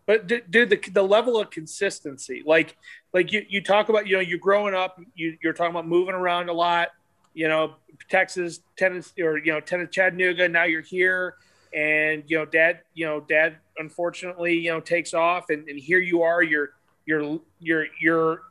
But 0.07 0.27
d- 0.27 0.43
dude, 0.51 0.71
the, 0.71 0.81
the 0.91 1.03
level 1.03 1.41
of 1.41 1.51
consistency, 1.51 2.43
like 2.45 2.77
like 3.13 3.33
you, 3.33 3.45
you 3.49 3.63
talk 3.63 3.89
about, 3.89 4.07
you 4.07 4.17
know, 4.17 4.21
you're 4.21 4.39
growing 4.39 4.75
up, 4.75 5.01
you, 5.15 5.39
you're 5.43 5.53
talking 5.53 5.71
about 5.71 5.87
moving 5.87 6.15
around 6.15 6.51
a 6.51 6.53
lot, 6.53 6.89
you 7.33 7.49
know, 7.49 7.77
Texas, 8.11 8.61
Tennessee, 8.77 9.23
or 9.23 9.39
you 9.39 9.53
know, 9.53 9.61
Tennessee, 9.61 9.91
Chattanooga. 9.93 10.49
Now 10.49 10.65
you're 10.65 10.83
here, 10.83 11.37
and 11.75 12.23
you 12.27 12.39
know, 12.39 12.45
dad, 12.45 12.81
you 12.93 13.07
know, 13.07 13.21
dad, 13.21 13.57
unfortunately, 13.79 14.59
you 14.59 14.71
know, 14.71 14.81
takes 14.81 15.15
off, 15.15 15.51
and, 15.51 15.69
and 15.69 15.79
here 15.79 16.01
you 16.01 16.23
are. 16.23 16.43
You're 16.43 16.71
you're 17.07 17.41
you're 17.61 17.87
you're 18.01 18.43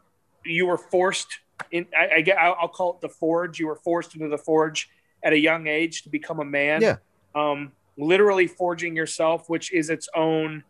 you 0.45 0.65
were 0.65 0.77
forced 0.77 1.39
in. 1.71 1.85
I, 1.95 2.17
I 2.17 2.21
get. 2.21 2.37
I'll 2.37 2.57
I'll 2.61 2.67
call 2.67 2.93
it 2.95 3.01
the 3.01 3.09
forge. 3.09 3.59
You 3.59 3.67
were 3.67 3.75
forced 3.75 4.15
into 4.15 4.27
the 4.27 4.37
forge 4.37 4.89
at 5.23 5.33
a 5.33 5.39
young 5.39 5.67
age 5.67 6.03
to 6.03 6.09
become 6.09 6.39
a 6.39 6.45
man. 6.45 6.81
Yeah. 6.81 6.97
Um, 7.35 7.71
literally 7.97 8.47
forging 8.47 8.95
yourself, 8.95 9.49
which 9.49 9.71
is 9.71 9.89
its 9.89 10.09
own. 10.15 10.63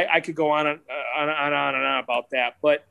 I, 0.00 0.16
I 0.16 0.20
could 0.20 0.34
go 0.34 0.50
on 0.50 0.66
and 0.66 0.80
on, 1.16 1.28
on, 1.28 1.52
on 1.52 1.74
and 1.74 1.84
on 1.84 2.04
about 2.04 2.30
that, 2.30 2.56
but 2.62 2.84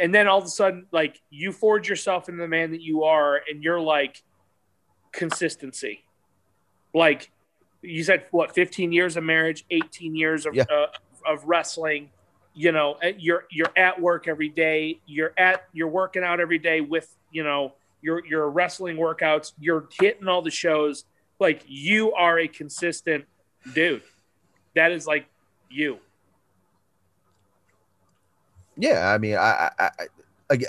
and 0.00 0.14
then 0.14 0.28
all 0.28 0.38
of 0.38 0.44
a 0.44 0.48
sudden, 0.48 0.86
like 0.92 1.20
you 1.30 1.50
forge 1.52 1.88
yourself 1.88 2.28
into 2.28 2.40
the 2.40 2.48
man 2.48 2.70
that 2.70 2.80
you 2.82 3.04
are, 3.04 3.40
and 3.50 3.62
you're 3.64 3.80
like 3.80 4.22
consistency. 5.12 6.04
Like 6.94 7.30
you 7.82 8.04
said, 8.04 8.24
what 8.30 8.54
15 8.54 8.92
years 8.92 9.16
of 9.16 9.24
marriage, 9.24 9.64
18 9.70 10.14
years 10.14 10.46
of 10.46 10.54
Yeah. 10.54 10.64
uh, 10.70 10.86
of 11.26 11.44
wrestling. 11.44 12.10
You 12.54 12.70
know, 12.72 12.98
uh, 13.02 13.08
you're 13.16 13.46
you're 13.50 13.72
at 13.76 14.00
work 14.00 14.28
every 14.28 14.48
day. 14.50 15.00
You're 15.06 15.32
at 15.38 15.64
you're 15.72 15.88
working 15.88 16.22
out 16.22 16.38
every 16.40 16.58
day 16.58 16.80
with 16.80 17.14
you 17.30 17.42
know 17.42 17.72
your 18.02 18.24
your 18.26 18.50
wrestling 18.50 18.96
workouts. 18.96 19.52
You're 19.58 19.88
hitting 19.98 20.28
all 20.28 20.42
the 20.42 20.50
shows. 20.50 21.04
Like 21.40 21.62
you 21.66 22.12
are 22.12 22.38
a 22.38 22.46
consistent 22.48 23.24
dude. 23.74 24.02
That 24.74 24.92
is 24.92 25.06
like 25.06 25.26
you. 25.70 25.98
Yeah 28.82 29.12
i 29.14 29.18
mean 29.18 29.36
I, 29.36 29.70
I 29.78 29.90
i 30.00 30.06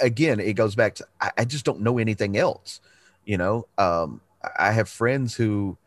again, 0.01 0.39
it 0.39 0.53
goes 0.53 0.75
back 0.75 0.95
to 0.95 1.05
I, 1.19 1.31
I 1.39 1.45
just 1.45 1.65
don't 1.65 1.81
know 1.81 1.97
anything 1.97 2.37
else. 2.37 2.79
You 3.25 3.37
know, 3.37 3.67
um, 3.77 4.21
I- 4.57 4.71
have 4.71 4.89
friends 4.89 5.35
who, 5.35 5.77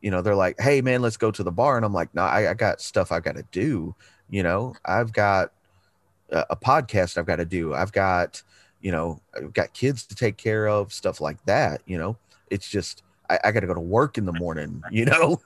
you 0.00 0.10
know, 0.10 0.22
they're 0.22 0.34
like, 0.34 0.58
"Hey, 0.60 0.80
man, 0.80 1.02
let's 1.02 1.16
go 1.16 1.30
to 1.30 1.42
the 1.42 1.52
bar," 1.52 1.76
and 1.76 1.84
I'm 1.84 1.92
like, 1.92 2.14
"No, 2.14 2.22
I, 2.22 2.50
I 2.50 2.54
got 2.54 2.80
stuff 2.80 3.12
I 3.12 3.20
got 3.20 3.36
to 3.36 3.44
do." 3.52 3.94
You 4.30 4.42
know, 4.42 4.74
I've 4.84 5.12
got 5.12 5.52
a, 6.30 6.46
a 6.50 6.56
podcast 6.56 7.18
I've 7.18 7.26
got 7.26 7.36
to 7.36 7.44
do. 7.44 7.74
I've 7.74 7.92
got, 7.92 8.42
you 8.80 8.92
know, 8.92 9.20
I've 9.36 9.52
got 9.52 9.74
kids 9.74 10.06
to 10.06 10.14
take 10.16 10.36
care 10.36 10.68
of, 10.68 10.92
stuff 10.92 11.20
like 11.20 11.44
that. 11.46 11.82
You 11.86 11.98
know, 11.98 12.16
it's 12.50 12.68
just 12.68 13.02
I, 13.30 13.38
I 13.44 13.52
got 13.52 13.60
to 13.60 13.66
go 13.66 13.74
to 13.74 13.80
work 13.80 14.18
in 14.18 14.26
the 14.26 14.32
morning. 14.32 14.82
You 14.90 15.06
know, 15.06 15.40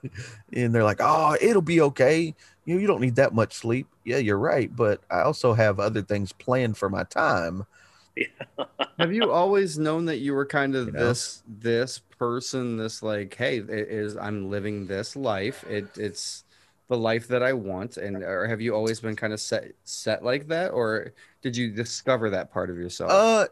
and 0.52 0.74
they're 0.74 0.84
like, 0.84 1.00
"Oh, 1.00 1.36
it'll 1.40 1.62
be 1.62 1.80
okay." 1.80 2.34
You 2.64 2.74
know, 2.74 2.80
you 2.80 2.86
don't 2.86 3.00
need 3.00 3.16
that 3.16 3.34
much 3.34 3.54
sleep. 3.54 3.86
Yeah, 4.04 4.18
you're 4.18 4.38
right, 4.38 4.74
but 4.74 5.00
I 5.10 5.22
also 5.22 5.54
have 5.54 5.80
other 5.80 6.02
things 6.02 6.32
planned 6.32 6.76
for 6.76 6.90
my 6.90 7.04
time. 7.04 7.66
Have 8.98 9.12
you 9.12 9.30
always 9.30 9.78
known 9.78 10.06
that 10.06 10.18
you 10.18 10.34
were 10.34 10.46
kind 10.46 10.74
of 10.74 10.86
You 10.86 10.92
know? 10.92 10.98
this 11.08 11.42
this 11.46 12.00
person, 12.18 12.76
this 12.76 13.02
like, 13.02 13.34
hey, 13.34 13.58
it 13.58 13.70
is 13.70 14.16
I'm 14.16 14.50
living 14.50 14.86
this 14.86 15.14
life. 15.16 15.64
It 15.68 15.86
it's 15.96 16.44
the 16.88 16.96
life 16.96 17.28
that 17.28 17.42
I 17.42 17.52
want, 17.52 17.96
and 17.96 18.22
or 18.22 18.46
have 18.46 18.60
you 18.60 18.74
always 18.74 18.98
been 19.00 19.14
kind 19.16 19.32
of 19.32 19.40
set 19.40 19.72
set 19.84 20.24
like 20.24 20.48
that, 20.48 20.72
or 20.72 21.12
did 21.42 21.56
you 21.56 21.70
discover 21.70 22.30
that 22.30 22.50
part 22.50 22.70
of 22.70 22.76
yourself? 22.76 23.10
Uh 23.12 23.46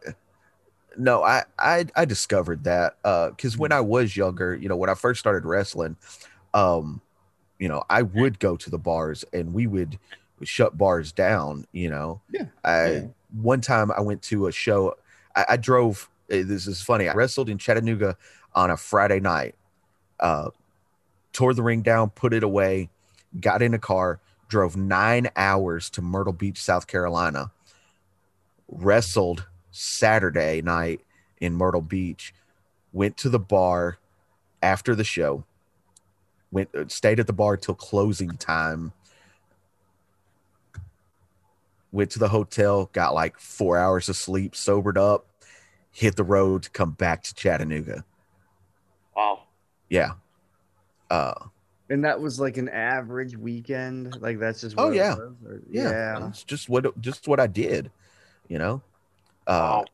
no, 0.97 1.23
I 1.23 1.43
I 1.59 1.85
I 1.95 2.05
discovered 2.05 2.63
that 2.65 2.97
uh 3.03 3.31
cuz 3.31 3.57
when 3.57 3.71
I 3.71 3.81
was 3.81 4.15
younger, 4.15 4.55
you 4.55 4.69
know, 4.69 4.77
when 4.77 4.89
I 4.89 4.93
first 4.93 5.19
started 5.19 5.45
wrestling, 5.45 5.97
um 6.53 7.01
you 7.59 7.67
know, 7.67 7.83
I 7.89 8.03
would 8.03 8.39
go 8.39 8.55
to 8.55 8.69
the 8.69 8.77
bars 8.77 9.25
and 9.33 9.53
we 9.53 9.65
would 9.67 9.97
shut 10.43 10.77
bars 10.77 11.11
down, 11.11 11.65
you 11.71 11.89
know. 11.89 12.21
Yeah, 12.29 12.45
I 12.63 12.91
yeah. 12.91 13.01
one 13.41 13.61
time 13.61 13.91
I 13.91 14.01
went 14.01 14.21
to 14.23 14.47
a 14.47 14.51
show 14.51 14.95
I, 15.35 15.45
I 15.49 15.57
drove 15.57 16.09
eh, 16.29 16.43
this 16.45 16.67
is 16.67 16.81
funny. 16.81 17.09
I 17.09 17.13
wrestled 17.13 17.49
in 17.49 17.57
Chattanooga 17.57 18.17
on 18.53 18.71
a 18.71 18.77
Friday 18.77 19.19
night. 19.19 19.55
Uh 20.19 20.49
tore 21.33 21.53
the 21.53 21.63
ring 21.63 21.81
down, 21.81 22.09
put 22.09 22.33
it 22.33 22.43
away, 22.43 22.89
got 23.39 23.61
in 23.61 23.73
a 23.73 23.79
car, 23.79 24.19
drove 24.47 24.75
9 24.75 25.29
hours 25.35 25.89
to 25.91 26.01
Myrtle 26.01 26.33
Beach, 26.33 26.59
South 26.59 26.87
Carolina 26.87 27.51
wrestled 28.67 29.47
Saturday 29.77 30.61
night 30.61 31.01
in 31.39 31.53
Myrtle 31.53 31.81
Beach, 31.81 32.33
went 32.93 33.15
to 33.17 33.29
the 33.29 33.39
bar 33.39 33.99
after 34.63 34.95
the 34.95 35.03
show, 35.03 35.43
went 36.51 36.69
uh, 36.75 36.85
stayed 36.87 37.19
at 37.19 37.27
the 37.27 37.33
bar 37.33 37.57
till 37.57 37.75
closing 37.75 38.31
time, 38.37 38.91
went 41.91 42.09
to 42.11 42.19
the 42.19 42.29
hotel, 42.29 42.89
got 42.93 43.13
like 43.13 43.39
four 43.39 43.77
hours 43.77 44.09
of 44.09 44.15
sleep, 44.15 44.55
sobered 44.55 44.97
up, 44.97 45.25
hit 45.91 46.15
the 46.15 46.23
road 46.23 46.63
to 46.63 46.69
come 46.71 46.91
back 46.91 47.23
to 47.23 47.33
Chattanooga. 47.35 48.03
Wow. 49.15 49.43
Yeah. 49.89 50.13
Uh 51.09 51.33
and 51.89 52.03
that 52.03 52.19
was 52.19 52.37
like 52.39 52.57
an 52.57 52.67
average 52.67 53.37
weekend. 53.37 54.19
Like 54.21 54.39
that's 54.39 54.61
just 54.61 54.75
Oh, 54.77 54.85
what 54.87 54.93
it 54.93 54.97
yeah. 54.97 55.15
was, 55.15 55.33
or- 55.45 55.61
yeah, 55.69 55.89
yeah. 56.19 56.27
it's 56.27 56.43
just 56.43 56.67
what 56.67 56.99
just 56.99 57.27
what 57.27 57.39
I 57.39 57.47
did, 57.47 57.89
you 58.49 58.57
know. 58.57 58.81
Uh 59.47 59.81
Wow. 59.81 59.85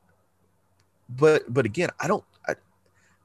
but 1.09 1.53
but 1.53 1.65
again, 1.65 1.89
I 1.99 2.07
don't. 2.07 2.23
I, 2.47 2.55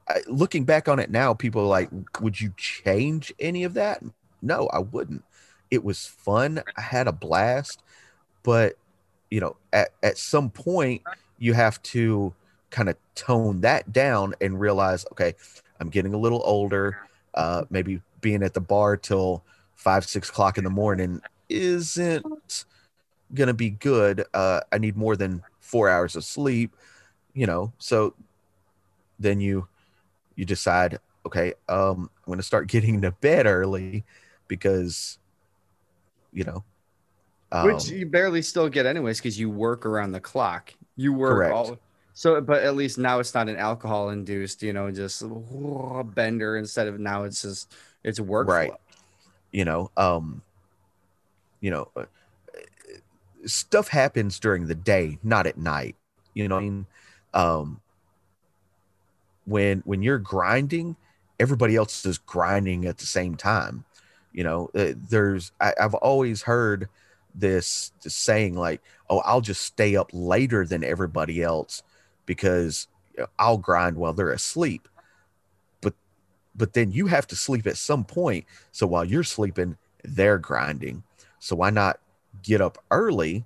I, 0.07 0.21
looking 0.27 0.63
back 0.63 0.87
on 0.87 0.99
it 0.99 1.09
now, 1.09 1.33
people 1.33 1.63
are 1.63 1.65
like, 1.65 1.89
would 2.21 2.39
you 2.39 2.53
change 2.57 3.33
any 3.39 3.63
of 3.63 3.73
that? 3.73 4.03
No, 4.41 4.67
I 4.67 4.79
wouldn't. 4.79 5.23
It 5.71 5.83
was 5.83 6.05
fun. 6.05 6.63
I 6.77 6.81
had 6.81 7.07
a 7.07 7.11
blast, 7.11 7.83
but 8.43 8.77
you 9.29 9.39
know, 9.39 9.57
at 9.73 9.89
at 10.03 10.17
some 10.17 10.49
point, 10.49 11.01
you 11.37 11.53
have 11.53 11.81
to 11.83 12.33
kind 12.69 12.89
of 12.89 12.95
tone 13.15 13.61
that 13.61 13.91
down 13.91 14.35
and 14.41 14.59
realize, 14.59 15.05
okay, 15.11 15.35
I'm 15.79 15.89
getting 15.89 16.13
a 16.13 16.17
little 16.17 16.41
older. 16.45 16.97
Uh, 17.33 17.63
maybe 17.69 18.01
being 18.21 18.43
at 18.43 18.53
the 18.53 18.61
bar 18.61 18.97
till 18.97 19.43
five, 19.75 20.05
six 20.05 20.29
o'clock 20.29 20.57
in 20.57 20.63
the 20.63 20.69
morning 20.69 21.21
isn't 21.47 22.65
gonna 23.33 23.53
be 23.53 23.69
good. 23.69 24.25
Uh, 24.33 24.61
I 24.71 24.77
need 24.77 24.97
more 24.97 25.15
than 25.15 25.43
four 25.69 25.87
hours 25.87 26.15
of 26.15 26.23
sleep 26.23 26.75
you 27.33 27.45
know 27.45 27.71
so 27.77 28.15
then 29.19 29.39
you 29.39 29.67
you 30.35 30.45
decide 30.45 30.97
okay 31.25 31.53
um 31.67 32.09
i'm 32.17 32.25
going 32.25 32.39
to 32.39 32.43
start 32.43 32.67
getting 32.75 33.01
to 33.01 33.11
bed 33.11 33.45
early 33.45 34.03
because 34.47 35.19
you 36.33 36.43
know 36.43 36.63
um, 37.51 37.65
Which 37.65 37.89
you 37.89 38.05
barely 38.05 38.43
still 38.43 38.69
get 38.69 38.85
anyways 38.85 39.17
because 39.17 39.39
you 39.39 39.49
work 39.49 39.83
around 39.83 40.11
the 40.11 40.19
clock. 40.19 40.71
You 40.95 41.13
work 41.13 41.37
Correct. 41.37 41.51
all 41.51 41.79
so, 42.13 42.41
but 42.41 42.63
at 42.63 42.75
least 42.75 42.97
now 42.97 43.19
it's 43.19 43.33
not 43.33 43.47
an 43.49 43.55
alcohol 43.55 44.09
induced, 44.09 44.61
you 44.61 44.73
know, 44.73 44.91
just 44.91 45.23
bender 46.13 46.57
instead 46.57 46.87
of 46.87 46.99
now 46.99 47.23
it's 47.23 47.41
just 47.41 47.73
it's 48.03 48.19
work. 48.19 48.47
Right. 48.47 48.73
you 49.51 49.65
know 49.65 49.89
um 49.97 50.43
you 51.59 51.71
know 51.71 51.89
uh, 51.95 52.05
stuff 53.45 53.87
happens 53.87 54.39
during 54.39 54.67
the 54.67 54.75
day 54.75 55.17
not 55.23 55.47
at 55.47 55.57
night. 55.57 55.95
You 56.33 56.47
know 56.47 56.57
i 56.57 56.61
mean? 56.61 56.85
Um 57.33 57.81
when 59.45 59.81
when 59.85 60.01
you're 60.01 60.19
grinding 60.19 60.95
everybody 61.39 61.75
else 61.75 62.05
is 62.05 62.17
grinding 62.17 62.85
at 62.85 62.97
the 62.97 63.05
same 63.05 63.35
time. 63.35 63.85
You 64.31 64.43
know 64.43 64.69
uh, 64.75 64.93
there's 65.09 65.51
I, 65.59 65.73
i've 65.79 65.95
always 65.95 66.43
heard 66.43 66.87
this, 67.33 67.91
this 68.03 68.15
saying 68.15 68.55
like 68.55 68.81
oh 69.09 69.19
i'll 69.19 69.41
just 69.41 69.61
stay 69.61 69.95
up 69.95 70.09
later 70.13 70.65
than 70.65 70.83
everybody 70.83 71.41
else 71.41 71.83
because 72.25 72.87
i'll 73.37 73.57
grind 73.57 73.97
while 73.97 74.13
they're 74.13 74.31
asleep. 74.31 74.87
But 75.81 75.95
but 76.55 76.73
then 76.73 76.91
you 76.91 77.07
have 77.07 77.25
to 77.27 77.35
sleep 77.35 77.65
at 77.65 77.77
some 77.77 78.03
point. 78.03 78.45
So 78.71 78.85
while 78.85 79.05
you're 79.05 79.23
sleeping 79.23 79.77
they're 80.03 80.37
grinding. 80.37 81.03
So 81.39 81.55
why 81.55 81.71
not 81.71 81.99
get 82.43 82.61
up 82.61 82.77
early 82.91 83.45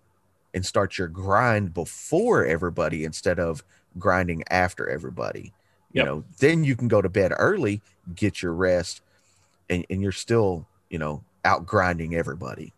and 0.53 0.65
start 0.65 0.97
your 0.97 1.07
grind 1.07 1.73
before 1.73 2.45
everybody 2.45 3.03
instead 3.03 3.39
of 3.39 3.63
grinding 3.99 4.43
after 4.49 4.89
everybody 4.89 5.53
you 5.91 5.99
Yep. 5.99 6.05
know 6.05 6.23
then 6.39 6.63
you 6.63 6.75
can 6.75 6.87
go 6.87 7.01
to 7.01 7.09
bed 7.09 7.31
early 7.37 7.81
get 8.15 8.41
your 8.41 8.53
rest 8.53 9.01
and, 9.69 9.85
and 9.89 10.01
you're 10.01 10.11
still 10.11 10.65
you 10.89 10.97
know 10.97 11.23
out 11.45 11.65
grinding 11.65 12.15
everybody 12.15 12.73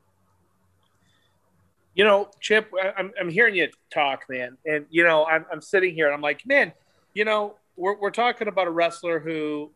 You 1.96 2.04
know, 2.04 2.30
Chip, 2.42 2.70
I'm, 2.98 3.14
I'm 3.20 3.30
hearing 3.30 3.56
you 3.56 3.70
talk, 3.90 4.26
man. 4.30 4.58
And, 4.66 4.86
you 4.90 5.06
know, 5.06 5.26
I'm, 5.26 5.46
I'm 5.50 5.62
sitting 5.62 5.94
here 5.96 6.08
and 6.08 6.14
I'm 6.14 6.22
like, 6.22 6.46
man, 6.46 6.74
you 7.14 7.24
know, 7.24 7.56
we're, 7.78 7.98
we're 7.98 8.12
talking 8.12 8.50
about 8.50 8.68
a 8.68 8.72
wrestler 8.72 9.18
who, 9.20 9.72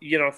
you 0.00 0.18
know, 0.20 0.30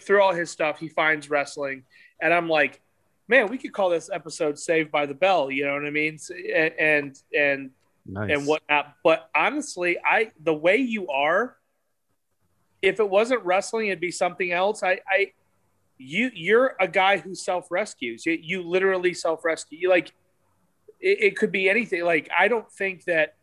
through 0.00 0.22
all 0.22 0.32
his 0.32 0.48
stuff, 0.48 0.78
he 0.78 0.88
finds 0.88 1.28
wrestling. 1.28 1.82
And 2.22 2.32
I'm 2.32 2.48
like, 2.48 2.80
man, 3.28 3.48
we 3.48 3.58
could 3.58 3.72
call 3.72 3.90
this 3.90 4.10
episode 4.12 4.58
Saved 4.58 4.90
by 4.90 5.06
the 5.06 5.14
Bell. 5.14 5.50
You 5.50 5.66
know 5.66 5.74
what 5.74 5.84
I 5.84 5.90
mean? 5.90 6.18
And, 6.54 7.14
and, 7.34 7.70
Nice. 8.10 8.30
and 8.32 8.46
whatnot. 8.46 8.94
But 9.04 9.28
honestly, 9.36 9.98
I, 10.02 10.32
the 10.42 10.54
way 10.54 10.78
you 10.78 11.08
are, 11.08 11.56
if 12.80 13.00
it 13.00 13.08
wasn't 13.08 13.44
wrestling, 13.44 13.88
it'd 13.88 14.00
be 14.00 14.10
something 14.10 14.50
else. 14.50 14.82
I, 14.82 15.00
I, 15.06 15.32
you, 15.98 16.30
you're 16.32 16.74
a 16.80 16.88
guy 16.88 17.18
who 17.18 17.34
self 17.34 17.70
rescues. 17.70 18.24
You, 18.24 18.38
you 18.40 18.62
literally 18.62 19.12
self 19.12 19.44
rescue. 19.44 19.78
You 19.78 19.90
like, 19.90 20.14
it, 21.00 21.18
it 21.20 21.36
could 21.36 21.52
be 21.52 21.68
anything. 21.68 22.04
Like, 22.04 22.30
I 22.36 22.48
don't 22.48 22.70
think 22.72 23.04
that 23.04 23.34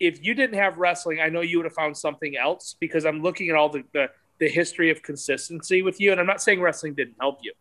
if 0.00 0.24
you 0.24 0.34
didn't 0.34 0.58
have 0.58 0.78
wrestling, 0.78 1.20
I 1.20 1.28
know 1.28 1.40
you 1.40 1.58
would 1.58 1.66
have 1.66 1.74
found 1.74 1.96
something 1.96 2.36
else 2.36 2.76
because 2.80 3.04
I'm 3.04 3.22
looking 3.22 3.50
at 3.50 3.56
all 3.56 3.68
the, 3.68 3.84
the, 3.92 4.08
the 4.40 4.48
history 4.48 4.90
of 4.90 5.02
consistency 5.02 5.82
with 5.82 6.00
you. 6.00 6.10
And 6.10 6.20
I'm 6.20 6.26
not 6.26 6.42
saying 6.42 6.60
wrestling 6.60 6.94
didn't 6.94 7.16
help 7.20 7.38
you, 7.42 7.52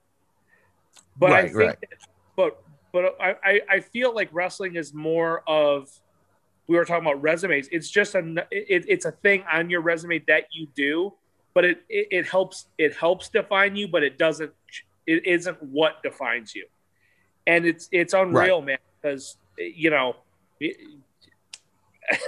but 1.20 1.32
I 1.32 1.43
think, 1.43 1.55
right. 1.55 1.80
that- 1.80 1.99
but, 2.36 2.63
but 2.91 3.15
I, 3.20 3.61
I, 3.70 3.80
feel 3.80 4.13
like 4.13 4.30
wrestling 4.32 4.76
is 4.76 4.93
more 4.93 5.43
of, 5.47 5.89
we 6.68 6.76
were 6.76 6.86
talking 6.86 7.05
about 7.05 7.22
resumes. 7.22 7.68
It's 7.72 7.89
just 7.89 8.15
a, 8.15 8.20
it, 8.51 8.86
it's 8.88 9.05
a 9.05 9.11
thing 9.11 9.43
on 9.51 9.70
your 9.70 9.82
resume 9.82 10.20
that 10.28 10.45
you 10.51 10.68
do, 10.76 11.13
but 11.53 11.65
it, 11.65 11.84
it, 11.89 12.07
it 12.11 12.28
helps, 12.28 12.68
it 12.78 12.95
helps 12.95 13.30
define 13.30 13.76
you, 13.76 13.88
but 13.88 14.03
it 14.03 14.18
doesn't, 14.18 14.51
it 15.05 15.26
isn't 15.26 15.61
what 15.63 16.01
defines 16.03 16.55
you. 16.55 16.65
And 17.45 17.65
it's, 17.65 17.88
it's 17.91 18.13
unreal, 18.13 18.61
man, 18.61 18.78
because, 19.01 19.38
you 19.57 19.89
know, 19.89 20.15
it, 20.59 20.78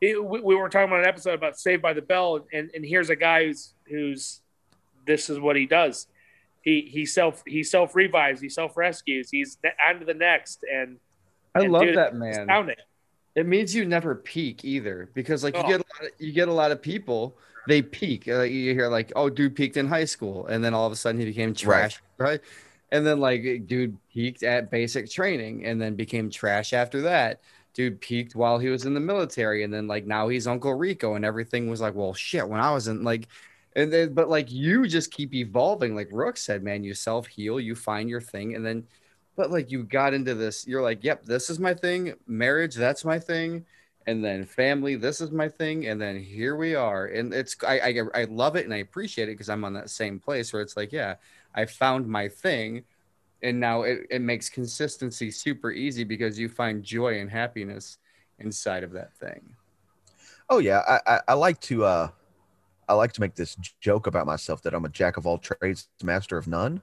it, 0.00 0.24
we, 0.24 0.40
we 0.40 0.54
were 0.54 0.68
talking 0.68 0.88
about 0.88 1.00
an 1.00 1.06
episode 1.06 1.34
about 1.34 1.58
Saved 1.58 1.82
by 1.82 1.92
the 1.92 2.02
Bell, 2.02 2.44
and, 2.52 2.70
and 2.74 2.84
here's 2.84 3.10
a 3.10 3.16
guy 3.16 3.46
who's 3.46 3.74
who's 3.88 4.40
this 5.06 5.30
is 5.30 5.38
what 5.38 5.56
he 5.56 5.66
does. 5.66 6.06
He 6.62 6.82
he 6.92 7.06
self 7.06 7.42
he 7.46 7.62
self 7.64 7.94
revives, 7.96 8.40
he 8.40 8.48
self 8.48 8.76
rescues, 8.76 9.30
he's 9.30 9.58
on 9.88 10.00
to 10.00 10.04
the 10.06 10.14
next, 10.14 10.64
and 10.72 10.98
I 11.54 11.60
and 11.60 11.72
love 11.72 11.80
dude, 11.80 11.94
that 11.94 12.14
man. 12.14 12.58
astounding. 12.58 12.76
It 13.34 13.46
means 13.46 13.74
you 13.74 13.84
never 13.86 14.14
peak 14.14 14.64
either, 14.64 15.10
because 15.14 15.42
like 15.42 15.56
you 15.56 15.64
Oh. 15.64 15.66
get 15.66 15.80
a 15.80 15.84
lot 15.84 16.06
of, 16.06 16.10
you 16.18 16.32
get 16.32 16.48
a 16.48 16.52
lot 16.52 16.70
of 16.70 16.82
people 16.82 17.38
they 17.64 17.80
peak. 17.82 18.28
Uh, 18.28 18.42
you 18.42 18.74
hear 18.74 18.88
like, 18.88 19.12
oh, 19.16 19.30
dude 19.30 19.56
peaked 19.56 19.76
in 19.76 19.86
high 19.88 20.04
school, 20.04 20.46
and 20.48 20.62
then 20.64 20.74
all 20.74 20.86
of 20.86 20.92
a 20.92 20.96
sudden 20.96 21.20
he 21.20 21.26
became 21.26 21.54
trash, 21.54 22.02
right? 22.18 22.40
And 22.90 23.06
then 23.06 23.20
like 23.20 23.42
dude 23.66 23.98
peaked 24.12 24.42
at 24.42 24.70
basic 24.70 25.10
training, 25.10 25.64
and 25.66 25.80
then 25.80 25.96
became 25.96 26.30
trash 26.30 26.72
after 26.74 27.02
that. 27.02 27.40
dude 27.74 28.00
peaked 28.02 28.34
while 28.36 28.58
he 28.58 28.68
was 28.68 28.84
in 28.84 28.92
the 28.94 29.00
military 29.00 29.64
and 29.64 29.72
then 29.72 29.86
like 29.88 30.04
now 30.06 30.28
he's 30.28 30.46
uncle 30.46 30.74
rico 30.74 31.14
and 31.14 31.24
everything 31.24 31.70
was 31.70 31.80
like 31.80 31.94
well 31.94 32.12
shit 32.12 32.46
when 32.46 32.60
i 32.60 32.70
was 32.72 32.86
in 32.86 33.02
like 33.02 33.28
and 33.76 33.92
then 33.92 34.14
but 34.14 34.28
like 34.28 34.50
you 34.50 34.86
just 34.86 35.10
keep 35.10 35.34
evolving. 35.34 35.94
Like 35.94 36.08
rook 36.12 36.36
said 36.36 36.62
man 36.62 36.84
you 36.84 36.94
self 36.94 37.26
heal 37.26 37.60
you 37.60 37.74
find 37.74 38.08
your 38.08 38.20
thing 38.20 38.54
and 38.54 38.64
then 38.64 38.86
but 39.36 39.50
like 39.50 39.70
you 39.70 39.84
got 39.84 40.14
into 40.14 40.34
this 40.34 40.66
you're 40.66 40.82
like 40.82 41.02
yep 41.02 41.24
this 41.24 41.50
is 41.50 41.58
my 41.58 41.74
thing 41.74 42.14
marriage 42.26 42.74
that's 42.74 43.04
my 43.04 43.18
thing 43.18 43.64
and 44.06 44.24
then 44.24 44.44
family 44.44 44.96
this 44.96 45.20
is 45.20 45.30
my 45.30 45.48
thing 45.48 45.86
and 45.86 46.00
then 46.00 46.18
here 46.20 46.56
we 46.56 46.74
are. 46.74 47.06
And 47.06 47.32
it's 47.32 47.56
i 47.66 47.80
i, 47.80 48.00
I 48.14 48.24
love 48.24 48.56
it 48.56 48.64
and 48.64 48.74
i 48.74 48.78
appreciate 48.78 49.28
it 49.28 49.32
because 49.32 49.48
i'm 49.48 49.64
on 49.64 49.74
that 49.74 49.90
same 49.90 50.18
place 50.18 50.52
where 50.52 50.62
it's 50.62 50.76
like 50.76 50.92
yeah 50.92 51.16
i 51.54 51.64
found 51.64 52.06
my 52.06 52.28
thing 52.28 52.84
and 53.42 53.58
now 53.58 53.82
it, 53.82 54.06
it 54.10 54.20
makes 54.20 54.48
consistency 54.48 55.30
super 55.30 55.72
easy 55.72 56.04
because 56.04 56.38
you 56.38 56.48
find 56.48 56.82
joy 56.82 57.18
and 57.20 57.30
happiness 57.30 57.98
inside 58.38 58.84
of 58.84 58.92
that 58.92 59.14
thing. 59.14 59.56
Oh 60.48 60.58
yeah, 60.58 60.82
I, 60.88 61.14
I, 61.14 61.20
I 61.28 61.34
like 61.34 61.60
to 61.62 61.84
uh, 61.84 62.08
I 62.92 62.94
like 62.96 63.12
to 63.14 63.20
make 63.20 63.34
this 63.34 63.56
joke 63.80 64.06
about 64.06 64.26
myself 64.26 64.62
that 64.62 64.74
I'm 64.74 64.84
a 64.84 64.88
jack 64.88 65.16
of 65.16 65.26
all 65.26 65.38
trades, 65.38 65.88
master 66.02 66.36
of 66.36 66.46
none. 66.46 66.82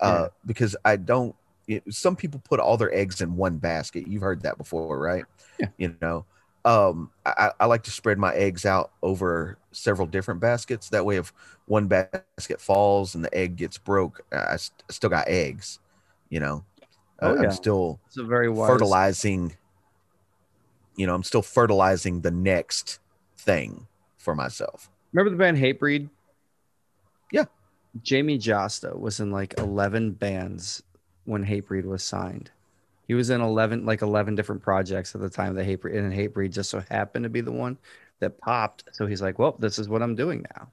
Uh, 0.00 0.28
because 0.46 0.76
I 0.84 0.96
don't. 0.96 1.34
It, 1.68 1.82
some 1.94 2.16
people 2.16 2.40
put 2.44 2.60
all 2.60 2.76
their 2.76 2.92
eggs 2.92 3.20
in 3.20 3.36
one 3.36 3.58
basket. 3.58 4.06
You've 4.06 4.22
heard 4.22 4.42
that 4.42 4.58
before, 4.58 4.98
right? 4.98 5.24
Yeah. 5.58 5.68
You 5.78 5.96
know, 6.00 6.24
um, 6.64 7.10
I, 7.24 7.52
I 7.60 7.66
like 7.66 7.84
to 7.84 7.90
spread 7.90 8.18
my 8.18 8.34
eggs 8.34 8.66
out 8.66 8.90
over 9.02 9.58
several 9.70 10.06
different 10.08 10.40
baskets. 10.40 10.88
That 10.88 11.04
way, 11.04 11.16
if 11.16 11.32
one 11.66 11.86
basket 11.86 12.60
falls 12.60 13.14
and 13.14 13.24
the 13.24 13.32
egg 13.34 13.56
gets 13.56 13.78
broke, 13.78 14.22
I, 14.32 14.56
st- 14.56 14.82
still 14.90 15.10
got 15.10 15.28
eggs. 15.28 15.78
You 16.30 16.40
know, 16.40 16.64
Oh, 17.22 17.34
yeah. 17.34 17.42
I'm 17.42 17.50
still 17.52 18.00
it's 18.06 18.16
a 18.16 18.24
very 18.24 18.48
wise 18.48 18.68
fertilizing 18.68 19.56
you 20.96 21.06
know 21.06 21.14
i'm 21.14 21.22
still 21.22 21.42
fertilizing 21.42 22.20
the 22.20 22.30
next 22.30 22.98
thing 23.36 23.86
for 24.18 24.34
myself 24.34 24.90
remember 25.12 25.30
the 25.30 25.36
band 25.36 25.56
hatebreed? 25.58 26.08
Yeah. 27.30 27.44
Jamey 28.02 28.40
Jasta 28.40 28.98
was 28.98 29.20
in 29.20 29.30
like 29.30 29.54
11 29.58 30.12
bands 30.12 30.82
when 31.24 31.44
hatebreed 31.44 31.84
was 31.84 32.02
signed. 32.02 32.50
He 33.06 33.14
was 33.14 33.30
in 33.30 33.40
11 33.40 33.84
like 33.84 34.02
11 34.02 34.34
different 34.34 34.62
projects 34.62 35.14
at 35.14 35.20
the 35.20 35.28
time 35.28 35.54
that 35.54 35.66
hatebreed 35.66 35.96
and 35.96 36.12
hatebreed 36.12 36.52
just 36.52 36.70
so 36.70 36.82
happened 36.90 37.24
to 37.24 37.28
be 37.28 37.40
the 37.40 37.52
one 37.52 37.76
that 38.20 38.38
popped. 38.38 38.84
So 38.92 39.06
he's 39.06 39.20
like 39.20 39.38
well 39.38 39.56
this 39.58 39.78
is 39.78 39.88
what 39.88 40.02
i'm 40.02 40.14
doing 40.14 40.44
now. 40.56 40.68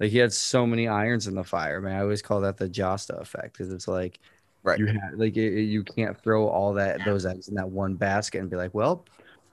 Like 0.00 0.10
he 0.10 0.18
had 0.18 0.32
so 0.32 0.66
many 0.66 0.88
irons 0.88 1.26
in 1.26 1.34
the 1.34 1.44
fire 1.44 1.80
man. 1.80 1.96
I 1.96 2.00
always 2.00 2.22
call 2.22 2.40
that 2.42 2.56
the 2.56 2.68
Jasta 2.68 3.20
effect 3.20 3.56
because 3.56 3.72
it's 3.72 3.88
like 3.88 4.18
Right. 4.62 4.78
you 4.78 4.86
have 4.86 5.12
like 5.16 5.36
it, 5.36 5.60
you 5.64 5.84
can't 5.84 6.18
throw 6.18 6.48
all 6.48 6.72
that 6.74 7.04
those 7.04 7.26
eggs 7.26 7.48
in 7.48 7.54
that 7.56 7.68
one 7.68 7.96
basket 7.96 8.38
and 8.38 8.48
be 8.48 8.56
like 8.56 8.72
well 8.72 9.04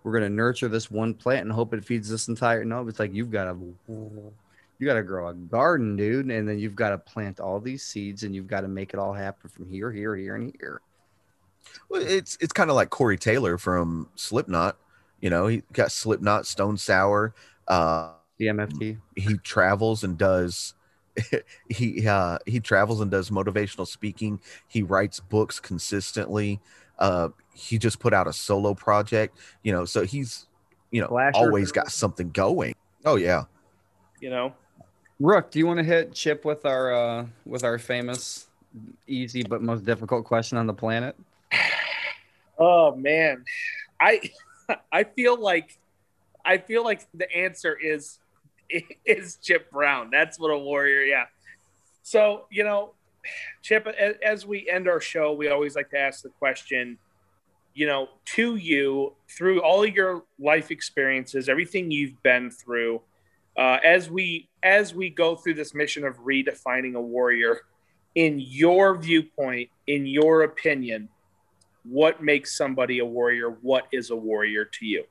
we're 0.04 0.14
gonna 0.14 0.30
nurture 0.30 0.68
this 0.68 0.90
one 0.90 1.14
plant 1.14 1.42
and 1.42 1.52
hope 1.52 1.74
it 1.74 1.84
feeds 1.84 2.10
this 2.10 2.28
entire 2.28 2.64
no 2.64 2.88
it's 2.88 3.00
like 3.00 3.14
you've 3.14 3.32
got 3.32 3.46
to 3.46 3.58
you 4.82 4.88
got 4.88 4.96
to 4.96 5.04
grow 5.04 5.28
a 5.28 5.34
garden 5.34 5.96
dude 5.96 6.32
and 6.32 6.50
then 6.50 6.58
you've 6.58 6.76
got 6.76 6.90
to 6.90 6.98
plant 6.98 7.40
all 7.40 7.60
these 7.60 7.84
seeds 7.84 8.24
and 8.24 8.34
you've 8.34 8.48
got 8.48 8.62
to 8.62 8.68
make 8.68 8.96
it 8.96 9.00
all 9.00 9.14
happen 9.14 9.48
from 9.48 9.70
here 9.70 9.92
here 9.92 10.16
here 10.16 10.36
and 10.36 10.56
here. 10.60 10.82
Well, 11.88 12.02
it's 12.02 12.36
it's 12.42 12.52
kind 12.52 12.72
of 12.72 12.76
like 12.76 12.90
corey 12.90 13.18
taylor 13.18 13.60
from 13.60 14.10
slipknot 14.16 14.78
you 15.22 15.30
know 15.30 15.46
he 15.46 15.62
got 15.72 15.92
slipknot 15.92 16.48
stone 16.48 16.78
sour 16.78 17.36
uh 17.68 18.14
the 18.40 18.48
mft 18.48 18.98
he 19.16 19.38
travels 19.38 20.04
and 20.04 20.18
does 20.18 20.74
he 21.70 22.08
uh 22.08 22.38
he 22.46 22.60
travels 22.60 23.02
and 23.02 23.12
does 23.12 23.30
motivational 23.30 23.88
speaking. 23.88 24.40
He 24.68 24.84
writes 24.84 25.20
books 25.20 25.60
consistently 25.60 26.60
uh 27.02 27.28
he 27.54 27.78
just 27.78 28.00
put 28.00 28.14
out 28.14 28.28
a 28.28 28.34
solo 28.34 28.74
project 28.74 29.38
you 29.64 29.74
know 29.74 29.84
so 29.84 30.06
he's 30.06 30.48
you 30.92 31.02
know 31.02 31.08
Slasher. 31.08 31.38
always 31.38 31.72
got 31.74 31.92
something 31.92 32.30
going 32.32 32.74
oh 33.04 33.18
yeah 33.18 33.44
You 34.22 34.30
know, 34.30 34.54
rook 35.20 35.52
do 35.52 35.60
you 35.60 35.68
want 35.68 35.80
to 35.80 35.84
hit 35.84 36.14
chip 36.14 36.46
with 36.46 36.66
our 36.66 36.94
uh 36.94 37.26
with 37.46 37.66
our 37.66 37.78
famous 37.78 38.48
easy 39.08 39.44
but 39.44 39.62
most 39.62 39.84
difficult 39.84 40.24
question 40.24 40.58
on 40.58 40.66
the 40.66 40.74
planet 40.74 41.18
Oh 42.64 42.96
man, 42.96 43.44
I 44.00 44.22
I 44.92 45.04
feel 45.04 45.42
like 45.42 45.80
I 46.46 46.60
feel 46.60 46.84
like 46.84 47.08
the 47.14 47.30
answer 47.36 47.76
is 47.76 48.20
is 49.06 49.38
Chip 49.42 49.72
Brown. 49.72 50.10
That's 50.12 50.40
what 50.40 50.50
a 50.50 50.58
warrior. 50.58 51.02
Yeah. 51.02 51.26
So 52.04 52.46
you 52.52 52.64
know, 52.64 52.94
Chip, 53.62 53.88
as 53.88 54.46
we 54.46 54.70
end 54.70 54.88
our 54.88 55.00
show, 55.00 55.34
we 55.34 55.50
always 55.50 55.76
like 55.76 55.90
to 55.92 56.00
ask 56.00 56.24
the 56.24 56.30
question. 56.30 56.98
You 57.74 57.88
know, 57.88 58.10
to 58.26 58.58
you 58.58 59.14
through 59.30 59.62
all 59.62 59.84
of 59.84 59.96
your 59.96 60.24
life 60.38 60.72
experiences, 60.72 61.48
everything 61.48 61.90
you've 61.90 62.22
been 62.22 62.52
through, 62.52 63.02
uh, 63.58 63.78
as 63.84 64.10
we 64.10 64.50
as 64.62 64.94
we 64.94 65.10
go 65.10 65.36
through 65.36 65.54
this 65.54 65.74
mission 65.74 66.06
of 66.06 66.18
redefining 66.20 66.96
a 66.96 67.02
warrior, 67.02 67.62
in 68.16 68.40
your 68.40 68.98
viewpoint, 68.98 69.70
in 69.88 70.06
your 70.06 70.44
opinion, 70.44 71.10
what 71.84 72.22
makes 72.22 72.56
somebody 72.58 73.00
a 73.00 73.06
warrior? 73.06 73.50
What 73.62 73.88
is 73.92 74.10
a 74.10 74.16
warrior 74.16 74.66
to 74.66 74.86
you? 74.86 75.06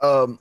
Um, 0.00 0.38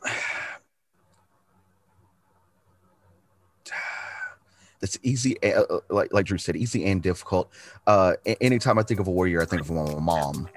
that's 4.84 4.99
easy. 5.01 5.41
uh, 5.41 5.61
uh, 5.63 5.79
Like 5.89 6.11
like 6.11 6.25
Drew 6.25 6.38
said, 6.38 6.57
easy 6.57 6.84
and 6.84 7.01
difficult. 7.01 7.49
Uh, 7.88 8.15
anytime 8.41 8.77
I 8.77 8.84
think 8.84 8.99
of 8.99 9.07
a 9.07 9.11
warrior, 9.11 9.41
I 9.41 9.45
think 9.45 9.61
of 9.61 9.71
my 9.71 9.95
mom. 9.97 10.49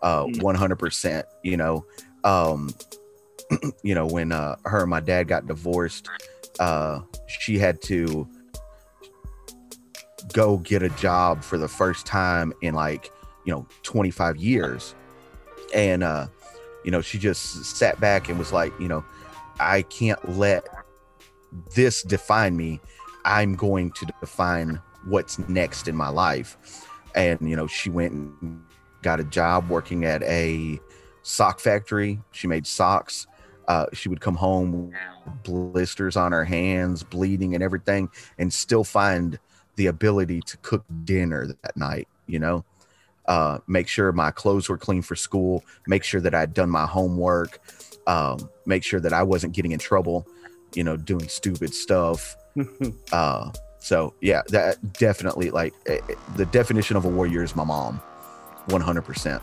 Uh, 0.00 0.24
Mm. 0.26 0.40
one 0.40 0.54
hundred 0.54 0.76
percent. 0.76 1.26
You 1.42 1.56
know, 1.56 1.84
um, 2.22 2.72
you 3.82 3.96
know 3.96 4.06
when 4.06 4.30
uh, 4.30 4.54
her 4.66 4.82
and 4.82 4.90
my 4.90 5.00
dad 5.00 5.24
got 5.26 5.48
divorced, 5.48 6.08
uh, 6.60 7.00
she 7.26 7.58
had 7.58 7.82
to 7.82 8.28
go 10.32 10.58
get 10.58 10.84
a 10.84 10.90
job 10.90 11.42
for 11.42 11.58
the 11.58 11.66
first 11.68 12.06
time 12.06 12.52
in 12.62 12.74
like 12.74 13.10
you 13.44 13.52
know 13.52 13.66
25 13.82 14.36
years 14.36 14.94
and 15.74 16.02
uh 16.02 16.26
you 16.84 16.90
know 16.90 17.00
she 17.00 17.16
just 17.18 17.64
sat 17.76 18.00
back 18.00 18.28
and 18.28 18.36
was 18.38 18.52
like 18.52 18.72
you 18.80 18.88
know 18.88 19.04
i 19.60 19.82
can't 19.82 20.18
let 20.36 20.66
this 21.76 22.02
define 22.02 22.56
me 22.56 22.80
i'm 23.26 23.54
going 23.54 23.92
to 23.92 24.06
define 24.20 24.80
what's 25.06 25.38
next 25.48 25.86
in 25.86 25.94
my 25.94 26.08
life. 26.08 26.56
And 27.14 27.38
you 27.48 27.56
know 27.56 27.66
she 27.66 27.90
went 27.90 28.12
and 28.12 28.62
got 29.02 29.20
a 29.20 29.24
job 29.24 29.68
working 29.68 30.04
at 30.04 30.22
a 30.22 30.80
sock 31.22 31.60
factory. 31.60 32.20
She 32.32 32.46
made 32.46 32.66
socks. 32.66 33.26
Uh, 33.68 33.86
she 33.92 34.08
would 34.08 34.20
come 34.20 34.36
home 34.36 34.92
with 35.24 35.42
blisters 35.42 36.16
on 36.16 36.30
her 36.30 36.44
hands 36.44 37.02
bleeding 37.02 37.54
and 37.54 37.64
everything 37.64 38.08
and 38.38 38.52
still 38.52 38.84
find 38.84 39.40
the 39.74 39.88
ability 39.88 40.40
to 40.40 40.56
cook 40.58 40.84
dinner 41.04 41.48
that 41.62 41.76
night 41.76 42.06
you 42.26 42.38
know? 42.38 42.64
Uh, 43.26 43.58
make 43.66 43.88
sure 43.88 44.12
my 44.12 44.30
clothes 44.30 44.68
were 44.68 44.78
clean 44.78 45.02
for 45.02 45.16
school, 45.16 45.64
make 45.88 46.04
sure 46.04 46.20
that 46.20 46.32
I'd 46.34 46.54
done 46.54 46.70
my 46.70 46.86
homework, 46.86 47.58
um, 48.06 48.48
make 48.66 48.84
sure 48.84 49.00
that 49.00 49.12
I 49.12 49.24
wasn't 49.24 49.52
getting 49.52 49.72
in 49.72 49.80
trouble, 49.80 50.28
you 50.74 50.84
know, 50.84 50.96
doing 50.96 51.26
stupid 51.28 51.74
stuff. 51.74 52.36
Uh, 53.12 53.52
so 53.78 54.14
yeah, 54.20 54.42
that 54.48 54.94
definitely 54.94 55.50
like 55.50 55.72
eh, 55.86 56.00
eh, 56.08 56.14
the 56.36 56.46
definition 56.46 56.96
of 56.96 57.04
a 57.04 57.08
warrior 57.08 57.42
is 57.42 57.54
my 57.54 57.64
mom, 57.64 57.98
one 58.66 58.80
hundred 58.80 59.02
percent. 59.02 59.42